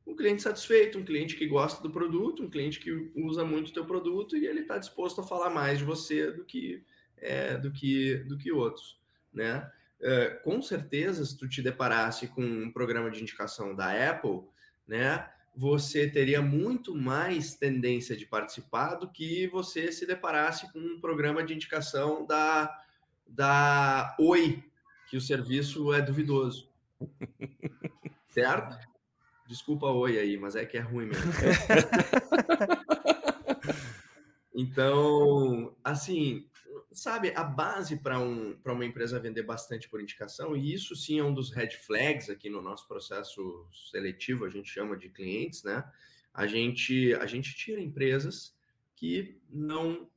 Um 0.07 0.15
cliente 0.15 0.43
satisfeito, 0.43 0.99
um 0.99 1.05
cliente 1.05 1.37
que 1.37 1.47
gosta 1.47 1.83
do 1.83 1.91
produto, 1.91 2.43
um 2.43 2.51
cliente 2.51 2.79
que 2.79 3.11
usa 3.17 3.45
muito 3.45 3.69
o 3.69 3.73
teu 3.73 3.85
produto 3.85 4.37
e 4.37 4.47
ele 4.47 4.61
está 4.61 4.79
disposto 4.79 5.21
a 5.21 5.25
falar 5.25 5.51
mais 5.51 5.79
de 5.79 5.85
você 5.85 6.31
do 6.31 6.45
que 6.45 6.85
é, 7.19 7.57
do 7.57 7.73
que 7.73 8.17
do 8.19 8.39
que 8.39 8.53
outros, 8.53 9.01
né? 9.33 9.71
Uh, 10.01 10.43
com 10.45 10.63
certeza, 10.63 11.25
se 11.25 11.37
tu 11.37 11.49
te 11.49 11.61
deparasse 11.61 12.29
com 12.29 12.43
um 12.43 12.71
programa 12.71 13.11
de 13.11 13.21
indicação 13.21 13.75
da 13.75 14.11
Apple, 14.11 14.43
né? 14.87 15.29
Você 15.57 16.07
teria 16.09 16.43
muito 16.43 16.95
mais 16.95 17.55
tendência 17.55 18.15
de 18.15 18.27
participar 18.27 18.97
do 18.97 19.11
que 19.11 19.47
você 19.49 19.91
se 19.91 20.07
deparasse 20.07 20.71
com 20.71 20.79
um 20.79 21.01
programa 21.01 21.43
de 21.43 21.55
indicação 21.55 22.27
da 22.27 22.86
da 23.27 24.17
Oi, 24.19 24.63
que 25.09 25.17
o 25.17 25.21
serviço 25.21 25.93
é 25.93 26.01
duvidoso. 26.01 26.71
certo? 28.29 28.77
Desculpa 29.49 29.87
Oi 29.87 30.19
aí, 30.19 30.37
mas 30.37 30.57
é 30.57 30.67
que 30.67 30.77
é 30.77 30.81
ruim 30.81 31.07
mesmo. 31.07 31.33
então, 34.55 35.75
assim, 35.83 36.49
sabe, 36.93 37.33
a 37.35 37.45
base 37.45 37.97
para 37.97 38.19
um, 38.19 38.59
uma 38.65 38.85
empresa 38.85 39.21
vender 39.21 39.43
bastante 39.43 39.89
por 39.89 40.01
indicação, 40.01 40.57
e 40.57 40.73
isso 40.73 40.95
sim 40.95 41.19
é 41.19 41.25
um 41.25 41.33
dos 41.33 41.51
red 41.51 41.71
flags 41.71 42.29
aqui 42.29 42.51
no 42.51 42.61
nosso 42.61 42.87
processo 42.89 43.67
seletivo, 43.91 44.45
a 44.45 44.51
gente 44.51 44.69
chama 44.69 44.97
de 44.97 45.09
clientes, 45.09 45.63
né? 45.63 45.85
A 46.35 46.47
gente, 46.47 47.15
a 47.15 47.27
gente 47.27 47.55
tira 47.55 47.81
empresas 47.81 48.55
que 48.95 49.41
não 49.49 50.11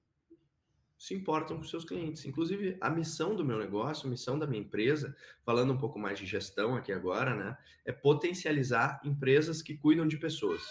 se 1.00 1.16
importam 1.16 1.56
com 1.56 1.64
seus 1.64 1.86
clientes. 1.86 2.26
Inclusive, 2.26 2.78
a 2.82 2.90
missão 2.90 3.34
do 3.34 3.46
meu 3.46 3.58
negócio, 3.58 4.06
a 4.06 4.10
missão 4.10 4.38
da 4.38 4.46
minha 4.46 4.62
empresa, 4.62 5.16
falando 5.46 5.72
um 5.72 5.78
pouco 5.78 5.98
mais 5.98 6.20
de 6.20 6.26
gestão 6.26 6.76
aqui 6.76 6.92
agora, 6.92 7.34
né, 7.34 7.58
é 7.86 7.94
potencializar 7.94 9.00
empresas 9.06 9.62
que 9.62 9.78
cuidam 9.78 10.06
de 10.06 10.18
pessoas. 10.18 10.62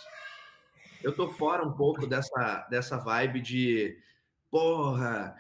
Eu 1.03 1.14
tô 1.14 1.31
fora 1.31 1.66
um 1.66 1.72
pouco 1.72 2.07
dessa, 2.07 2.66
dessa 2.68 2.99
vibe 2.99 3.41
de 3.41 3.99
porra, 4.51 5.35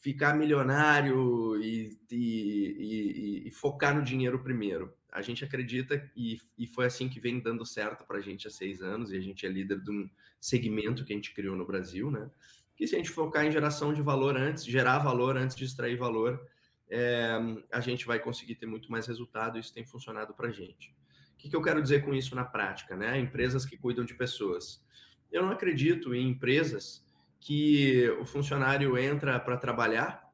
ficar 0.00 0.34
milionário 0.34 1.56
e, 1.62 1.96
e, 2.10 2.76
e, 2.78 3.48
e 3.48 3.50
focar 3.52 3.94
no 3.94 4.02
dinheiro 4.02 4.42
primeiro. 4.42 4.92
A 5.12 5.22
gente 5.22 5.44
acredita, 5.44 6.10
e, 6.16 6.40
e 6.58 6.66
foi 6.66 6.86
assim 6.86 7.08
que 7.08 7.20
vem 7.20 7.38
dando 7.38 7.64
certo 7.64 8.04
para 8.04 8.18
a 8.18 8.20
gente 8.20 8.48
há 8.48 8.50
seis 8.50 8.82
anos, 8.82 9.12
e 9.12 9.16
a 9.16 9.20
gente 9.20 9.46
é 9.46 9.48
líder 9.48 9.80
de 9.80 9.90
um 9.90 10.10
segmento 10.40 11.04
que 11.04 11.12
a 11.12 11.16
gente 11.16 11.34
criou 11.34 11.54
no 11.54 11.66
Brasil, 11.66 12.10
né? 12.10 12.28
Que 12.76 12.86
se 12.86 12.94
a 12.94 12.98
gente 12.98 13.10
focar 13.10 13.44
em 13.44 13.50
geração 13.50 13.92
de 13.92 14.02
valor 14.02 14.36
antes, 14.36 14.64
gerar 14.64 14.98
valor 14.98 15.36
antes 15.36 15.56
de 15.56 15.64
extrair 15.64 15.96
valor, 15.96 16.40
é, 16.90 17.38
a 17.70 17.80
gente 17.80 18.06
vai 18.06 18.18
conseguir 18.18 18.56
ter 18.56 18.66
muito 18.66 18.90
mais 18.90 19.06
resultado. 19.06 19.58
Isso 19.58 19.72
tem 19.72 19.84
funcionado 19.84 20.34
para 20.34 20.48
a 20.48 20.52
gente. 20.52 20.94
O 21.34 21.36
que, 21.38 21.48
que 21.48 21.56
eu 21.56 21.62
quero 21.62 21.82
dizer 21.82 22.04
com 22.04 22.14
isso 22.14 22.34
na 22.34 22.44
prática? 22.44 22.96
Né? 22.96 23.18
Empresas 23.18 23.64
que 23.64 23.76
cuidam 23.76 24.04
de 24.04 24.14
pessoas. 24.14 24.84
Eu 25.30 25.42
não 25.42 25.50
acredito 25.50 26.14
em 26.14 26.28
empresas 26.28 27.04
que 27.40 28.08
o 28.20 28.24
funcionário 28.24 28.96
entra 28.96 29.40
para 29.40 29.56
trabalhar 29.56 30.30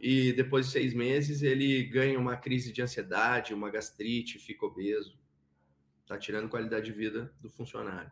e 0.00 0.32
depois 0.32 0.66
de 0.66 0.72
seis 0.72 0.92
meses 0.92 1.42
ele 1.42 1.84
ganha 1.84 2.18
uma 2.18 2.36
crise 2.36 2.72
de 2.72 2.82
ansiedade, 2.82 3.54
uma 3.54 3.70
gastrite, 3.70 4.38
fica 4.38 4.66
obeso. 4.66 5.16
Está 6.02 6.18
tirando 6.18 6.48
qualidade 6.48 6.86
de 6.86 6.92
vida 6.92 7.32
do 7.40 7.48
funcionário. 7.48 8.10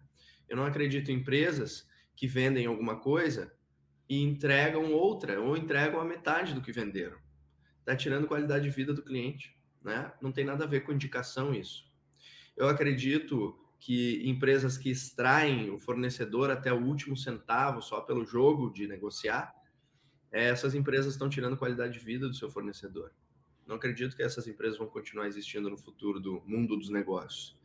Eu 0.49 0.57
não 0.57 0.65
acredito 0.65 1.11
em 1.11 1.17
empresas 1.17 1.89
que 2.17 2.27
vendem 2.27 2.67
alguma 2.67 3.01
coisa 3.01 3.53
e 4.09 4.23
entregam 4.23 4.93
outra, 4.93 5.41
ou 5.41 5.57
entregam 5.57 6.01
a 6.01 6.05
metade 6.05 6.55
do 6.55 6.61
que 6.61 6.73
venderam. 6.73 7.19
Está 7.79 7.97
tirando 7.97 8.27
qualidade 8.27 8.65
de 8.65 8.71
vida 8.71 8.93
do 8.93 9.03
cliente, 9.03 9.57
né? 9.83 10.13
Não 10.21 10.33
tem 10.33 10.45
nada 10.45 10.65
a 10.65 10.69
ver 10.69 10.81
com 10.81 10.93
indicação 10.93 11.55
isso. 11.55 11.91
Eu 12.57 12.69
acredito 12.69 13.59
que 13.79 14.21
empresas 14.29 14.77
que 14.77 14.91
extraem 14.91 15.71
o 15.71 15.79
fornecedor 15.79 16.51
até 16.51 16.73
o 16.73 16.85
último 16.85 17.17
centavo 17.17 17.81
só 17.81 18.01
pelo 18.03 18.27
jogo 18.27 18.71
de 18.71 18.87
negociar, 18.87 19.55
essas 20.31 20.75
empresas 20.75 21.15
estão 21.15 21.29
tirando 21.29 21.57
qualidade 21.57 21.95
de 21.95 22.05
vida 22.05 22.29
do 22.29 22.35
seu 22.35 22.51
fornecedor. 22.51 23.11
Não 23.67 23.77
acredito 23.77 24.15
que 24.15 24.23
essas 24.23 24.47
empresas 24.47 24.79
vão 24.79 24.87
continuar 24.87 25.27
existindo 25.27 25.71
no 25.71 25.79
futuro 25.79 26.21
do 26.21 26.43
mundo 26.45 26.77
dos 26.77 26.91
negócios. 26.91 27.57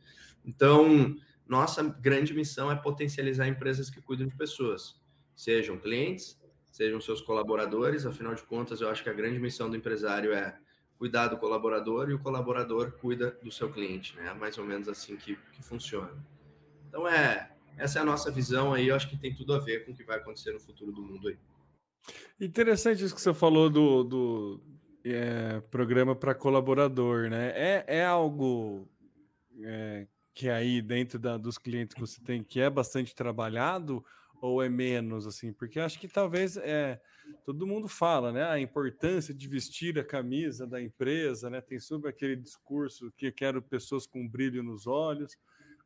Então, 0.44 1.16
nossa 1.48 1.82
grande 1.82 2.34
missão 2.34 2.70
é 2.70 2.76
potencializar 2.76 3.46
empresas 3.46 3.88
que 3.88 4.00
cuidam 4.00 4.26
de 4.26 4.36
pessoas 4.36 5.00
sejam 5.34 5.78
clientes, 5.78 6.40
sejam 6.72 7.00
seus 7.00 7.20
colaboradores. 7.20 8.06
Afinal 8.06 8.34
de 8.34 8.42
contas, 8.42 8.80
eu 8.80 8.88
acho 8.88 9.02
que 9.02 9.10
a 9.10 9.12
grande 9.12 9.38
missão 9.38 9.68
do 9.68 9.76
empresário 9.76 10.32
é 10.32 10.58
cuidar 10.98 11.28
do 11.28 11.36
colaborador 11.36 12.08
e 12.08 12.14
o 12.14 12.18
colaborador 12.18 12.92
cuida 12.92 13.38
do 13.42 13.52
seu 13.52 13.70
cliente, 13.70 14.16
né? 14.16 14.28
É 14.28 14.34
mais 14.34 14.56
ou 14.56 14.64
menos 14.64 14.88
assim 14.88 15.16
que, 15.16 15.36
que 15.52 15.62
funciona. 15.62 16.12
Então, 16.88 17.06
é 17.06 17.52
essa 17.76 17.98
é 17.98 18.02
a 18.02 18.04
nossa 18.04 18.30
visão 18.30 18.72
aí. 18.72 18.88
Eu 18.88 18.96
acho 18.96 19.08
que 19.08 19.18
tem 19.18 19.34
tudo 19.34 19.52
a 19.52 19.58
ver 19.58 19.84
com 19.84 19.92
o 19.92 19.94
que 19.94 20.02
vai 20.02 20.16
acontecer 20.16 20.52
no 20.52 20.60
futuro 20.60 20.90
do 20.90 21.02
mundo 21.02 21.28
aí. 21.28 21.38
Interessante 22.40 23.04
isso 23.04 23.14
que 23.14 23.20
você 23.20 23.34
falou 23.34 23.68
do, 23.68 24.02
do 24.02 24.60
é, 25.04 25.60
programa 25.70 26.16
para 26.16 26.34
colaborador, 26.34 27.28
né? 27.28 27.52
É, 27.54 27.84
é 27.98 28.06
algo 28.06 28.88
é, 29.62 30.06
que 30.36 30.50
aí 30.50 30.82
dentro 30.82 31.18
da, 31.18 31.38
dos 31.38 31.56
clientes 31.56 31.94
que 31.94 32.00
você 32.00 32.20
tem 32.20 32.44
que 32.44 32.60
é 32.60 32.68
bastante 32.68 33.14
trabalhado 33.14 34.04
ou 34.38 34.62
é 34.62 34.68
menos 34.68 35.26
assim? 35.26 35.50
Porque 35.50 35.80
acho 35.80 35.98
que 35.98 36.06
talvez 36.06 36.58
é 36.58 37.00
todo 37.42 37.66
mundo 37.66 37.88
fala, 37.88 38.30
né? 38.30 38.44
A 38.44 38.60
importância 38.60 39.32
de 39.32 39.48
vestir 39.48 39.98
a 39.98 40.04
camisa 40.04 40.66
da 40.66 40.80
empresa, 40.80 41.48
né? 41.48 41.62
Tem 41.62 41.80
sobre 41.80 42.10
aquele 42.10 42.36
discurso 42.36 43.10
que 43.16 43.32
quero 43.32 43.62
pessoas 43.62 44.06
com 44.06 44.28
brilho 44.28 44.62
nos 44.62 44.86
olhos, 44.86 45.38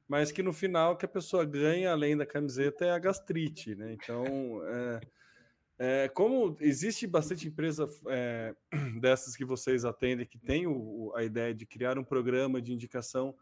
mas 0.08 0.32
que 0.32 0.42
no 0.42 0.52
final 0.52 0.96
que 0.96 1.04
a 1.04 1.08
pessoa 1.08 1.44
ganha 1.44 1.92
além 1.92 2.16
da 2.16 2.26
camiseta 2.26 2.84
é 2.84 2.90
a 2.90 2.98
gastrite, 2.98 3.76
né? 3.76 3.92
Então, 3.92 4.24
é, 4.64 5.00
é, 5.78 6.08
como 6.08 6.56
existe 6.60 7.06
bastante 7.06 7.46
empresa 7.46 7.88
é, 8.08 8.52
dessas 9.00 9.36
que 9.36 9.44
vocês 9.44 9.84
atendem 9.84 10.26
que 10.26 10.38
tem 10.38 10.66
o, 10.66 11.12
a 11.14 11.22
ideia 11.22 11.54
de 11.54 11.64
criar 11.64 11.96
um 11.98 12.04
programa 12.04 12.60
de 12.60 12.72
indicação 12.72 13.32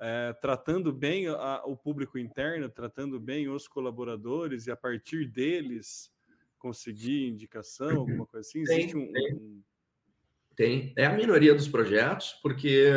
é, 0.00 0.32
tratando 0.34 0.92
bem 0.92 1.26
a, 1.28 1.62
o 1.64 1.76
público 1.76 2.18
interno, 2.18 2.68
tratando 2.68 3.18
bem 3.18 3.48
os 3.48 3.66
colaboradores 3.66 4.66
e 4.66 4.70
a 4.70 4.76
partir 4.76 5.26
deles 5.26 6.10
conseguir 6.58 7.26
indicação, 7.26 7.88
uhum. 7.88 8.00
alguma 8.00 8.26
coisa 8.26 8.46
assim? 8.48 8.60
Existe 8.60 8.92
tem, 8.92 8.96
um, 8.96 9.12
tem. 9.12 9.34
um... 9.34 9.62
tem. 10.56 10.92
É 10.96 11.06
a 11.06 11.12
minoria 11.12 11.54
dos 11.54 11.68
projetos, 11.68 12.32
porque 12.42 12.90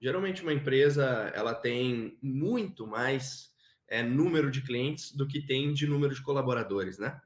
geralmente 0.00 0.42
uma 0.42 0.52
empresa 0.52 1.32
ela 1.34 1.54
tem 1.54 2.18
muito 2.22 2.86
mais 2.86 3.54
é, 3.88 4.02
número 4.02 4.50
de 4.50 4.62
clientes 4.62 5.12
do 5.12 5.26
que 5.26 5.40
tem 5.40 5.72
de 5.72 5.86
número 5.86 6.14
de 6.14 6.22
colaboradores, 6.22 6.98
né? 6.98 7.20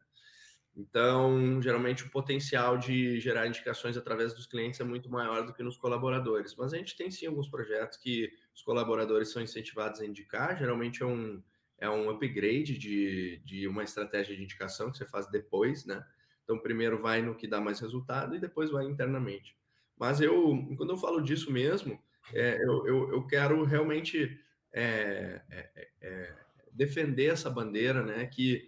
Então, 0.81 1.61
geralmente 1.61 2.05
o 2.05 2.11
potencial 2.11 2.79
de 2.79 3.21
gerar 3.21 3.47
indicações 3.47 3.97
através 3.97 4.33
dos 4.33 4.47
clientes 4.47 4.81
é 4.81 4.85
muito 4.85 5.11
maior 5.11 5.45
do 5.45 5.53
que 5.53 5.63
nos 5.63 5.77
colaboradores. 5.77 6.55
Mas 6.57 6.73
a 6.73 6.79
gente 6.79 6.97
tem 6.97 7.11
sim 7.11 7.27
alguns 7.27 7.49
projetos 7.49 7.99
que 7.99 8.33
os 8.55 8.63
colaboradores 8.63 9.31
são 9.31 9.43
incentivados 9.43 10.01
a 10.01 10.07
indicar. 10.07 10.57
Geralmente 10.59 11.03
é 11.03 11.07
um, 11.07 11.43
é 11.79 11.91
um 11.91 12.09
upgrade 12.09 12.79
de, 12.79 13.43
de 13.45 13.69
uma 13.69 13.85
estratégia 13.85 14.35
de 14.35 14.43
indicação 14.43 14.91
que 14.91 14.97
você 14.97 15.05
faz 15.05 15.31
depois, 15.31 15.85
né? 15.85 16.03
Então, 16.45 16.59
primeiro 16.59 17.01
vai 17.01 17.21
no 17.21 17.35
que 17.35 17.47
dá 17.47 17.61
mais 17.61 17.79
resultado 17.79 18.35
e 18.35 18.41
depois 18.41 18.71
vai 18.71 18.85
internamente. 18.87 19.57
Mas 19.99 20.21
eu, 20.21 20.75
quando 20.79 20.91
eu 20.91 20.97
falo 20.97 21.21
disso 21.21 21.53
mesmo, 21.53 22.03
é, 22.33 22.57
eu, 22.57 22.87
eu, 22.87 23.13
eu, 23.13 23.27
quero 23.27 23.65
realmente 23.65 24.41
é, 24.73 25.43
é, 25.51 25.71
é, 25.77 25.89
é 26.01 26.35
defender 26.73 27.27
essa 27.27 27.51
bandeira, 27.51 28.03
né? 28.03 28.27
Que 28.27 28.67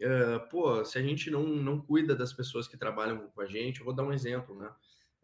uh, 0.00 0.48
pô, 0.50 0.84
se 0.84 0.98
a 0.98 1.02
gente 1.02 1.30
não, 1.30 1.44
não 1.44 1.80
cuida 1.80 2.14
das 2.14 2.32
pessoas 2.32 2.68
que 2.68 2.76
trabalham 2.76 3.28
com 3.28 3.40
a 3.40 3.46
gente, 3.46 3.80
eu 3.80 3.84
vou 3.84 3.94
dar 3.94 4.04
um 4.04 4.12
exemplo, 4.12 4.56
né? 4.56 4.70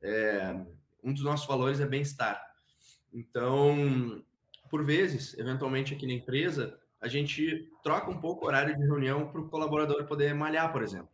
É, 0.02 0.66
um 1.02 1.12
dos 1.12 1.22
nossos 1.22 1.46
valores 1.46 1.80
é 1.80 1.86
bem-estar. 1.86 2.40
Então, 3.12 4.24
por 4.70 4.84
vezes, 4.84 5.36
eventualmente 5.38 5.94
aqui 5.94 6.06
na 6.06 6.14
empresa, 6.14 6.78
a 7.00 7.08
gente 7.08 7.70
troca 7.82 8.10
um 8.10 8.20
pouco 8.20 8.44
o 8.44 8.48
horário 8.48 8.76
de 8.76 8.82
reunião 8.82 9.30
para 9.30 9.40
o 9.40 9.48
colaborador 9.48 10.06
poder 10.06 10.34
malhar, 10.34 10.72
por 10.72 10.82
exemplo. 10.82 11.10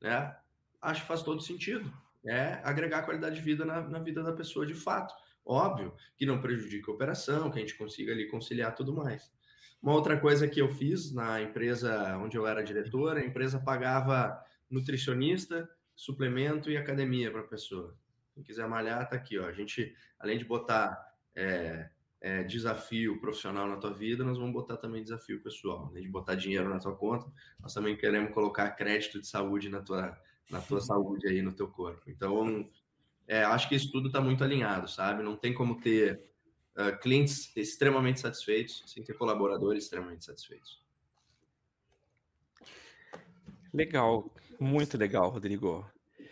Né? 0.00 0.34
Acho 0.80 1.02
que 1.02 1.06
faz 1.06 1.22
todo 1.22 1.42
sentido. 1.42 1.92
É 2.26 2.60
agregar 2.64 3.02
qualidade 3.02 3.36
de 3.36 3.42
vida 3.42 3.64
na, 3.64 3.82
na 3.82 3.98
vida 3.98 4.22
da 4.22 4.32
pessoa 4.32 4.64
de 4.64 4.74
fato. 4.74 5.14
Óbvio 5.44 5.94
que 6.16 6.24
não 6.24 6.40
prejudica 6.40 6.90
a 6.90 6.94
operação, 6.94 7.50
que 7.50 7.58
a 7.58 7.60
gente 7.60 7.76
consiga 7.76 8.12
ali 8.12 8.26
conciliar 8.28 8.74
tudo 8.74 8.94
mais. 8.94 9.30
Uma 9.84 9.92
outra 9.92 10.18
coisa 10.18 10.48
que 10.48 10.62
eu 10.62 10.70
fiz 10.70 11.12
na 11.12 11.42
empresa 11.42 12.16
onde 12.16 12.38
eu 12.38 12.46
era 12.46 12.64
diretor, 12.64 13.18
a 13.18 13.20
empresa 13.22 13.60
pagava 13.60 14.42
nutricionista, 14.70 15.68
suplemento 15.94 16.70
e 16.70 16.76
academia 16.78 17.30
para 17.30 17.42
a 17.42 17.46
pessoa. 17.46 17.94
Quem 18.32 18.42
quiser 18.42 18.66
malhar, 18.66 19.06
tá 19.06 19.14
aqui. 19.14 19.38
Ó. 19.38 19.44
A 19.44 19.52
gente, 19.52 19.94
além 20.18 20.38
de 20.38 20.44
botar 20.46 20.98
é, 21.36 21.90
é, 22.18 22.42
desafio 22.44 23.20
profissional 23.20 23.68
na 23.68 23.76
tua 23.76 23.92
vida, 23.92 24.24
nós 24.24 24.38
vamos 24.38 24.54
botar 24.54 24.78
também 24.78 25.02
desafio 25.02 25.42
pessoal. 25.42 25.88
Além 25.90 26.04
de 26.04 26.08
botar 26.08 26.34
dinheiro 26.34 26.70
na 26.70 26.78
tua 26.78 26.96
conta, 26.96 27.30
nós 27.60 27.74
também 27.74 27.94
queremos 27.94 28.32
colocar 28.32 28.70
crédito 28.70 29.20
de 29.20 29.26
saúde 29.26 29.68
na 29.68 29.82
tua, 29.82 30.18
na 30.50 30.62
tua 30.62 30.80
saúde 30.80 31.28
aí, 31.28 31.42
no 31.42 31.52
teu 31.52 31.68
corpo. 31.68 32.08
Então, 32.08 32.70
é, 33.28 33.44
acho 33.44 33.68
que 33.68 33.74
isso 33.74 33.92
tudo 33.92 34.06
está 34.06 34.18
muito 34.18 34.42
alinhado, 34.42 34.88
sabe? 34.88 35.22
Não 35.22 35.36
tem 35.36 35.52
como 35.52 35.78
ter 35.78 36.22
uh, 36.76 36.98
clientes 37.00 37.54
extremamente 37.56 38.20
satisfeitos, 38.20 38.82
sem 38.86 39.02
ter 39.02 39.14
colaboradores 39.14 39.84
extremamente 39.84 40.24
satisfeitos. 40.24 40.82
Legal, 43.72 44.30
muito 44.60 44.96
legal, 44.96 45.28
Rodrigo. 45.30 45.84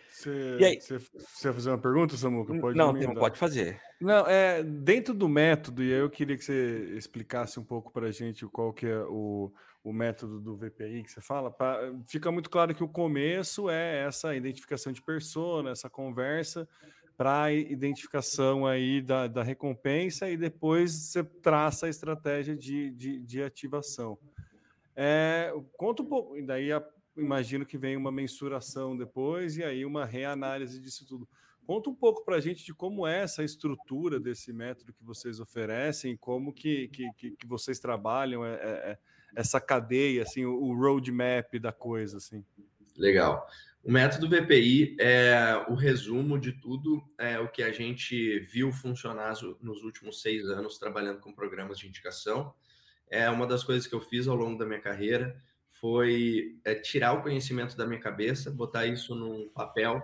Você, 0.09 0.57
e 0.59 0.65
aí? 0.65 0.79
Você, 0.79 0.99
você 0.99 1.47
vai 1.47 1.53
fazer 1.53 1.69
uma 1.71 1.77
pergunta, 1.77 2.15
Samuca? 2.15 2.53
Pode 2.59 2.77
não, 2.77 2.93
não 2.93 3.15
pode 3.15 3.37
fazer. 3.37 3.81
Não, 3.99 4.25
é 4.27 4.63
dentro 4.63 5.13
do 5.13 5.27
método, 5.27 5.83
e 5.83 5.91
aí 5.91 5.99
eu 5.99 6.09
queria 6.09 6.37
que 6.37 6.43
você 6.43 6.93
explicasse 6.95 7.59
um 7.59 7.63
pouco 7.63 7.91
para 7.91 8.07
a 8.07 8.11
gente 8.11 8.45
qual 8.45 8.71
que 8.71 8.85
é 8.85 8.99
o, 8.99 9.51
o 9.83 9.91
método 9.91 10.39
do 10.39 10.55
VPI 10.55 11.03
que 11.03 11.11
você 11.11 11.19
fala. 11.19 11.51
Pra, 11.51 11.79
fica 12.07 12.31
muito 12.31 12.49
claro 12.49 12.73
que 12.75 12.83
o 12.83 12.87
começo 12.87 13.69
é 13.69 14.05
essa 14.05 14.35
identificação 14.35 14.93
de 14.93 15.01
persona, 15.01 15.71
essa 15.71 15.89
conversa, 15.89 16.69
para 17.15 17.43
a 17.43 17.53
identificação 17.53 18.65
aí 18.65 19.01
da, 19.01 19.27
da 19.27 19.43
recompensa 19.43 20.29
e 20.29 20.35
depois 20.35 20.91
você 20.91 21.23
traça 21.23 21.85
a 21.85 21.89
estratégia 21.89 22.55
de, 22.55 22.91
de, 22.91 23.19
de 23.19 23.43
ativação. 23.43 24.17
É, 24.95 25.53
conta 25.77 26.03
um 26.03 26.05
pouco, 26.05 26.37
e 26.37 26.41
daí 26.41 26.71
a, 26.71 26.83
imagino 27.15 27.65
que 27.65 27.77
vem 27.77 27.95
uma 27.95 28.11
mensuração 28.11 28.97
depois 28.97 29.57
e 29.57 29.63
aí 29.63 29.85
uma 29.85 30.05
reanálise 30.05 30.79
disso 30.79 31.05
tudo. 31.07 31.27
Conta 31.65 31.89
um 31.89 31.95
pouco 31.95 32.25
para 32.25 32.35
a 32.35 32.41
gente 32.41 32.65
de 32.65 32.73
como 32.73 33.07
é 33.07 33.21
essa 33.21 33.43
estrutura 33.43 34.19
desse 34.19 34.51
método 34.51 34.91
que 34.91 35.03
vocês 35.03 35.39
oferecem, 35.39 36.17
como 36.17 36.51
que, 36.51 36.89
que, 36.89 37.31
que 37.31 37.47
vocês 37.47 37.79
trabalham 37.79 38.45
é, 38.45 38.53
é, 38.53 38.91
é, 38.91 38.97
essa 39.35 39.61
cadeia, 39.61 40.23
assim, 40.23 40.45
o 40.45 40.73
roadmap 40.75 41.57
da 41.59 41.71
coisa, 41.71 42.17
assim. 42.17 42.43
Legal. 42.95 43.47
O 43.83 43.91
método 43.91 44.29
VPI 44.29 44.95
é 44.99 45.65
o 45.67 45.73
resumo 45.73 46.39
de 46.39 46.53
tudo 46.53 47.03
é, 47.17 47.37
o 47.39 47.49
que 47.49 47.61
a 47.61 47.71
gente 47.71 48.39
viu 48.39 48.71
funcionar 48.71 49.33
nos 49.61 49.83
últimos 49.83 50.21
seis 50.21 50.45
anos 50.45 50.77
trabalhando 50.77 51.19
com 51.19 51.33
programas 51.33 51.77
de 51.77 51.87
indicação. 51.87 52.53
É 53.09 53.29
uma 53.29 53.45
das 53.45 53.63
coisas 53.63 53.85
que 53.85 53.93
eu 53.93 53.99
fiz 53.99 54.27
ao 54.27 54.35
longo 54.35 54.57
da 54.57 54.65
minha 54.65 54.79
carreira 54.79 55.35
foi 55.73 56.57
é, 56.63 56.75
tirar 56.75 57.11
o 57.11 57.21
conhecimento 57.21 57.75
da 57.75 57.85
minha 57.85 57.99
cabeça, 57.99 58.49
botar 58.49 58.85
isso 58.85 59.13
num 59.13 59.49
papel 59.49 60.01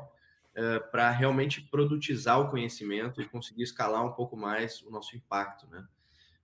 é, 0.54 0.80
para 0.80 1.10
realmente 1.10 1.62
produtizar 1.62 2.38
o 2.42 2.50
conhecimento 2.50 3.22
e 3.22 3.30
conseguir 3.30 3.64
escalar 3.64 4.06
um 4.06 4.12
pouco 4.12 4.36
mais 4.36 4.82
o 4.82 4.92
nosso 4.92 5.16
impacto, 5.16 5.66
né? 5.68 5.88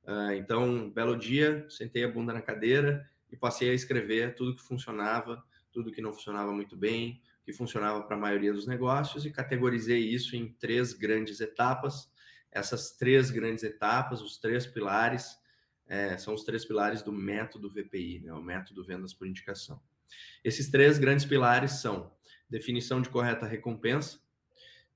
É, 0.08 0.38
então, 0.38 0.90
belo 0.90 1.18
dia, 1.18 1.66
sentei 1.70 2.06
a 2.06 2.08
bunda 2.08 2.32
na 2.32 2.42
cadeira 2.42 3.10
e 3.30 3.36
passei 3.36 3.72
a 3.72 3.74
escrever 3.74 4.36
tudo 4.36 4.56
que 4.56 4.62
funcionava, 4.62 5.44
tudo 5.76 5.92
que 5.92 6.02
não 6.02 6.14
funcionava 6.14 6.54
muito 6.54 6.78
bem, 6.78 7.22
que 7.44 7.52
funcionava 7.52 8.02
para 8.02 8.16
a 8.16 8.20
maioria 8.20 8.54
dos 8.54 8.66
negócios 8.66 9.26
e 9.26 9.30
categorizei 9.30 10.00
isso 10.00 10.38
em 10.38 10.48
três 10.54 10.94
grandes 10.94 11.42
etapas. 11.42 12.10
Essas 12.50 12.92
três 12.92 13.30
grandes 13.30 13.62
etapas, 13.62 14.22
os 14.22 14.38
três 14.38 14.66
pilares, 14.66 15.38
é, 15.86 16.18
são 16.18 16.34
os 16.34 16.46
três 16.46 16.64
pilares 16.64 17.02
do 17.02 17.12
método 17.12 17.70
VPI, 17.70 18.22
né, 18.22 18.34
o 18.34 18.42
método 18.42 18.86
vendas 18.86 19.14
por 19.14 19.28
indicação. 19.28 19.82
Esses 20.46 20.72
três 20.72 20.98
grandes 20.98 21.26
pilares 21.26 21.74
são 21.74 22.10
definição 22.50 23.02
de 23.02 23.10
correta 23.10 23.46
recompensa, 23.46 24.18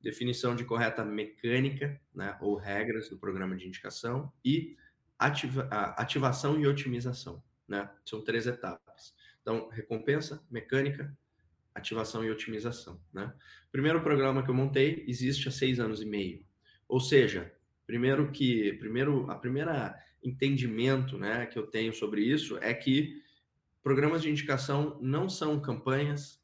definição 0.02 0.56
de 0.56 0.64
correta 0.64 1.04
mecânica, 1.04 2.00
né, 2.16 2.38
ou 2.40 2.56
regras 2.56 3.10
do 3.10 3.18
programa 3.18 3.58
de 3.58 3.68
indicação 3.68 4.32
e 4.46 4.78
ativa, 5.20 5.68
ativação 5.98 6.58
e 6.58 6.66
otimização, 6.66 7.44
né? 7.68 7.90
São 8.06 8.24
três 8.24 8.48
etapas. 8.48 8.89
Então, 9.42 9.70
recompensa, 9.70 10.44
mecânica, 10.50 11.16
ativação 11.74 12.24
e 12.24 12.32
otimização. 12.32 13.02
Né? 13.14 13.34
Primeiro 13.72 14.02
programa 14.02 14.44
que 14.44 14.50
eu 14.50 14.56
montei 14.56 15.04
existe 15.08 15.48
há 15.48 15.52
seis 15.52 15.80
anos 15.80 16.02
e 16.02 16.06
meio. 16.06 16.46
Ou 16.88 17.00
seja, 17.00 17.54
primeiro 17.86 18.32
que 18.32 18.74
primeiro 18.74 19.30
a 19.30 19.36
primeira 19.36 19.96
entendimento 20.24 21.18
né, 21.18 21.46
que 21.46 21.58
eu 21.58 21.68
tenho 21.68 21.94
sobre 21.94 22.22
isso 22.22 22.58
é 22.58 22.74
que 22.74 23.24
programas 23.82 24.22
de 24.22 24.30
indicação 24.30 24.98
não 25.02 25.30
são 25.30 25.60
campanhas, 25.60 26.44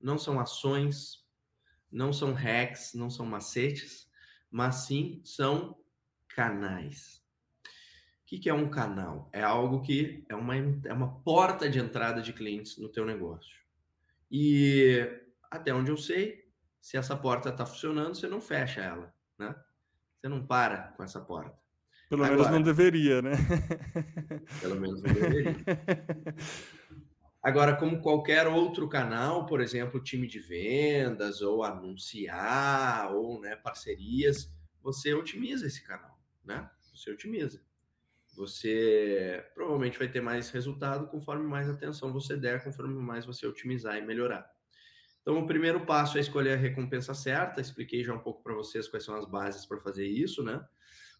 não 0.00 0.18
são 0.18 0.38
ações, 0.38 1.26
não 1.90 2.12
são 2.12 2.32
hacks, 2.32 2.94
não 2.94 3.10
são 3.10 3.26
macetes, 3.26 4.08
mas 4.50 4.86
sim 4.86 5.20
são 5.24 5.76
canais. 6.28 7.19
O 8.32 8.40
que 8.40 8.48
é 8.48 8.54
um 8.54 8.70
canal? 8.70 9.28
É 9.32 9.42
algo 9.42 9.82
que 9.82 10.24
é 10.28 10.36
uma, 10.36 10.54
é 10.56 10.92
uma 10.92 11.20
porta 11.22 11.68
de 11.68 11.80
entrada 11.80 12.22
de 12.22 12.32
clientes 12.32 12.78
no 12.78 12.88
teu 12.88 13.04
negócio. 13.04 13.58
E 14.30 15.04
até 15.50 15.74
onde 15.74 15.90
eu 15.90 15.96
sei, 15.96 16.48
se 16.80 16.96
essa 16.96 17.16
porta 17.16 17.48
está 17.48 17.66
funcionando, 17.66 18.14
você 18.14 18.28
não 18.28 18.40
fecha 18.40 18.80
ela, 18.80 19.12
né? 19.36 19.52
Você 20.14 20.28
não 20.28 20.46
para 20.46 20.92
com 20.96 21.02
essa 21.02 21.20
porta. 21.20 21.58
Pelo 22.08 22.22
Agora, 22.22 22.38
menos 22.38 22.52
não 22.52 22.62
deveria, 22.62 23.20
né? 23.20 23.32
Pelo 24.60 24.76
menos 24.76 25.02
não 25.02 25.12
deveria. 25.12 25.56
Agora, 27.42 27.74
como 27.74 28.00
qualquer 28.00 28.46
outro 28.46 28.88
canal, 28.88 29.44
por 29.44 29.60
exemplo, 29.60 30.00
time 30.00 30.28
de 30.28 30.38
vendas, 30.38 31.40
ou 31.40 31.64
anunciar, 31.64 33.12
ou 33.12 33.40
né, 33.40 33.56
parcerias, 33.56 34.54
você 34.80 35.14
otimiza 35.14 35.66
esse 35.66 35.82
canal, 35.82 36.16
né? 36.44 36.70
Você 36.94 37.10
otimiza 37.10 37.60
você 38.40 39.44
provavelmente 39.54 39.98
vai 39.98 40.08
ter 40.08 40.22
mais 40.22 40.48
resultado 40.48 41.06
conforme 41.08 41.46
mais 41.46 41.68
atenção 41.68 42.10
você 42.10 42.38
der, 42.38 42.64
conforme 42.64 42.94
mais 42.94 43.26
você 43.26 43.46
otimizar 43.46 43.98
e 43.98 44.00
melhorar. 44.00 44.50
Então, 45.20 45.38
o 45.38 45.46
primeiro 45.46 45.84
passo 45.84 46.16
é 46.16 46.22
escolher 46.22 46.54
a 46.54 46.56
recompensa 46.56 47.12
certa. 47.12 47.60
Expliquei 47.60 48.02
já 48.02 48.14
um 48.14 48.18
pouco 48.18 48.42
para 48.42 48.54
vocês 48.54 48.88
quais 48.88 49.04
são 49.04 49.14
as 49.14 49.26
bases 49.26 49.66
para 49.66 49.78
fazer 49.78 50.06
isso, 50.06 50.42
né? 50.42 50.66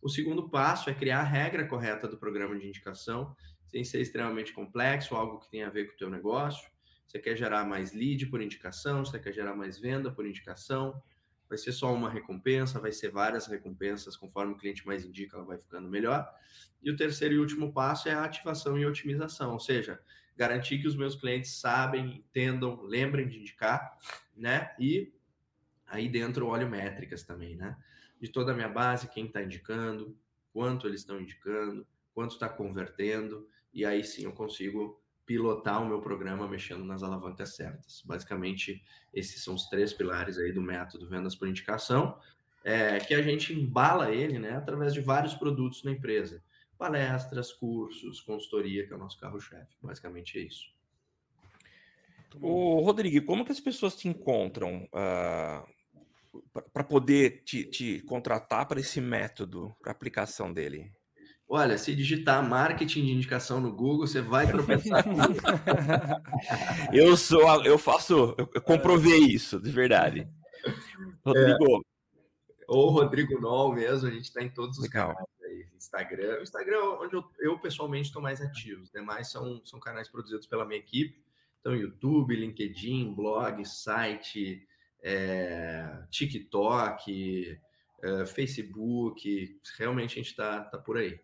O 0.01 0.09
segundo 0.09 0.49
passo 0.49 0.89
é 0.89 0.95
criar 0.95 1.21
a 1.21 1.25
regra 1.25 1.67
correta 1.67 2.09
do 2.09 2.17
programa 2.17 2.59
de 2.59 2.67
indicação, 2.67 3.37
sem 3.67 3.85
ser 3.85 4.01
extremamente 4.01 4.55
complexo, 4.55 5.15
algo 5.15 5.41
que 5.41 5.51
tenha 5.51 5.67
a 5.67 5.71
ver 5.71 5.89
com 5.89 5.93
o 5.93 5.99
teu 5.99 6.09
negócio. 6.09 6.71
Você 7.07 7.19
quer 7.19 7.37
gerar 7.37 7.65
mais 7.67 7.93
lead 7.93 8.25
por 8.31 8.41
indicação, 8.41 9.05
você 9.05 9.19
quer 9.19 9.35
gerar 9.35 9.55
mais 9.55 9.79
venda 9.79 10.11
por 10.11 10.27
indicação, 10.27 11.03
vai 11.51 11.59
ser 11.59 11.73
só 11.73 11.93
uma 11.93 12.09
recompensa, 12.09 12.79
vai 12.79 12.93
ser 12.93 13.11
várias 13.11 13.49
recompensas, 13.49 14.17
conforme 14.17 14.53
o 14.53 14.57
cliente 14.57 14.87
mais 14.87 15.05
indica, 15.05 15.37
ela 15.37 15.45
vai 15.45 15.59
ficando 15.59 15.89
melhor. 15.89 16.33
E 16.81 16.89
o 16.89 16.97
terceiro 16.97 17.35
e 17.35 17.39
último 17.41 17.73
passo 17.73 18.09
é 18.09 18.13
a 18.13 18.25
ativação 18.25 18.79
e 18.79 18.87
otimização, 18.87 19.53
ou 19.53 19.59
seja, 19.59 20.01
garantir 20.37 20.79
que 20.79 20.87
os 20.87 20.95
meus 20.95 21.17
clientes 21.17 21.51
sabem, 21.59 22.19
entendam, 22.19 22.81
lembrem 22.83 23.29
de 23.29 23.41
indicar, 23.41 23.99
né? 24.37 24.73
E 24.79 25.13
aí 25.89 26.09
dentro 26.09 26.47
olho 26.47 26.71
métricas 26.71 27.25
também, 27.25 27.57
né? 27.57 27.77
De 28.21 28.29
toda 28.29 28.53
a 28.53 28.55
minha 28.55 28.69
base, 28.69 29.09
quem 29.09 29.27
está 29.27 29.43
indicando, 29.43 30.17
quanto 30.53 30.87
eles 30.87 31.01
estão 31.01 31.21
indicando, 31.21 31.85
quanto 32.15 32.35
está 32.35 32.49
convertendo, 32.49 33.49
e 33.75 33.85
aí 33.85 34.05
sim 34.05 34.23
eu 34.23 34.33
consigo 34.33 35.00
pilotar 35.31 35.81
o 35.81 35.87
meu 35.87 36.01
programa 36.01 36.49
mexendo 36.49 36.83
nas 36.83 37.05
alavancas 37.05 37.55
certas. 37.55 38.03
Basicamente, 38.05 38.83
esses 39.15 39.45
são 39.45 39.55
os 39.55 39.69
três 39.69 39.93
pilares 39.93 40.37
aí 40.39 40.51
do 40.51 40.61
método 40.61 41.09
vendas 41.09 41.37
por 41.37 41.47
indicação, 41.47 42.19
é, 42.65 42.99
que 42.99 43.15
a 43.15 43.23
gente 43.23 43.55
embala 43.55 44.11
ele 44.11 44.41
né, 44.41 44.57
através 44.57 44.93
de 44.93 45.01
vários 45.01 45.33
produtos 45.33 45.85
na 45.85 45.93
empresa. 45.93 46.43
Palestras, 46.77 47.53
cursos, 47.53 48.21
consultoria, 48.23 48.85
que 48.85 48.93
é 48.93 48.97
o 48.97 48.99
nosso 48.99 49.21
carro-chefe. 49.21 49.73
Basicamente 49.81 50.37
é 50.37 50.43
isso. 50.43 50.75
O 52.43 52.81
Rodrigo, 52.81 53.25
como 53.25 53.45
que 53.45 53.53
as 53.53 53.61
pessoas 53.61 53.95
te 53.95 54.09
encontram 54.09 54.83
uh, 54.87 54.89
ah, 54.95 55.65
para 56.73 56.83
poder 56.83 57.45
te, 57.45 57.65
te 57.67 58.01
contratar 58.01 58.67
para 58.67 58.81
esse 58.81 59.01
método, 59.01 59.73
para 59.81 59.93
aplicação 59.93 60.53
dele? 60.53 60.91
Olha, 61.53 61.77
se 61.77 61.97
digitar 61.97 62.49
marketing 62.49 63.07
de 63.07 63.11
indicação 63.11 63.61
no 63.61 63.73
Google, 63.73 64.07
você 64.07 64.21
vai 64.21 64.47
tropeçar. 64.49 65.05
eu 66.95 67.17
sou, 67.17 67.43
eu 67.65 67.77
faço, 67.77 68.37
eu 68.39 68.63
comprovei 68.63 69.19
isso, 69.19 69.59
de 69.59 69.69
verdade. 69.69 70.29
Rodrigo. 71.27 71.79
É, 71.79 71.81
ou 72.69 72.91
Rodrigo 72.91 73.41
Nol 73.41 73.75
mesmo, 73.75 74.07
a 74.07 74.13
gente 74.13 74.27
está 74.27 74.41
em 74.41 74.49
todos 74.49 74.79
os 74.79 74.85
Legal. 74.85 75.09
canais 75.09 75.29
aí. 75.43 75.67
Instagram. 75.77 76.39
O 76.39 76.43
Instagram 76.45 76.77
é 76.77 76.89
onde 77.05 77.17
eu, 77.17 77.25
eu 77.41 77.59
pessoalmente 77.59 78.07
estou 78.07 78.23
mais 78.23 78.41
ativo. 78.41 78.83
Os 78.83 78.93
demais 78.93 79.29
são, 79.29 79.61
são 79.65 79.81
canais 79.81 80.09
produzidos 80.09 80.47
pela 80.47 80.65
minha 80.65 80.79
equipe. 80.79 81.21
Então, 81.59 81.75
YouTube, 81.75 82.37
LinkedIn, 82.37 83.13
blog, 83.13 83.65
site, 83.67 84.65
é, 85.03 86.05
TikTok, 86.13 87.59
é, 88.05 88.25
Facebook. 88.25 89.61
Realmente 89.77 90.13
a 90.13 90.23
gente 90.23 90.31
está 90.31 90.63
tá 90.63 90.79
por 90.79 90.97
aí. 90.97 91.19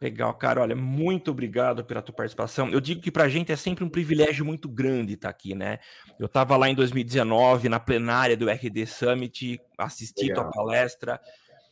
Legal, 0.00 0.32
cara. 0.34 0.60
Olha, 0.60 0.76
muito 0.76 1.30
obrigado 1.30 1.84
pela 1.84 2.02
tua 2.02 2.14
participação. 2.14 2.68
Eu 2.68 2.80
digo 2.80 3.00
que 3.00 3.10
para 3.10 3.24
a 3.24 3.28
gente 3.28 3.50
é 3.50 3.56
sempre 3.56 3.82
um 3.82 3.88
privilégio 3.88 4.44
muito 4.44 4.68
grande 4.68 5.14
estar 5.14 5.28
tá 5.28 5.30
aqui, 5.30 5.54
né? 5.54 5.78
Eu 6.18 6.26
estava 6.26 6.56
lá 6.56 6.68
em 6.68 6.74
2019 6.74 7.68
na 7.68 7.80
plenária 7.80 8.36
do 8.36 8.48
RD 8.50 8.86
Summit, 8.86 9.60
assisti 9.78 10.26
Legal. 10.26 10.44
tua 10.44 10.52
palestra. 10.52 11.20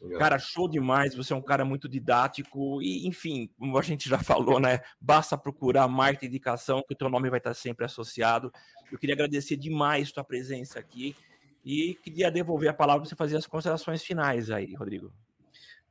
Legal. 0.01 0.19
Cara, 0.19 0.39
show 0.39 0.69
demais. 0.69 1.15
Você 1.15 1.35
é 1.35 1.37
um 1.37 1.43
cara 1.43 1.67
muito 1.67 1.87
didático 1.87 2.81
e, 2.81 3.07
enfim, 3.07 3.51
como 3.59 3.77
a 3.77 3.83
gente 3.83 4.09
já 4.09 4.19
falou, 4.25 4.59
né? 4.59 4.81
Basta 4.99 5.37
procurar 5.37 5.87
marketing 5.87 6.27
indicação 6.27 6.83
que 6.87 6.95
o 6.95 6.97
teu 6.97 7.11
nome 7.11 7.29
vai 7.29 7.39
estar 7.39 7.53
sempre 7.53 7.85
associado. 7.85 8.51
Eu 8.91 8.99
queria 8.99 9.15
agradecer 9.15 9.57
demais 9.57 10.11
tua 10.11 10.25
presença 10.25 10.79
aqui 10.79 11.15
e 11.63 11.95
queria 12.03 12.31
devolver 12.31 12.71
a 12.71 12.75
palavra 12.75 13.03
para 13.03 13.09
você 13.11 13.17
fazer 13.17 13.37
as 13.37 13.47
considerações 13.47 14.03
finais 14.03 14.51
aí, 14.51 14.75
Rodrigo. 14.75 15.13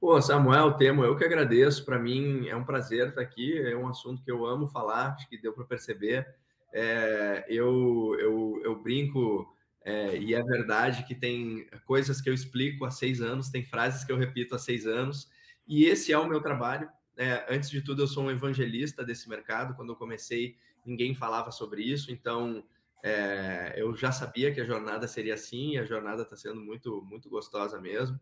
Pô, 0.03 0.21
Samuel, 0.21 0.73
Temo, 0.73 1.05
eu 1.05 1.15
que 1.15 1.23
agradeço. 1.23 1.85
Para 1.85 1.97
mim 1.97 2.45
é 2.49 2.55
um 2.57 2.65
prazer 2.65 3.07
estar 3.07 3.21
aqui. 3.21 3.57
É 3.57 3.73
um 3.73 3.87
assunto 3.87 4.21
que 4.21 4.29
eu 4.29 4.45
amo 4.45 4.67
falar, 4.67 5.13
acho 5.13 5.29
que 5.29 5.37
deu 5.37 5.53
para 5.53 5.63
perceber. 5.63 6.27
É, 6.73 7.45
eu, 7.47 8.13
eu, 8.19 8.61
eu 8.65 8.83
brinco, 8.83 9.55
é, 9.81 10.17
e 10.17 10.33
é 10.33 10.43
verdade 10.43 11.05
que 11.05 11.15
tem 11.15 11.65
coisas 11.85 12.19
que 12.19 12.29
eu 12.29 12.33
explico 12.33 12.83
há 12.83 12.91
seis 12.91 13.21
anos, 13.21 13.49
tem 13.49 13.63
frases 13.63 14.03
que 14.03 14.11
eu 14.11 14.17
repito 14.17 14.53
há 14.53 14.59
seis 14.59 14.85
anos, 14.85 15.31
e 15.65 15.85
esse 15.85 16.11
é 16.11 16.19
o 16.19 16.27
meu 16.27 16.41
trabalho. 16.41 16.89
É, 17.15 17.45
antes 17.49 17.69
de 17.69 17.81
tudo, 17.81 18.03
eu 18.03 18.07
sou 18.07 18.25
um 18.25 18.31
evangelista 18.31 19.05
desse 19.05 19.29
mercado. 19.29 19.73
Quando 19.73 19.93
eu 19.93 19.95
comecei, 19.95 20.57
ninguém 20.85 21.15
falava 21.15 21.49
sobre 21.49 21.81
isso, 21.81 22.11
então 22.11 22.61
é, 23.01 23.73
eu 23.77 23.95
já 23.95 24.11
sabia 24.11 24.53
que 24.53 24.59
a 24.59 24.65
jornada 24.65 25.07
seria 25.07 25.35
assim, 25.35 25.75
e 25.75 25.77
a 25.77 25.85
jornada 25.85 26.23
está 26.23 26.35
sendo 26.35 26.59
muito, 26.59 27.01
muito 27.03 27.29
gostosa 27.29 27.79
mesmo. 27.79 28.19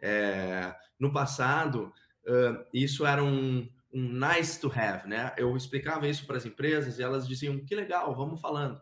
É, 0.00 0.74
no 0.98 1.12
passado, 1.12 1.92
uh, 2.26 2.64
isso 2.72 3.06
era 3.06 3.22
um, 3.22 3.68
um 3.92 4.02
nice 4.12 4.60
to 4.60 4.72
have, 4.74 5.08
né? 5.08 5.32
Eu 5.36 5.56
explicava 5.56 6.06
isso 6.06 6.26
para 6.26 6.36
as 6.36 6.46
empresas 6.46 6.98
e 6.98 7.02
elas 7.02 7.26
diziam 7.26 7.58
que 7.58 7.74
legal, 7.74 8.14
vamos 8.14 8.40
falando. 8.40 8.80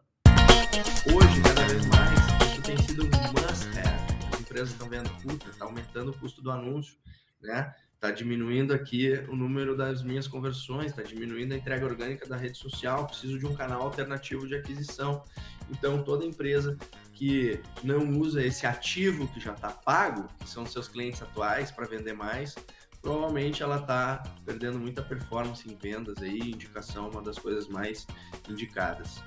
Hoje, 1.15 1.43
cada 1.43 1.65
vez 1.67 1.87
mais, 1.87 2.51
isso 2.53 2.63
tem 2.63 2.77
sido 2.79 3.05
um 3.05 3.09
must 3.09 3.67
have. 3.79 4.33
As 4.33 4.41
empresas 4.41 4.71
estão 4.71 4.89
vendo, 4.89 5.11
puta, 5.23 5.49
está 5.49 5.65
aumentando 5.65 6.11
o 6.11 6.19
custo 6.19 6.43
do 6.43 6.51
anúncio, 6.51 6.97
né? 7.41 7.75
Está 7.95 8.11
diminuindo 8.11 8.75
aqui 8.75 9.13
o 9.29 9.35
número 9.35 9.75
das 9.75 10.03
minhas 10.03 10.29
conversões, 10.29 10.91
está 10.91 11.03
diminuindo 11.03 11.55
a 11.55 11.57
entrega 11.57 11.87
orgânica 11.87 12.27
da 12.29 12.37
rede 12.37 12.59
social, 12.59 13.07
preciso 13.07 13.39
de 13.39 13.47
um 13.47 13.55
canal 13.55 13.83
alternativo 13.83 14.47
de 14.47 14.55
aquisição. 14.55 15.25
Então, 15.71 16.03
toda 16.03 16.25
empresa 16.25 16.77
que 17.17 17.59
não 17.83 18.11
usa 18.21 18.45
esse 18.45 18.67
ativo 18.67 19.27
que 19.29 19.41
já 19.41 19.53
está 19.53 19.71
pago, 19.71 20.29
que 20.39 20.49
são 20.49 20.67
seus 20.67 20.87
clientes 20.87 21.23
atuais, 21.23 21.71
para 21.71 21.87
vender 21.87 22.13
mais, 22.13 22.55
provavelmente 23.01 23.63
ela 23.63 23.79
está 23.79 24.23
perdendo 24.45 24.79
muita 24.79 25.03
performance 25.03 25.67
em 25.67 25.75
vendas 25.75 26.17
aí, 26.21 26.39
indicação 26.39 27.07
é 27.07 27.11
uma 27.11 27.23
das 27.23 27.39
coisas 27.39 27.69
mais 27.69 28.07
indicadas. 28.49 29.23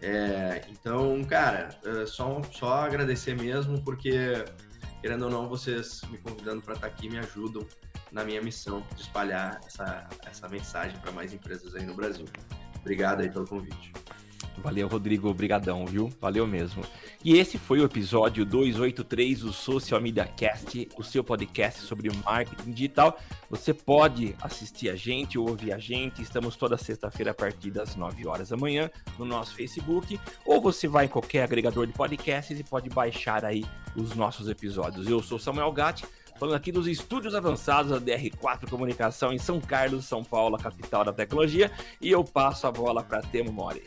É, 0.00 0.64
então, 0.70 1.22
cara, 1.24 1.70
é 1.84 2.06
só, 2.06 2.40
só 2.52 2.74
agradecer 2.84 3.34
mesmo, 3.34 3.82
porque, 3.82 4.44
querendo 5.00 5.24
ou 5.24 5.30
não, 5.30 5.48
vocês 5.48 6.00
me 6.10 6.18
convidando 6.18 6.62
para 6.62 6.74
estar 6.74 6.88
tá 6.88 6.94
aqui 6.94 7.08
me 7.08 7.18
ajudam 7.18 7.66
na 8.12 8.22
minha 8.24 8.40
missão 8.40 8.86
de 8.94 9.02
espalhar 9.02 9.60
essa, 9.66 10.08
essa 10.26 10.48
mensagem 10.48 10.96
para 11.00 11.10
mais 11.10 11.32
empresas 11.32 11.74
aí 11.74 11.84
no 11.84 11.94
Brasil. 11.94 12.26
Obrigado 12.78 13.22
aí 13.22 13.30
pelo 13.30 13.46
convite. 13.46 13.92
Valeu, 14.58 14.88
Rodrigo. 14.88 15.28
Obrigadão, 15.28 15.84
viu? 15.86 16.10
Valeu 16.20 16.46
mesmo. 16.46 16.82
E 17.24 17.36
esse 17.36 17.58
foi 17.58 17.80
o 17.80 17.84
episódio 17.84 18.44
283 18.44 19.40
do 19.40 19.52
Social 19.52 20.00
Media 20.00 20.24
Cast, 20.24 20.88
o 20.96 21.02
seu 21.02 21.24
podcast 21.24 21.80
sobre 21.80 22.10
marketing 22.24 22.72
digital. 22.72 23.18
Você 23.50 23.74
pode 23.74 24.34
assistir 24.40 24.88
a 24.88 24.96
gente 24.96 25.38
ou 25.38 25.48
ouvir 25.48 25.72
a 25.72 25.78
gente. 25.78 26.22
Estamos 26.22 26.56
toda 26.56 26.76
sexta-feira 26.76 27.32
a 27.32 27.34
partir 27.34 27.70
das 27.70 27.96
9 27.96 28.26
horas 28.26 28.50
da 28.50 28.56
manhã 28.56 28.90
no 29.18 29.24
nosso 29.24 29.54
Facebook. 29.54 30.18
Ou 30.44 30.60
você 30.60 30.86
vai 30.86 31.06
em 31.06 31.08
qualquer 31.08 31.44
agregador 31.44 31.86
de 31.86 31.92
podcasts 31.92 32.58
e 32.58 32.64
pode 32.64 32.88
baixar 32.88 33.44
aí 33.44 33.64
os 33.96 34.14
nossos 34.14 34.48
episódios. 34.48 35.08
Eu 35.08 35.22
sou 35.22 35.38
Samuel 35.38 35.72
Gatti 35.72 36.04
falando 36.42 36.56
aqui 36.56 36.72
dos 36.72 36.88
estúdios 36.88 37.36
avançados 37.36 37.92
da 37.92 38.00
DR4 38.00 38.68
Comunicação 38.68 39.32
em 39.32 39.38
São 39.38 39.60
Carlos, 39.60 40.06
São 40.06 40.24
Paulo, 40.24 40.58
capital 40.58 41.04
da 41.04 41.12
tecnologia, 41.12 41.70
e 42.00 42.10
eu 42.10 42.24
passo 42.24 42.66
a 42.66 42.72
bola 42.72 43.00
para 43.04 43.22
Temo 43.22 43.52
Mori. 43.52 43.84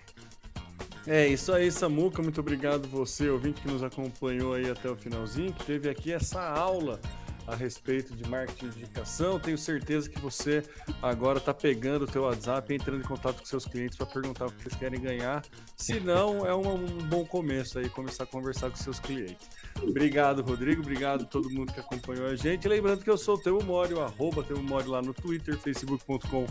É 1.08 1.28
isso 1.28 1.54
aí, 1.54 1.72
Samuca. 1.72 2.22
Muito 2.22 2.40
obrigado 2.40 2.88
você, 2.88 3.30
ouvinte 3.30 3.62
que 3.62 3.68
nos 3.68 3.84
acompanhou 3.84 4.56
aí 4.56 4.70
até 4.70 4.90
o 4.90 4.96
finalzinho, 4.96 5.54
que 5.54 5.64
teve 5.64 5.88
aqui 5.88 6.12
essa 6.12 6.42
aula 6.42 7.00
a 7.48 7.56
respeito 7.56 8.16
de 8.16 8.28
marketing 8.28 8.70
de 8.70 8.80
indicação. 8.80 9.40
Tenho 9.40 9.56
certeza 9.56 10.10
que 10.10 10.20
você 10.20 10.64
agora 11.04 11.38
está 11.38 11.54
pegando 11.54 12.06
o 12.06 12.08
teu 12.08 12.24
WhatsApp 12.24 12.74
entrando 12.74 13.02
em 13.02 13.08
contato 13.08 13.40
com 13.40 13.46
seus 13.46 13.66
clientes 13.66 13.96
para 13.96 14.08
perguntar 14.08 14.48
o 14.48 14.52
que 14.52 14.64
eles 14.64 14.76
querem 14.76 15.00
ganhar. 15.00 15.44
Se 15.78 16.00
não, 16.00 16.44
é 16.44 16.56
um, 16.56 16.74
um, 16.74 17.08
bom 17.08 17.24
começo 17.24 17.78
aí 17.78 17.88
começar 17.88 18.24
a 18.24 18.28
conversar 18.28 18.72
com 18.72 18.78
seus 18.78 19.00
clientes. 19.00 19.48
Obrigado, 19.84 20.42
Rodrigo. 20.42 20.82
Obrigado 20.82 21.22
a 21.22 21.26
todo 21.26 21.52
mundo 21.52 21.72
que 21.72 21.80
acompanhou 21.80 22.26
a 22.26 22.36
gente. 22.36 22.68
Lembrando 22.68 23.04
que 23.04 23.10
eu 23.10 23.18
sou 23.18 23.36
o 23.36 23.40
Temo 23.40 23.62
Mori, 23.62 23.94
o 23.94 24.02
arroba 24.02 24.44
Temo 24.44 24.64
Mori 24.64 24.88
lá 24.88 25.04
no 25.04 25.14
Twitter, 25.14 25.56
facebook.com 25.56 26.48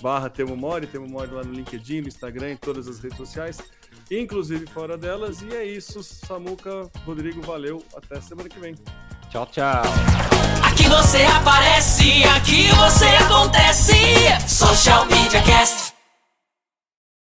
barra 0.00 0.30
Temo 0.30 0.56
Mori, 0.56 0.86
Temo 0.86 1.06
Mori 1.06 1.30
lá 1.30 1.44
no 1.44 1.52
LinkedIn, 1.52 2.00
no 2.00 2.08
Instagram, 2.08 2.52
em 2.52 2.56
todas 2.56 2.88
as 2.88 3.00
redes 3.00 3.18
sociais 3.18 3.58
inclusive 4.10 4.66
fora 4.66 4.96
delas. 4.96 5.42
E 5.42 5.54
é 5.54 5.64
isso, 5.64 6.02
Samuca, 6.02 6.90
Rodrigo, 7.04 7.42
valeu. 7.42 7.82
Até 7.96 8.20
semana 8.20 8.48
que 8.48 8.58
vem. 8.58 8.74
Tchau, 9.30 9.46
tchau. 9.46 9.82
Aqui 10.62 10.88
você 10.88 11.22
aparece, 11.24 12.24
aqui 12.24 12.68
você 12.72 13.06
acontece. 13.06 13.94
Social 14.48 15.06
Media 15.06 15.42
Cast. 15.42 15.97